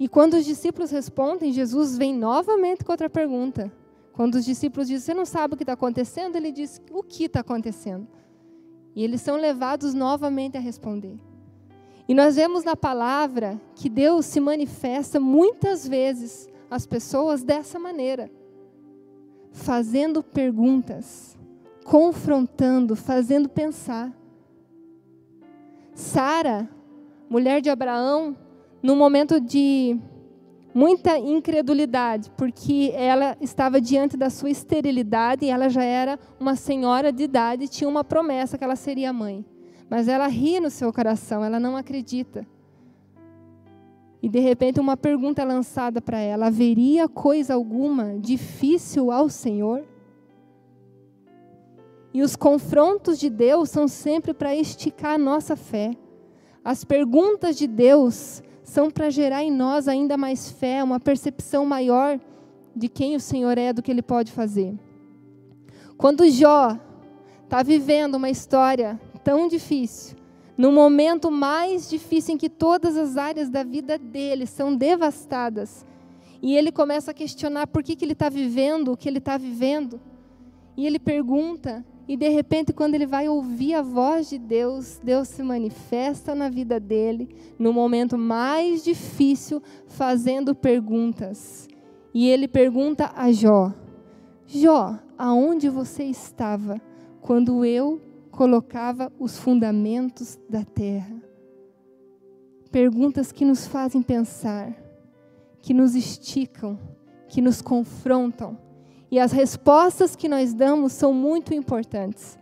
E 0.00 0.08
quando 0.08 0.34
os 0.34 0.44
discípulos 0.44 0.90
respondem, 0.90 1.52
Jesus 1.52 1.98
vem 1.98 2.14
novamente 2.14 2.84
com 2.84 2.92
outra 2.92 3.10
pergunta. 3.10 3.70
Quando 4.12 4.36
os 4.36 4.44
discípulos 4.44 4.88
dizem, 4.88 5.04
você 5.04 5.14
não 5.14 5.26
sabe 5.26 5.54
o 5.54 5.56
que 5.56 5.62
está 5.62 5.74
acontecendo? 5.74 6.36
Ele 6.36 6.50
diz, 6.50 6.80
o 6.90 7.02
que 7.02 7.24
está 7.24 7.40
acontecendo? 7.40 8.06
E 8.94 9.04
eles 9.04 9.20
são 9.20 9.36
levados 9.36 9.94
novamente 9.94 10.56
a 10.56 10.60
responder. 10.60 11.16
E 12.08 12.14
nós 12.14 12.36
vemos 12.36 12.64
na 12.64 12.74
palavra 12.74 13.60
que 13.76 13.88
Deus 13.88 14.26
se 14.26 14.40
manifesta 14.40 15.20
muitas 15.20 15.86
vezes 15.86 16.48
às 16.70 16.84
pessoas 16.84 17.44
dessa 17.44 17.78
maneira, 17.78 18.30
fazendo 19.52 20.22
perguntas, 20.22 21.37
confrontando, 21.88 22.94
fazendo 22.94 23.48
pensar. 23.48 24.12
Sara, 25.94 26.68
mulher 27.30 27.62
de 27.62 27.70
Abraão, 27.70 28.36
num 28.82 28.94
momento 28.94 29.40
de 29.40 29.98
muita 30.74 31.18
incredulidade, 31.18 32.30
porque 32.36 32.92
ela 32.94 33.38
estava 33.40 33.80
diante 33.80 34.18
da 34.18 34.28
sua 34.28 34.50
esterilidade 34.50 35.46
e 35.46 35.48
ela 35.48 35.70
já 35.70 35.82
era 35.82 36.18
uma 36.38 36.56
senhora 36.56 37.10
de 37.10 37.22
idade 37.22 37.64
e 37.64 37.68
tinha 37.68 37.88
uma 37.88 38.04
promessa 38.04 38.58
que 38.58 38.64
ela 38.64 38.76
seria 38.76 39.10
mãe. 39.10 39.42
Mas 39.88 40.08
ela 40.08 40.26
ri 40.26 40.60
no 40.60 40.68
seu 40.68 40.92
coração, 40.92 41.42
ela 41.42 41.58
não 41.58 41.74
acredita. 41.74 42.46
E 44.22 44.28
de 44.28 44.40
repente 44.40 44.78
uma 44.78 44.96
pergunta 44.96 45.40
é 45.40 45.44
lançada 45.46 46.02
para 46.02 46.18
ela: 46.18 46.48
haveria 46.48 47.08
coisa 47.08 47.54
alguma 47.54 48.18
difícil 48.18 49.10
ao 49.10 49.30
Senhor? 49.30 49.86
E 52.12 52.22
os 52.22 52.36
confrontos 52.36 53.18
de 53.18 53.28
Deus 53.28 53.70
são 53.70 53.86
sempre 53.86 54.32
para 54.32 54.54
esticar 54.54 55.14
a 55.14 55.18
nossa 55.18 55.56
fé. 55.56 55.96
As 56.64 56.84
perguntas 56.84 57.56
de 57.56 57.66
Deus 57.66 58.42
são 58.62 58.90
para 58.90 59.10
gerar 59.10 59.42
em 59.42 59.50
nós 59.50 59.88
ainda 59.88 60.16
mais 60.16 60.50
fé, 60.50 60.82
uma 60.82 61.00
percepção 61.00 61.64
maior 61.64 62.20
de 62.74 62.88
quem 62.88 63.16
o 63.16 63.20
Senhor 63.20 63.56
é, 63.58 63.72
do 63.72 63.82
que 63.82 63.90
Ele 63.90 64.02
pode 64.02 64.32
fazer. 64.32 64.74
Quando 65.96 66.28
Jó 66.30 66.78
está 67.44 67.62
vivendo 67.62 68.16
uma 68.16 68.30
história 68.30 69.00
tão 69.24 69.48
difícil, 69.48 70.16
no 70.56 70.72
momento 70.72 71.30
mais 71.30 71.88
difícil 71.88 72.34
em 72.34 72.38
que 72.38 72.48
todas 72.48 72.96
as 72.96 73.16
áreas 73.16 73.48
da 73.48 73.62
vida 73.62 73.98
dele 73.98 74.46
são 74.46 74.74
devastadas, 74.74 75.86
e 76.40 76.56
ele 76.56 76.70
começa 76.70 77.10
a 77.10 77.14
questionar 77.14 77.66
por 77.66 77.82
que, 77.82 77.96
que 77.96 78.04
ele 78.04 78.12
está 78.12 78.28
vivendo 78.28 78.92
o 78.92 78.96
que 78.96 79.08
ele 79.08 79.18
está 79.18 79.36
vivendo, 79.36 80.00
e 80.76 80.86
ele 80.86 80.98
pergunta 80.98 81.84
e 82.08 82.16
de 82.16 82.30
repente, 82.30 82.72
quando 82.72 82.94
ele 82.94 83.06
vai 83.06 83.28
ouvir 83.28 83.74
a 83.74 83.82
voz 83.82 84.30
de 84.30 84.38
Deus, 84.38 84.98
Deus 85.04 85.28
se 85.28 85.42
manifesta 85.42 86.34
na 86.34 86.48
vida 86.48 86.80
dele, 86.80 87.28
no 87.58 87.70
momento 87.70 88.16
mais 88.16 88.82
difícil, 88.82 89.62
fazendo 89.86 90.54
perguntas. 90.54 91.68
E 92.14 92.26
ele 92.26 92.48
pergunta 92.48 93.12
a 93.14 93.30
Jó: 93.30 93.74
Jó, 94.46 94.98
aonde 95.18 95.68
você 95.68 96.04
estava 96.04 96.80
quando 97.20 97.62
eu 97.62 98.00
colocava 98.30 99.12
os 99.18 99.36
fundamentos 99.36 100.38
da 100.48 100.64
terra? 100.64 101.22
Perguntas 102.70 103.30
que 103.30 103.44
nos 103.44 103.66
fazem 103.66 104.00
pensar, 104.00 104.74
que 105.60 105.74
nos 105.74 105.94
esticam, 105.94 106.78
que 107.28 107.42
nos 107.42 107.60
confrontam 107.60 108.56
e 109.10 109.18
as 109.18 109.32
respostas 109.32 110.14
que 110.14 110.28
nós 110.28 110.52
damos 110.52 110.92
são 110.92 111.12
muito 111.12 111.54
importantes. 111.54 112.38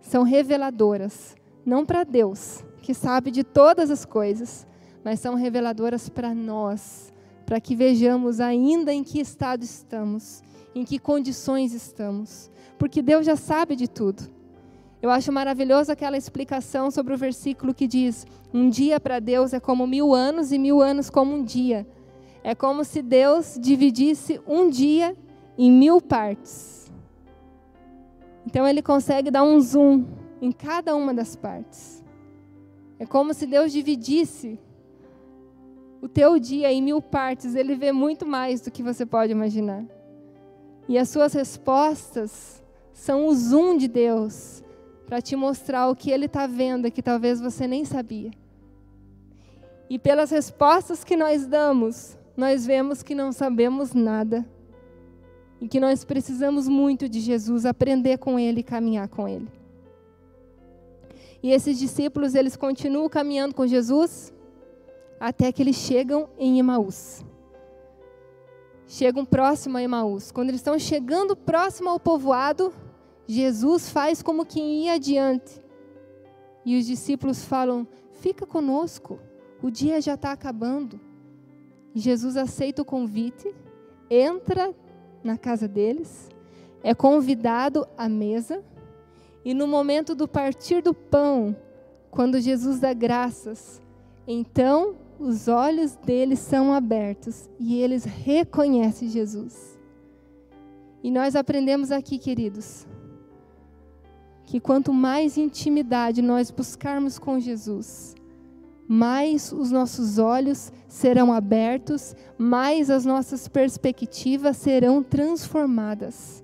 São 0.00 0.22
reveladoras, 0.22 1.34
não 1.64 1.86
para 1.86 2.04
Deus, 2.04 2.64
que 2.82 2.92
sabe 2.92 3.30
de 3.30 3.42
todas 3.44 3.90
as 3.90 4.04
coisas, 4.04 4.66
mas 5.04 5.20
são 5.20 5.34
reveladoras 5.34 6.08
para 6.08 6.34
nós, 6.34 7.12
para 7.46 7.60
que 7.60 7.74
vejamos 7.74 8.40
ainda 8.40 8.92
em 8.92 9.02
que 9.02 9.20
estado 9.20 9.62
estamos, 9.62 10.42
em 10.74 10.84
que 10.84 10.98
condições 10.98 11.72
estamos, 11.72 12.50
porque 12.78 13.00
Deus 13.00 13.24
já 13.24 13.36
sabe 13.36 13.76
de 13.76 13.88
tudo. 13.88 14.22
Eu 15.00 15.10
acho 15.10 15.32
maravilhoso 15.32 15.90
aquela 15.90 16.16
explicação 16.16 16.90
sobre 16.90 17.12
o 17.12 17.18
versículo 17.18 17.74
que 17.74 17.88
diz: 17.88 18.26
um 18.54 18.68
dia 18.68 19.00
para 19.00 19.18
Deus 19.18 19.52
é 19.52 19.58
como 19.58 19.86
mil 19.86 20.14
anos 20.14 20.52
e 20.52 20.58
mil 20.58 20.80
anos 20.80 21.10
como 21.10 21.34
um 21.34 21.42
dia. 21.42 21.86
É 22.44 22.54
como 22.54 22.84
se 22.84 23.02
Deus 23.02 23.56
dividisse 23.60 24.40
um 24.46 24.68
dia 24.68 25.16
em 25.56 25.70
mil 25.70 26.00
partes. 26.00 26.90
Então 28.46 28.66
ele 28.66 28.82
consegue 28.82 29.30
dar 29.30 29.42
um 29.42 29.60
zoom 29.60 30.04
em 30.40 30.50
cada 30.50 30.94
uma 30.96 31.14
das 31.14 31.36
partes. 31.36 32.02
É 32.98 33.06
como 33.06 33.32
se 33.34 33.46
Deus 33.46 33.72
dividisse 33.72 34.58
o 36.00 36.08
teu 36.08 36.38
dia 36.38 36.72
em 36.72 36.82
mil 36.82 37.00
partes, 37.00 37.54
ele 37.54 37.76
vê 37.76 37.92
muito 37.92 38.26
mais 38.26 38.60
do 38.60 38.70
que 38.70 38.82
você 38.82 39.06
pode 39.06 39.30
imaginar. 39.30 39.84
E 40.88 40.98
as 40.98 41.08
suas 41.08 41.32
respostas 41.32 42.60
são 42.92 43.26
o 43.26 43.34
zoom 43.34 43.76
de 43.76 43.86
Deus 43.86 44.64
para 45.06 45.20
te 45.20 45.36
mostrar 45.36 45.88
o 45.88 45.94
que 45.94 46.10
ele 46.10 46.26
está 46.26 46.46
vendo 46.46 46.90
que 46.90 47.02
talvez 47.02 47.40
você 47.40 47.68
nem 47.68 47.84
sabia. 47.84 48.32
E 49.88 49.98
pelas 49.98 50.30
respostas 50.30 51.04
que 51.04 51.16
nós 51.16 51.46
damos, 51.46 52.18
nós 52.36 52.66
vemos 52.66 53.02
que 53.02 53.14
não 53.14 53.30
sabemos 53.30 53.94
nada 53.94 54.44
e 55.62 55.68
que 55.68 55.78
nós 55.78 56.04
precisamos 56.04 56.66
muito 56.66 57.08
de 57.08 57.20
Jesus, 57.20 57.64
aprender 57.64 58.18
com 58.18 58.36
Ele 58.36 58.60
e 58.60 58.64
caminhar 58.64 59.06
com 59.06 59.28
Ele. 59.28 59.48
E 61.40 61.52
esses 61.52 61.78
discípulos, 61.78 62.34
eles 62.34 62.56
continuam 62.56 63.08
caminhando 63.08 63.54
com 63.54 63.64
Jesus 63.64 64.34
até 65.20 65.52
que 65.52 65.62
eles 65.62 65.76
chegam 65.76 66.28
em 66.36 66.58
Emaús. 66.58 67.24
chegam 68.88 69.24
próximo 69.24 69.78
a 69.78 69.82
Emaús. 69.82 70.32
Quando 70.32 70.48
eles 70.48 70.60
estão 70.60 70.76
chegando 70.80 71.36
próximo 71.36 71.90
ao 71.90 72.00
povoado, 72.00 72.72
Jesus 73.24 73.88
faz 73.88 74.20
como 74.20 74.44
que 74.44 74.60
ia 74.60 74.94
adiante. 74.94 75.62
E 76.64 76.76
os 76.76 76.86
discípulos 76.86 77.44
falam: 77.44 77.86
Fica 78.10 78.44
conosco, 78.44 79.20
o 79.62 79.70
dia 79.70 80.00
já 80.00 80.14
está 80.14 80.32
acabando. 80.32 81.00
Jesus 81.94 82.36
aceita 82.36 82.82
o 82.82 82.84
convite, 82.84 83.54
entra 84.10 84.74
na 85.24 85.36
casa 85.36 85.68
deles, 85.68 86.28
é 86.82 86.94
convidado 86.94 87.86
à 87.96 88.08
mesa, 88.08 88.62
e 89.44 89.54
no 89.54 89.66
momento 89.66 90.14
do 90.14 90.28
partir 90.28 90.82
do 90.82 90.94
pão, 90.94 91.56
quando 92.10 92.40
Jesus 92.40 92.78
dá 92.78 92.92
graças, 92.92 93.80
então 94.26 94.94
os 95.18 95.48
olhos 95.48 95.94
deles 95.96 96.38
são 96.38 96.72
abertos 96.72 97.48
e 97.58 97.80
eles 97.80 98.04
reconhecem 98.04 99.08
Jesus. 99.08 99.78
E 101.02 101.10
nós 101.10 101.34
aprendemos 101.34 101.90
aqui, 101.90 102.18
queridos, 102.18 102.86
que 104.44 104.60
quanto 104.60 104.92
mais 104.92 105.36
intimidade 105.36 106.22
nós 106.22 106.50
buscarmos 106.50 107.18
com 107.18 107.40
Jesus, 107.40 108.14
mais 108.92 109.52
os 109.52 109.70
nossos 109.70 110.18
olhos 110.18 110.70
serão 110.86 111.32
abertos, 111.32 112.14
mais 112.36 112.90
as 112.90 113.06
nossas 113.06 113.48
perspectivas 113.48 114.58
serão 114.58 115.02
transformadas. 115.02 116.42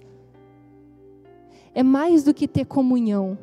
É 1.74 1.82
mais 1.82 2.24
do 2.24 2.32
que 2.32 2.48
ter 2.48 2.64
comunhão. 2.64 3.36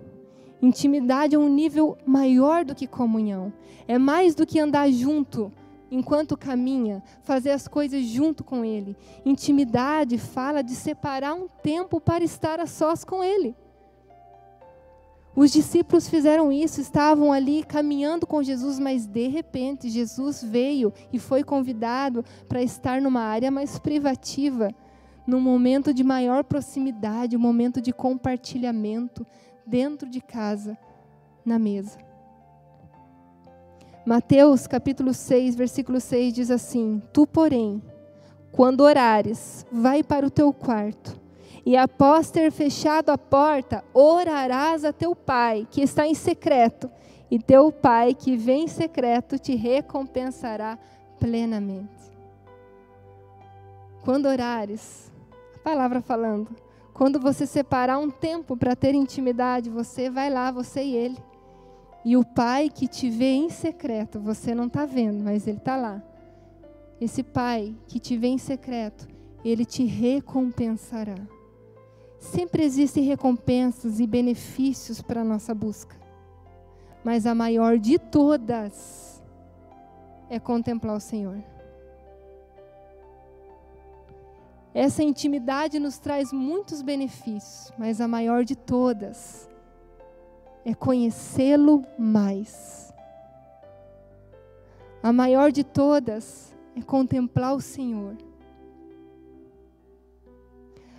Intimidade 0.60 1.36
é 1.36 1.38
um 1.38 1.48
nível 1.48 1.96
maior 2.04 2.66
do 2.66 2.74
que 2.74 2.88
comunhão. 2.88 3.54
É 3.88 4.00
mais 4.00 4.34
do 4.34 4.44
que 4.44 4.60
andar 4.60 4.90
junto 4.90 5.52
enquanto 5.92 6.36
caminha, 6.36 7.04
fazer 7.22 7.52
as 7.52 7.68
coisas 7.68 8.04
junto 8.06 8.44
com 8.44 8.66
Ele. 8.66 8.98
Intimidade 9.24 10.18
fala 10.18 10.64
de 10.64 10.74
separar 10.74 11.36
um 11.36 11.48
tempo 11.62 12.02
para 12.02 12.24
estar 12.24 12.60
a 12.60 12.66
sós 12.66 13.04
com 13.04 13.24
Ele. 13.24 13.56
Os 15.36 15.52
discípulos 15.52 16.08
fizeram 16.08 16.50
isso, 16.50 16.80
estavam 16.80 17.34
ali 17.34 17.62
caminhando 17.62 18.26
com 18.26 18.42
Jesus, 18.42 18.80
mas 18.80 19.06
de 19.06 19.28
repente 19.28 19.90
Jesus 19.90 20.42
veio 20.42 20.94
e 21.12 21.20
foi 21.20 21.44
convidado 21.44 22.24
para 22.48 22.64
estar 22.64 23.02
numa 23.02 23.22
área 23.22 23.52
mais 23.52 23.78
privativa, 23.78 24.70
num 25.28 25.42
momento 25.42 25.94
de 25.94 26.06
maior 26.06 26.46
proximidade, 26.46 27.36
um 27.36 27.40
momento 27.40 27.82
de 27.82 27.92
compartilhamento 27.92 29.26
dentro 29.68 30.10
de 30.10 30.22
casa, 30.22 30.78
na 31.44 31.60
mesa. 31.60 31.98
Mateus 34.06 34.68
capítulo 34.68 35.14
6, 35.14 35.54
versículo 35.56 36.00
6 36.00 36.34
diz 36.34 36.50
assim: 36.50 37.02
Tu, 37.12 37.28
porém, 37.28 37.82
quando 38.54 38.82
orares, 38.82 39.66
vai 39.70 40.02
para 40.02 40.26
o 40.26 40.32
teu 40.32 40.54
quarto 40.54 41.25
e 41.66 41.76
após 41.76 42.30
ter 42.30 42.52
fechado 42.52 43.10
a 43.10 43.18
porta, 43.18 43.84
orarás 43.92 44.86
a 44.86 44.94
teu 44.94 45.16
pai, 45.16 45.68
que 45.72 45.82
está 45.82 46.06
em 46.06 46.14
secreto, 46.14 46.92
e 47.32 47.40
teu 47.40 47.72
pai, 47.72 48.14
que 48.14 48.38
vem 48.38 48.66
em 48.66 48.68
secreto, 48.68 49.40
te 49.40 49.56
recompensará 49.56 50.78
plenamente. 51.20 51.90
Quando 54.04 54.28
orares, 54.28 55.12
a 55.56 55.60
palavra 55.60 56.02
falando, 56.02 56.56
quando 56.94 57.20
você 57.20 57.48
separar 57.48 57.98
um 57.98 58.12
tempo 58.12 58.56
para 58.56 58.76
ter 58.76 58.94
intimidade, 58.94 59.68
você 59.68 60.08
vai 60.08 60.30
lá, 60.30 60.52
você 60.52 60.84
e 60.84 60.96
ele. 60.96 61.18
E 62.06 62.16
o 62.16 62.24
pai 62.24 62.70
que 62.70 62.88
te 62.88 63.10
vê 63.10 63.32
em 63.32 63.50
secreto, 63.50 64.20
você 64.20 64.54
não 64.54 64.68
está 64.68 64.86
vendo, 64.86 65.24
mas 65.24 65.48
ele 65.48 65.58
está 65.58 65.76
lá. 65.76 66.04
Esse 67.02 67.24
pai 67.24 67.76
que 67.88 68.00
te 68.00 68.16
vê 68.16 68.28
em 68.28 68.38
secreto, 68.38 69.08
ele 69.44 69.66
te 69.66 69.84
recompensará. 69.84 71.16
Sempre 72.32 72.64
existem 72.64 73.04
recompensas 73.04 74.00
e 74.00 74.08
benefícios 74.08 75.00
para 75.02 75.22
a 75.22 75.24
nossa 75.24 75.54
busca. 75.54 75.96
Mas 77.04 77.28
a 77.28 77.36
maior 77.36 77.78
de 77.78 78.00
todas 78.00 79.24
é 80.28 80.40
contemplar 80.40 80.98
o 80.98 81.00
Senhor. 81.00 81.38
Essa 84.74 85.04
intimidade 85.04 85.80
nos 85.80 86.00
traz 86.00 86.34
muitos 86.34 86.82
benefícios, 86.82 87.72
mas 87.78 88.02
a 88.02 88.08
maior 88.08 88.44
de 88.44 88.56
todas 88.56 89.48
é 90.66 90.74
conhecê-lo 90.74 91.86
mais. 91.98 92.92
A 95.02 95.14
maior 95.14 95.52
de 95.52 95.64
todas 95.64 96.54
é 96.76 96.82
contemplar 96.82 97.56
o 97.56 97.62
Senhor. 97.62 98.25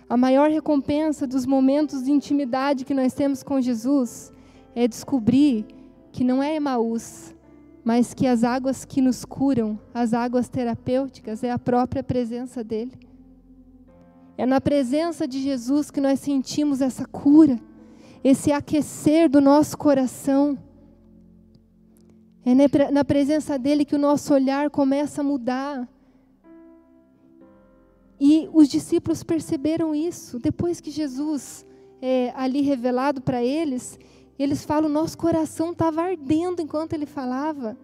A 0.09 0.15
maior 0.15 0.49
recompensa 0.49 1.27
dos 1.27 1.45
momentos 1.45 2.03
de 2.03 2.11
intimidade 2.11 2.85
que 2.85 2.93
nós 2.93 3.13
temos 3.13 3.43
com 3.43 3.59
Jesus 3.59 4.31
é 4.73 4.87
descobrir 4.87 5.65
que 6.13 6.23
não 6.23 6.41
é 6.41 6.55
Emaús, 6.55 7.35
mas 7.83 8.13
que 8.13 8.25
as 8.25 8.43
águas 8.43 8.85
que 8.85 9.01
nos 9.01 9.25
curam, 9.25 9.77
as 9.93 10.13
águas 10.13 10.47
terapêuticas, 10.47 11.43
é 11.43 11.51
a 11.51 11.59
própria 11.59 12.01
presença 12.01 12.63
dEle. 12.63 12.93
É 14.37 14.45
na 14.45 14.61
presença 14.61 15.27
de 15.27 15.41
Jesus 15.41 15.91
que 15.91 15.99
nós 15.99 16.19
sentimos 16.19 16.79
essa 16.79 17.05
cura, 17.05 17.59
esse 18.23 18.51
aquecer 18.51 19.29
do 19.29 19.41
nosso 19.41 19.77
coração. 19.77 20.57
É 22.45 22.91
na 22.91 23.03
presença 23.03 23.59
dEle 23.59 23.83
que 23.83 23.95
o 23.95 23.99
nosso 23.99 24.33
olhar 24.33 24.69
começa 24.69 25.19
a 25.19 25.23
mudar 25.23 25.87
e 28.19 28.49
os 28.51 28.67
discípulos 28.67 29.23
perceberam 29.23 29.93
isso. 29.93 30.39
Depois 30.39 30.81
que 30.81 30.89
Jesus, 30.89 31.65
é, 32.01 32.33
ali 32.35 32.61
revelado 32.61 33.21
para 33.21 33.43
eles, 33.43 33.99
eles 34.37 34.65
falam: 34.65 34.89
nosso 34.89 35.17
coração 35.17 35.71
estava 35.71 36.01
ardendo 36.01 36.61
enquanto 36.61 36.93
ele 36.93 37.05
falava. 37.05 37.77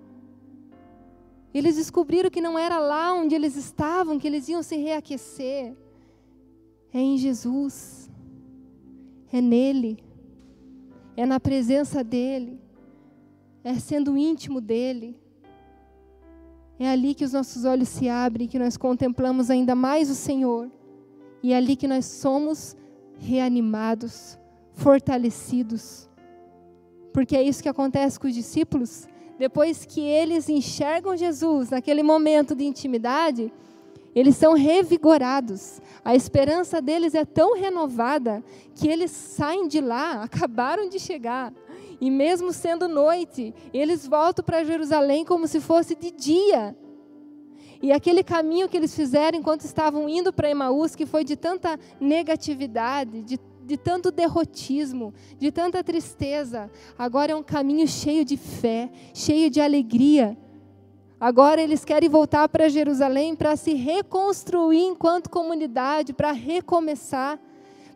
Eles 1.54 1.76
descobriram 1.76 2.32
que 2.32 2.42
não 2.42 2.58
era 2.58 2.80
lá 2.80 3.14
onde 3.14 3.36
eles 3.36 3.56
estavam 3.56 4.18
que 4.18 4.26
eles 4.26 4.50
iam 4.50 4.64
se 4.64 4.76
reaquecer. 4.76 5.76
É 6.92 7.00
em 7.00 7.18
Jesus. 7.18 8.10
É 9.32 9.40
nele. 9.40 10.04
É 11.16 11.26
na 11.28 11.40
presença 11.40 12.04
dele. 12.04 12.60
É 13.64 13.76
sendo 13.76 14.18
íntimo 14.18 14.60
dele. 14.60 15.16
É 16.84 16.90
ali 16.90 17.16
que 17.16 17.24
os 17.24 17.32
nossos 17.32 17.64
olhos 17.64 17.88
se 17.88 18.10
abrem, 18.10 18.46
que 18.46 18.60
nós 18.60 18.76
contemplamos 18.76 19.50
ainda 19.50 19.74
mais 19.74 20.10
o 20.10 20.16
Senhor. 20.16 20.70
E 21.42 21.54
é 21.54 21.56
ali 21.56 21.78
que 21.78 21.88
nós 21.88 22.04
somos 22.04 22.76
reanimados, 23.18 24.38
fortalecidos. 24.74 26.10
Porque 27.14 27.38
é 27.38 27.42
isso 27.42 27.64
que 27.64 27.70
acontece 27.70 28.20
com 28.20 28.28
os 28.28 28.34
discípulos. 28.34 29.08
Depois 29.40 29.86
que 29.86 30.02
eles 30.02 30.50
enxergam 30.50 31.16
Jesus, 31.16 31.70
naquele 31.70 32.04
momento 32.04 32.54
de 32.54 32.66
intimidade, 32.66 33.50
eles 34.14 34.36
são 34.36 34.54
revigorados. 34.54 35.82
A 36.04 36.14
esperança 36.14 36.82
deles 36.82 37.16
é 37.16 37.24
tão 37.24 37.56
renovada 37.56 38.44
que 38.76 38.90
eles 38.90 39.10
saem 39.10 39.70
de 39.70 39.80
lá, 39.80 40.24
acabaram 40.24 40.90
de 40.90 41.00
chegar, 41.00 41.54
e 42.04 42.12
mesmo 42.12 42.52
sendo 42.52 42.90
noite, 42.90 43.56
eles 43.74 44.06
voltam 44.06 44.44
para 44.44 44.66
Jerusalém 44.66 45.24
como 45.24 45.48
se 45.48 45.62
fosse 45.62 45.96
de 45.96 46.12
dia. 46.12 46.76
E 47.82 47.94
aquele 47.94 48.22
caminho 48.22 48.68
que 48.68 48.76
eles 48.76 48.94
fizeram 48.94 49.40
enquanto 49.40 49.62
estavam 49.62 50.10
indo 50.10 50.34
para 50.34 50.50
Emaús, 50.50 50.98
que 50.98 51.06
foi 51.06 51.24
de 51.24 51.38
tanta 51.38 51.80
negatividade, 52.02 53.24
de, 53.24 53.40
de 53.66 53.78
tanto 53.78 54.12
derrotismo, 54.12 55.14
de 55.40 55.50
tanta 55.50 55.82
tristeza, 55.82 56.70
agora 56.98 57.32
é 57.32 57.36
um 57.38 57.42
caminho 57.42 57.88
cheio 57.88 58.26
de 58.26 58.36
fé, 58.36 58.92
cheio 59.14 59.50
de 59.50 59.62
alegria. 59.62 60.38
Agora 61.18 61.62
eles 61.62 61.86
querem 61.86 62.10
voltar 62.10 62.50
para 62.50 62.68
Jerusalém 62.68 63.34
para 63.34 63.56
se 63.56 63.76
reconstruir 63.76 64.84
enquanto 64.84 65.30
comunidade, 65.30 66.12
para 66.12 66.34
recomeçar 66.34 67.40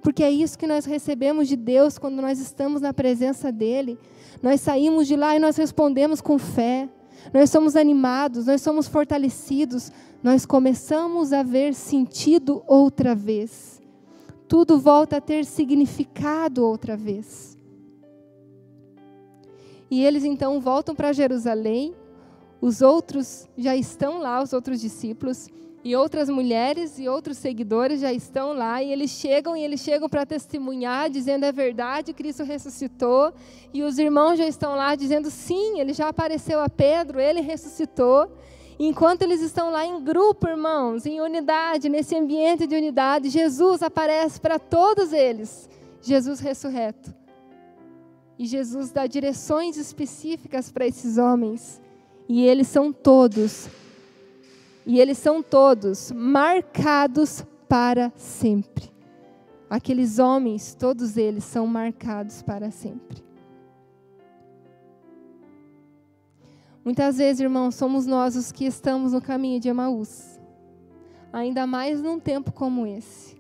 porque 0.08 0.24
é 0.24 0.32
isso 0.32 0.58
que 0.58 0.66
nós 0.66 0.86
recebemos 0.86 1.50
de 1.50 1.58
Deus 1.58 1.98
quando 1.98 2.22
nós 2.22 2.40
estamos 2.40 2.80
na 2.80 2.94
presença 2.94 3.52
dEle. 3.52 4.00
Nós 4.42 4.62
saímos 4.62 5.06
de 5.06 5.18
lá 5.18 5.36
e 5.36 5.40
nós 5.40 5.58
respondemos 5.58 6.22
com 6.22 6.40
fé. 6.40 6.88
Nós 7.34 7.50
somos 7.50 7.76
animados, 7.76 8.46
nós 8.46 8.62
somos 8.62 8.88
fortalecidos, 8.88 9.92
nós 10.24 10.46
começamos 10.46 11.34
a 11.34 11.44
ver 11.44 11.74
sentido 11.74 12.64
outra 12.66 13.14
vez. 13.14 13.82
Tudo 14.48 14.80
volta 14.80 15.18
a 15.18 15.22
ter 15.22 15.44
significado 15.44 16.64
outra 16.66 16.96
vez. 16.96 17.58
E 19.92 20.06
eles 20.06 20.24
então 20.24 20.62
voltam 20.62 20.96
para 20.96 21.12
Jerusalém, 21.12 21.94
os 22.62 22.82
outros 22.82 23.46
já 23.58 23.76
estão 23.76 24.20
lá, 24.20 24.42
os 24.42 24.54
outros 24.54 24.80
discípulos, 24.80 25.50
e 25.88 25.96
outras 25.96 26.28
mulheres 26.28 27.00
e 27.00 27.08
outros 27.08 27.38
seguidores 27.38 28.02
já 28.02 28.12
estão 28.12 28.52
lá 28.52 28.84
e 28.84 28.92
eles 28.92 29.10
chegam 29.10 29.56
e 29.56 29.64
eles 29.64 29.80
chegam 29.80 30.10
para 30.10 30.26
testemunhar, 30.26 31.10
dizendo 31.10 31.46
é 31.46 31.52
verdade, 31.54 32.12
Cristo 32.12 32.44
ressuscitou, 32.44 33.34
e 33.74 33.82
os 33.84 33.98
irmãos 33.98 34.38
já 34.38 34.46
estão 34.46 34.76
lá 34.76 34.96
dizendo 34.96 35.32
sim, 35.32 35.80
ele 35.80 35.94
já 35.94 36.10
apareceu 36.10 36.60
a 36.60 36.68
Pedro, 36.68 37.22
ele 37.22 37.40
ressuscitou. 37.40 38.30
Enquanto 38.78 39.22
eles 39.22 39.40
estão 39.40 39.72
lá 39.72 39.86
em 39.86 40.04
grupo, 40.04 40.50
irmãos, 40.50 41.06
em 41.06 41.22
unidade, 41.22 41.88
nesse 41.88 42.18
ambiente 42.18 42.68
de 42.68 42.76
unidade, 42.76 43.30
Jesus 43.30 43.82
aparece 43.82 44.42
para 44.42 44.60
todos 44.60 45.14
eles. 45.14 45.70
Jesus 46.02 46.42
ressurreto. 46.42 47.16
E 48.38 48.46
Jesus 48.46 48.92
dá 48.92 49.08
direções 49.08 49.78
específicas 49.78 50.70
para 50.70 50.86
esses 50.86 51.18
homens. 51.18 51.82
E 52.28 52.46
eles 52.46 52.68
são 52.68 52.92
todos, 52.92 53.70
e 54.88 55.02
eles 55.02 55.18
são 55.18 55.44
todos 55.44 56.14
marcados 56.14 57.46
para 57.68 58.10
sempre. 58.16 58.90
Aqueles 59.70 60.18
homens, 60.18 60.74
todos 60.74 61.18
eles 61.18 61.44
são 61.44 61.68
marcados 61.68 62.42
para 62.42 62.72
sempre. 62.72 63.22
Muitas 66.86 67.18
vezes, 67.18 67.42
irmãos, 67.42 67.76
somos 67.76 68.06
nós 68.06 68.38
os 68.38 68.50
que 68.50 68.64
estamos 68.64 69.12
no 69.12 69.22
caminho 69.22 69.60
de 69.60 69.68
Emaús. 69.68 70.40
Ainda 71.34 71.68
mais 71.68 72.02
num 72.02 72.18
tempo 72.18 72.54
como 72.54 72.88
esse. 72.88 73.36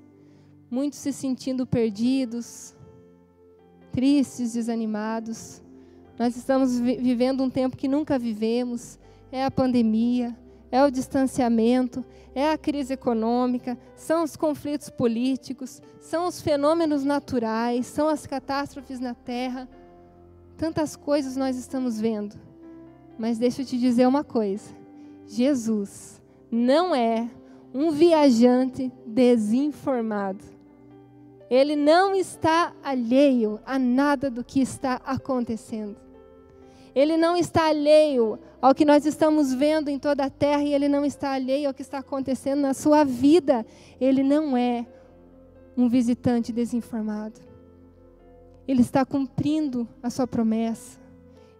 Muitos 0.69 0.99
se 0.99 1.13
sentindo 1.13 1.65
perdidos, 1.65 2.75
tristes, 3.93 4.51
desanimados. 4.51 5.63
Nós 6.19 6.35
estamos 6.35 6.77
vivendo 6.77 7.41
um 7.41 7.49
tempo 7.49 7.77
que 7.77 7.87
nunca 7.87 8.19
vivemos. 8.19 8.99
É 9.31 9.45
a 9.45 9.51
pandemia, 9.51 10.37
é 10.71 10.83
o 10.83 10.91
distanciamento, 10.91 12.03
é 12.35 12.51
a 12.51 12.57
crise 12.57 12.93
econômica, 12.93 13.77
são 13.95 14.23
os 14.23 14.35
conflitos 14.35 14.89
políticos, 14.89 15.81
são 15.99 16.27
os 16.27 16.41
fenômenos 16.41 17.03
naturais, 17.03 17.85
são 17.87 18.07
as 18.07 18.27
catástrofes 18.27 18.99
na 18.99 19.13
terra. 19.13 19.67
Tantas 20.57 20.95
coisas 20.95 21.35
nós 21.35 21.57
estamos 21.57 21.99
vendo. 21.99 22.35
Mas 23.17 23.37
deixa 23.37 23.61
eu 23.61 23.65
te 23.65 23.77
dizer 23.77 24.07
uma 24.07 24.23
coisa: 24.23 24.69
Jesus 25.25 26.21
não 26.51 26.93
é 26.93 27.29
um 27.73 27.91
viajante 27.91 28.91
desinformado. 29.05 30.43
Ele 31.49 31.75
não 31.75 32.13
está 32.13 32.73
alheio 32.83 33.59
a 33.65 33.79
nada 33.79 34.29
do 34.29 34.43
que 34.43 34.59
está 34.59 34.95
acontecendo. 35.05 36.06
Ele 36.97 37.15
não 37.15 37.37
está 37.37 37.67
alheio 37.67 38.39
ao 38.59 38.73
que 38.73 38.83
nós 38.83 39.05
estamos 39.05 39.53
vendo 39.53 39.87
em 39.87 39.99
toda 39.99 40.25
a 40.25 40.31
terra 40.31 40.63
e 40.63 40.73
ele 40.73 40.87
não 40.87 41.05
está 41.05 41.33
alheio 41.33 41.67
ao 41.67 41.73
que 41.75 41.83
está 41.83 41.99
acontecendo 41.99 42.61
na 42.61 42.73
sua 42.73 43.03
vida. 43.03 43.63
Ele 44.01 44.23
não 44.23 44.57
é 44.57 44.83
um 45.77 45.87
visitante 45.87 46.51
desinformado. 46.51 47.39
Ele 48.67 48.81
está 48.81 49.05
cumprindo 49.05 49.87
a 50.01 50.09
sua 50.09 50.25
promessa. 50.25 50.99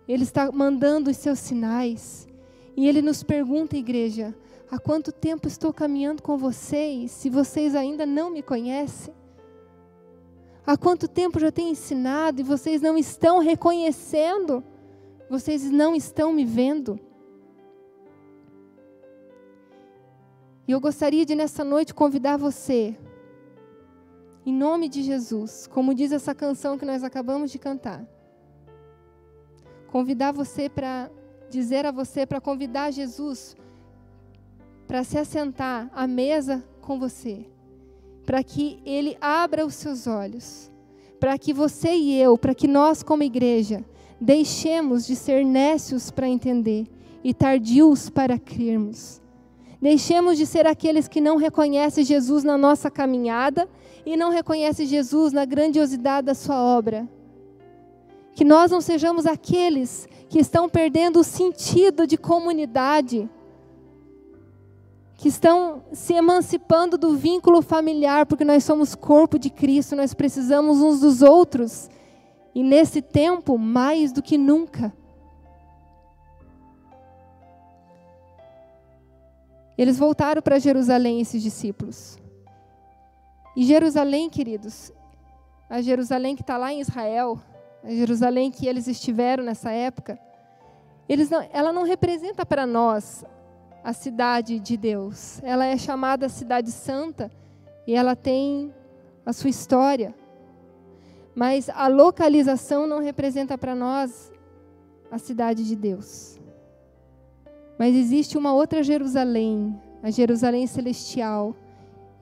Ele 0.08 0.24
está 0.24 0.52
mandando 0.52 1.12
os 1.12 1.18
seus 1.18 1.38
sinais. 1.38 2.28
E 2.76 2.88
ele 2.88 3.04
nos 3.04 3.22
pergunta, 3.22 3.78
igreja, 3.78 4.34
há 4.72 4.80
quanto 4.80 5.12
tempo 5.12 5.48
estou 5.48 5.72
caminhando 5.72 6.24
com 6.24 6.36
vocês, 6.36 7.12
se 7.12 7.30
vocês 7.30 7.76
ainda 7.76 8.08
não 8.08 8.32
me 8.32 8.42
conhecem? 8.42 9.14
Há 10.66 10.76
quanto 10.76 11.08
tempo 11.08 11.40
já 11.40 11.52
tenho 11.52 11.70
ensinado 11.70 12.42
e 12.42 12.44
vocês 12.44 12.82
não 12.82 12.98
estão 12.98 13.38
reconhecendo? 13.38 14.64
Vocês 15.30 15.70
não 15.70 15.96
estão 15.96 16.32
me 16.34 16.46
vendo? 16.46 17.00
E 20.68 20.72
eu 20.72 20.80
gostaria 20.80 21.26
de 21.26 21.36
nessa 21.36 21.64
noite 21.64 21.94
convidar 21.94 22.38
você, 22.38 22.98
em 24.46 24.54
nome 24.54 24.90
de 24.90 25.02
Jesus, 25.02 25.68
como 25.68 25.94
diz 25.94 26.12
essa 26.12 26.36
canção 26.36 26.78
que 26.78 26.86
nós 26.86 27.04
acabamos 27.04 27.52
de 27.52 27.60
cantar, 27.60 28.06
convidar 29.88 30.32
você 30.32 30.70
para 30.70 31.10
dizer 31.50 31.86
a 31.86 31.92
você, 31.92 32.26
para 32.26 32.42
convidar 32.42 32.92
Jesus 32.92 33.56
para 34.88 35.04
se 35.04 35.18
assentar 35.18 35.92
à 35.94 36.08
mesa 36.08 36.64
com 36.82 36.98
você, 36.98 37.46
para 38.26 38.42
que 38.42 38.80
Ele 38.86 39.18
abra 39.20 39.66
os 39.66 39.76
seus 39.76 40.08
olhos, 40.08 40.72
para 41.20 41.38
que 41.38 41.52
você 41.52 41.94
e 41.94 42.20
eu, 42.20 42.38
para 42.38 42.56
que 42.56 42.68
nós, 42.68 43.04
como 43.04 43.22
igreja, 43.22 43.84
deixemos 44.20 45.06
de 45.06 45.16
ser 45.16 45.46
nécios 45.46 46.12
para 46.12 46.28
entender 46.28 46.88
e 47.24 47.34
tardios 47.34 48.10
para 48.10 48.38
crermos. 48.38 49.22
Deixemos 49.82 50.38
de 50.38 50.46
ser 50.46 50.66
aqueles 50.66 51.08
que 51.08 51.22
não 51.22 51.38
reconhecem 51.38 52.04
Jesus 52.04 52.44
na 52.44 52.58
nossa 52.58 52.90
caminhada 52.90 53.70
e 54.06 54.18
não 54.18 54.32
reconhecem 54.32 54.88
Jesus 54.88 55.34
na 55.34 55.46
grandiosidade 55.46 56.26
da 56.26 56.34
Sua 56.34 56.62
obra 56.62 57.08
que 58.38 58.46
nós 58.46 58.70
não 58.70 58.80
sejamos 58.80 59.26
aqueles 59.26 60.08
que 60.30 60.38
estão 60.38 60.70
perdendo 60.70 61.22
o 61.22 61.24
sentido 61.24 62.06
de 62.06 62.18
comunidade, 62.18 63.28
que 65.16 65.28
estão 65.28 65.82
se 65.92 66.14
emancipando 66.14 67.00
do 67.00 67.18
vínculo 67.18 67.64
familiar, 67.64 68.28
porque 68.28 68.46
nós 68.46 68.64
somos 68.64 68.94
corpo 68.94 69.40
de 69.40 69.50
Cristo, 69.50 69.96
nós 69.96 70.14
precisamos 70.14 70.78
uns 70.82 71.00
dos 71.00 71.24
outros. 71.24 71.90
E 72.58 72.64
nesse 72.64 73.04
tempo, 73.04 73.56
mais 73.56 74.12
do 74.12 74.20
que 74.20 74.36
nunca. 74.36 74.92
Eles 79.78 80.00
voltaram 80.00 80.42
para 80.42 80.58
Jerusalém, 80.58 81.22
esses 81.22 81.44
discípulos. 81.44 82.18
E 83.56 83.64
Jerusalém, 83.64 84.28
queridos, 84.28 84.92
a 85.70 85.84
Jerusalém 85.84 86.36
que 86.36 86.42
está 86.42 86.58
lá 86.58 86.74
em 86.74 86.82
Israel, 86.82 87.40
a 87.84 87.92
Jerusalém 87.92 88.50
que 88.50 88.66
eles 88.66 88.88
estiveram 88.88 89.44
nessa 89.44 89.70
época, 89.70 90.20
não, 91.30 91.48
ela 91.54 91.72
não 91.72 91.84
representa 91.84 92.44
para 92.44 92.66
nós 92.66 93.24
a 93.84 93.94
cidade 93.94 94.60
de 94.60 94.76
Deus. 94.76 95.40
Ela 95.44 95.68
é 95.68 95.78
chamada 95.78 96.28
Cidade 96.28 96.72
Santa 96.72 97.32
e 97.86 97.94
ela 97.94 98.16
tem 98.16 98.74
a 99.24 99.32
sua 99.32 99.52
história. 99.52 100.16
Mas 101.38 101.70
a 101.70 101.88
localização 101.88 102.88
não 102.88 102.98
representa 102.98 103.60
para 103.60 103.76
nós 103.76 104.34
a 105.12 105.20
cidade 105.20 105.64
de 105.64 105.76
Deus. 105.76 106.40
Mas 107.78 107.96
existe 107.96 108.40
uma 108.40 108.54
outra 108.54 108.82
Jerusalém, 108.82 109.80
a 110.02 110.10
Jerusalém 110.10 110.66
celestial. 110.66 111.56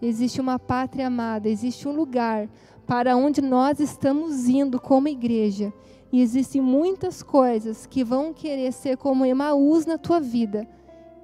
Existe 0.02 0.42
uma 0.42 0.60
pátria 0.60 1.08
amada, 1.08 1.48
existe 1.48 1.88
um 1.88 1.94
lugar 1.94 2.50
para 2.86 3.16
onde 3.16 3.42
nós 3.42 3.80
estamos 3.80 4.50
indo 4.50 4.82
como 4.82 5.08
igreja. 5.08 5.74
E 6.12 6.22
existem 6.22 6.62
muitas 6.62 7.24
coisas 7.24 7.86
que 7.86 8.04
vão 8.04 8.34
querer 8.34 8.74
ser 8.74 8.98
como 8.98 9.26
Emaús 9.26 9.86
na 9.86 9.98
tua 9.98 10.20
vida 10.20 10.68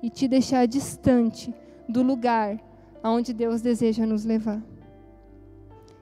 e 0.01 0.09
te 0.09 0.29
deixar 0.29 0.65
distante 0.65 1.53
do 1.89 2.01
lugar 2.01 2.57
aonde 3.03 3.33
Deus 3.33 3.61
deseja 3.61 4.05
nos 4.05 4.23
levar. 4.23 4.70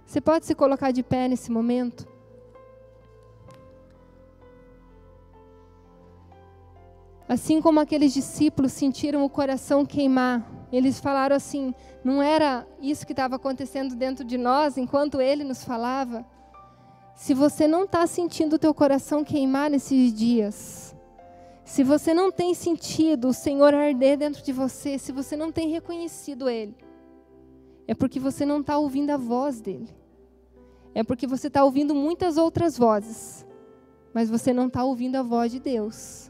Você 0.10 0.20
pode 0.20 0.48
se 0.48 0.56
colocar 0.56 0.90
de 0.90 1.04
pé 1.04 1.28
nesse 1.28 1.52
momento? 1.52 2.08
Assim 7.28 7.62
como 7.62 7.80
aqueles 7.80 8.12
discípulos 8.12 8.72
sentiram 8.72 9.24
o 9.24 9.30
coração 9.30 9.86
queimar, 9.86 10.44
eles 10.72 11.00
falaram 11.00 11.36
assim: 11.36 11.76
não 12.04 12.24
era 12.24 12.68
isso 12.82 13.06
que 13.06 13.14
estava 13.14 13.36
acontecendo 13.36 13.96
dentro 13.96 14.26
de 14.26 14.36
nós 14.36 14.80
enquanto 14.80 15.22
ele 15.22 15.44
nos 15.44 15.64
falava? 15.64 16.26
Se 17.16 17.36
você 17.36 17.68
não 17.68 17.84
está 17.84 18.08
sentindo 18.08 18.56
o 18.56 18.60
teu 18.60 18.74
coração 18.74 19.24
queimar 19.24 19.70
nesses 19.70 20.12
dias, 20.12 20.96
se 21.64 21.84
você 21.84 22.16
não 22.16 22.32
tem 22.32 22.56
sentido 22.56 23.28
o 23.28 23.34
Senhor 23.34 23.76
arder 23.76 24.18
dentro 24.18 24.42
de 24.42 24.52
você, 24.52 24.98
se 24.98 25.12
você 25.12 25.38
não 25.38 25.52
tem 25.52 25.70
reconhecido 25.70 26.50
Ele, 26.50 26.76
é 27.88 27.94
porque 27.94 28.20
você 28.20 28.44
não 28.44 28.62
está 28.62 28.76
ouvindo 28.80 29.12
a 29.12 29.18
voz 29.18 29.62
dele. 29.62 29.99
É 30.94 31.04
porque 31.04 31.28
você 31.28 31.48
está 31.48 31.64
ouvindo 31.64 31.94
muitas 31.94 32.38
outras 32.38 32.78
vozes, 32.78 33.46
mas 34.14 34.30
você 34.30 34.52
não 34.54 34.68
está 34.68 34.84
ouvindo 34.84 35.16
a 35.16 35.24
voz 35.24 35.52
de 35.52 35.60
Deus. 35.60 36.30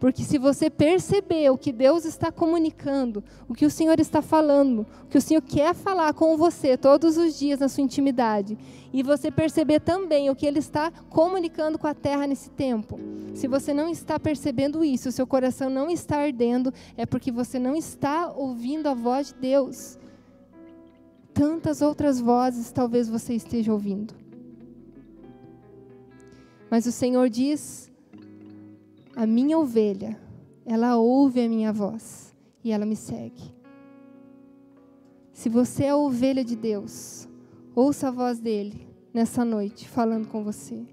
Porque 0.00 0.24
se 0.24 0.38
você 0.38 0.70
perceber 0.70 1.50
o 1.50 1.58
que 1.58 1.70
Deus 1.70 2.06
está 2.06 2.32
comunicando, 2.32 3.22
o 3.46 3.52
que 3.52 3.66
o 3.66 3.70
Senhor 3.70 4.00
está 4.00 4.22
falando, 4.22 4.86
o 5.04 5.08
que 5.08 5.18
o 5.18 5.20
Senhor 5.20 5.42
quer 5.42 5.74
falar 5.74 6.14
com 6.14 6.38
você 6.38 6.74
todos 6.74 7.18
os 7.18 7.38
dias 7.38 7.60
na 7.60 7.68
sua 7.68 7.84
intimidade, 7.84 8.56
e 8.94 9.02
você 9.02 9.30
perceber 9.30 9.80
também 9.80 10.30
o 10.30 10.34
que 10.34 10.46
Ele 10.46 10.58
está 10.58 10.90
comunicando 11.10 11.78
com 11.78 11.86
a 11.86 11.92
terra 11.92 12.26
nesse 12.26 12.48
tempo, 12.48 12.98
se 13.34 13.46
você 13.46 13.74
não 13.74 13.90
está 13.90 14.18
percebendo 14.18 14.82
isso, 14.82 15.10
o 15.10 15.12
seu 15.12 15.26
coração 15.26 15.68
não 15.68 15.90
está 15.90 16.22
ardendo, 16.22 16.72
é 16.96 17.04
porque 17.04 17.30
você 17.30 17.58
não 17.58 17.76
está 17.76 18.32
ouvindo 18.32 18.88
a 18.88 18.94
voz 18.94 19.28
de 19.28 19.34
Deus. 19.34 19.98
Tantas 21.32 21.80
outras 21.80 22.20
vozes 22.20 22.70
talvez 22.72 23.08
você 23.08 23.34
esteja 23.34 23.72
ouvindo. 23.72 24.14
Mas 26.70 26.86
o 26.86 26.92
Senhor 26.92 27.28
diz 27.28 27.90
a 29.16 29.26
minha 29.26 29.58
ovelha, 29.58 30.18
ela 30.64 30.96
ouve 30.96 31.40
a 31.40 31.48
minha 31.48 31.72
voz 31.72 32.34
e 32.62 32.70
ela 32.70 32.86
me 32.86 32.96
segue. 32.96 33.52
Se 35.32 35.48
você 35.48 35.84
é 35.84 35.90
a 35.90 35.96
ovelha 35.96 36.44
de 36.44 36.54
Deus, 36.54 37.28
ouça 37.74 38.08
a 38.08 38.10
voz 38.10 38.38
dele 38.38 38.86
nessa 39.12 39.44
noite 39.44 39.88
falando 39.88 40.28
com 40.28 40.44
você. 40.44 40.86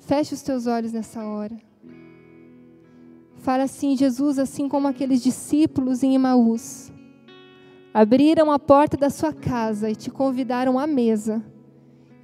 Feche 0.00 0.34
os 0.34 0.42
teus 0.42 0.66
olhos 0.66 0.92
nessa 0.92 1.24
hora. 1.24 1.56
Fala 3.36 3.64
assim, 3.64 3.96
Jesus, 3.96 4.38
assim 4.38 4.68
como 4.68 4.88
aqueles 4.88 5.22
discípulos 5.22 6.02
em 6.02 6.14
Emaús, 6.14 6.90
abriram 7.94 8.50
a 8.50 8.58
porta 8.58 8.96
da 8.96 9.08
sua 9.08 9.32
casa 9.32 9.88
e 9.88 9.94
te 9.94 10.10
convidaram 10.10 10.80
à 10.80 10.84
mesa. 10.84 11.40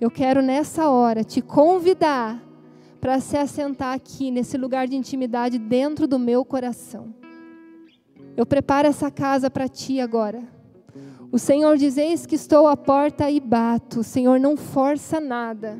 Eu 0.00 0.10
quero 0.10 0.42
nessa 0.42 0.90
hora 0.90 1.22
te 1.22 1.40
convidar 1.40 2.42
para 3.00 3.20
se 3.20 3.36
assentar 3.36 3.94
aqui 3.94 4.32
nesse 4.32 4.58
lugar 4.58 4.88
de 4.88 4.96
intimidade 4.96 5.58
dentro 5.58 6.08
do 6.08 6.18
meu 6.18 6.44
coração. 6.44 7.14
Eu 8.36 8.44
preparo 8.44 8.88
essa 8.88 9.12
casa 9.12 9.48
para 9.48 9.68
ti 9.68 10.00
agora. 10.00 10.42
O 11.30 11.38
Senhor 11.38 11.76
diz: 11.76 11.96
Eis 11.96 12.26
que 12.26 12.34
estou 12.34 12.66
à 12.66 12.76
porta 12.76 13.30
e 13.30 13.38
bato. 13.38 14.00
O 14.00 14.04
Senhor 14.04 14.40
não 14.40 14.56
força 14.56 15.20
nada. 15.20 15.78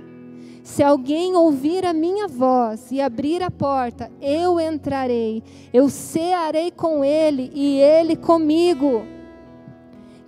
Se 0.63 0.85
alguém 0.85 1.35
ouvir 1.35 1.85
a 1.85 1.93
minha 1.93 2.29
voz 2.29 2.93
e 2.93 3.01
abrir 3.01 3.43
a 3.43 3.51
porta, 3.51 4.13
eu 4.21 4.61
entrarei, 4.61 5.43
eu 5.73 5.89
cearei 5.89 6.71
com 6.71 7.05
ele 7.05 7.51
e 7.53 7.79
ele 7.81 8.15
comigo. 8.15 9.03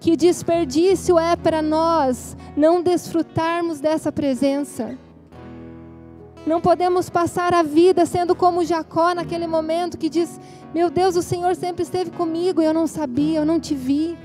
Que 0.02 0.16
desperdício 0.16 1.16
é 1.16 1.36
para 1.36 1.62
nós 1.62 2.36
não 2.56 2.82
desfrutarmos 2.82 3.78
dessa 3.78 4.10
presença. 4.10 4.98
Não 6.44 6.60
podemos 6.60 7.08
passar 7.08 7.54
a 7.54 7.62
vida 7.62 8.04
sendo 8.04 8.34
como 8.34 8.64
Jacó 8.64 9.14
naquele 9.14 9.46
momento 9.46 9.96
que 9.96 10.08
diz: 10.08 10.40
Meu 10.74 10.90
Deus, 10.90 11.14
o 11.14 11.22
Senhor 11.22 11.54
sempre 11.54 11.84
esteve 11.84 12.10
comigo 12.10 12.60
e 12.60 12.64
eu 12.64 12.74
não 12.74 12.88
sabia, 12.88 13.38
eu 13.38 13.46
não 13.46 13.60
te 13.60 13.76
vi. 13.76 14.18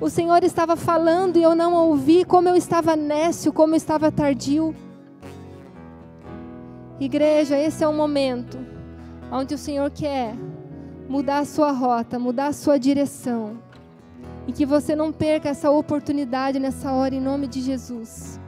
O 0.00 0.08
Senhor 0.08 0.44
estava 0.44 0.76
falando 0.76 1.36
e 1.36 1.42
eu 1.42 1.56
não 1.56 1.74
ouvi, 1.74 2.24
como 2.24 2.48
eu 2.48 2.54
estava 2.54 2.94
nécio, 2.94 3.52
como 3.52 3.72
eu 3.72 3.78
estava 3.78 4.12
tardio. 4.12 4.72
Igreja, 7.00 7.58
esse 7.58 7.82
é 7.82 7.88
o 7.88 7.92
momento 7.92 8.56
onde 9.32 9.52
o 9.52 9.58
Senhor 9.58 9.90
quer 9.90 10.32
mudar 11.08 11.40
a 11.40 11.44
sua 11.44 11.72
rota, 11.72 12.20
mudar 12.20 12.46
a 12.46 12.52
sua 12.52 12.78
direção. 12.78 13.71
E 14.46 14.52
que 14.52 14.66
você 14.66 14.96
não 14.96 15.12
perca 15.12 15.50
essa 15.50 15.70
oportunidade 15.70 16.58
nessa 16.58 16.92
hora, 16.92 17.14
em 17.14 17.20
nome 17.20 17.46
de 17.46 17.60
Jesus. 17.60 18.41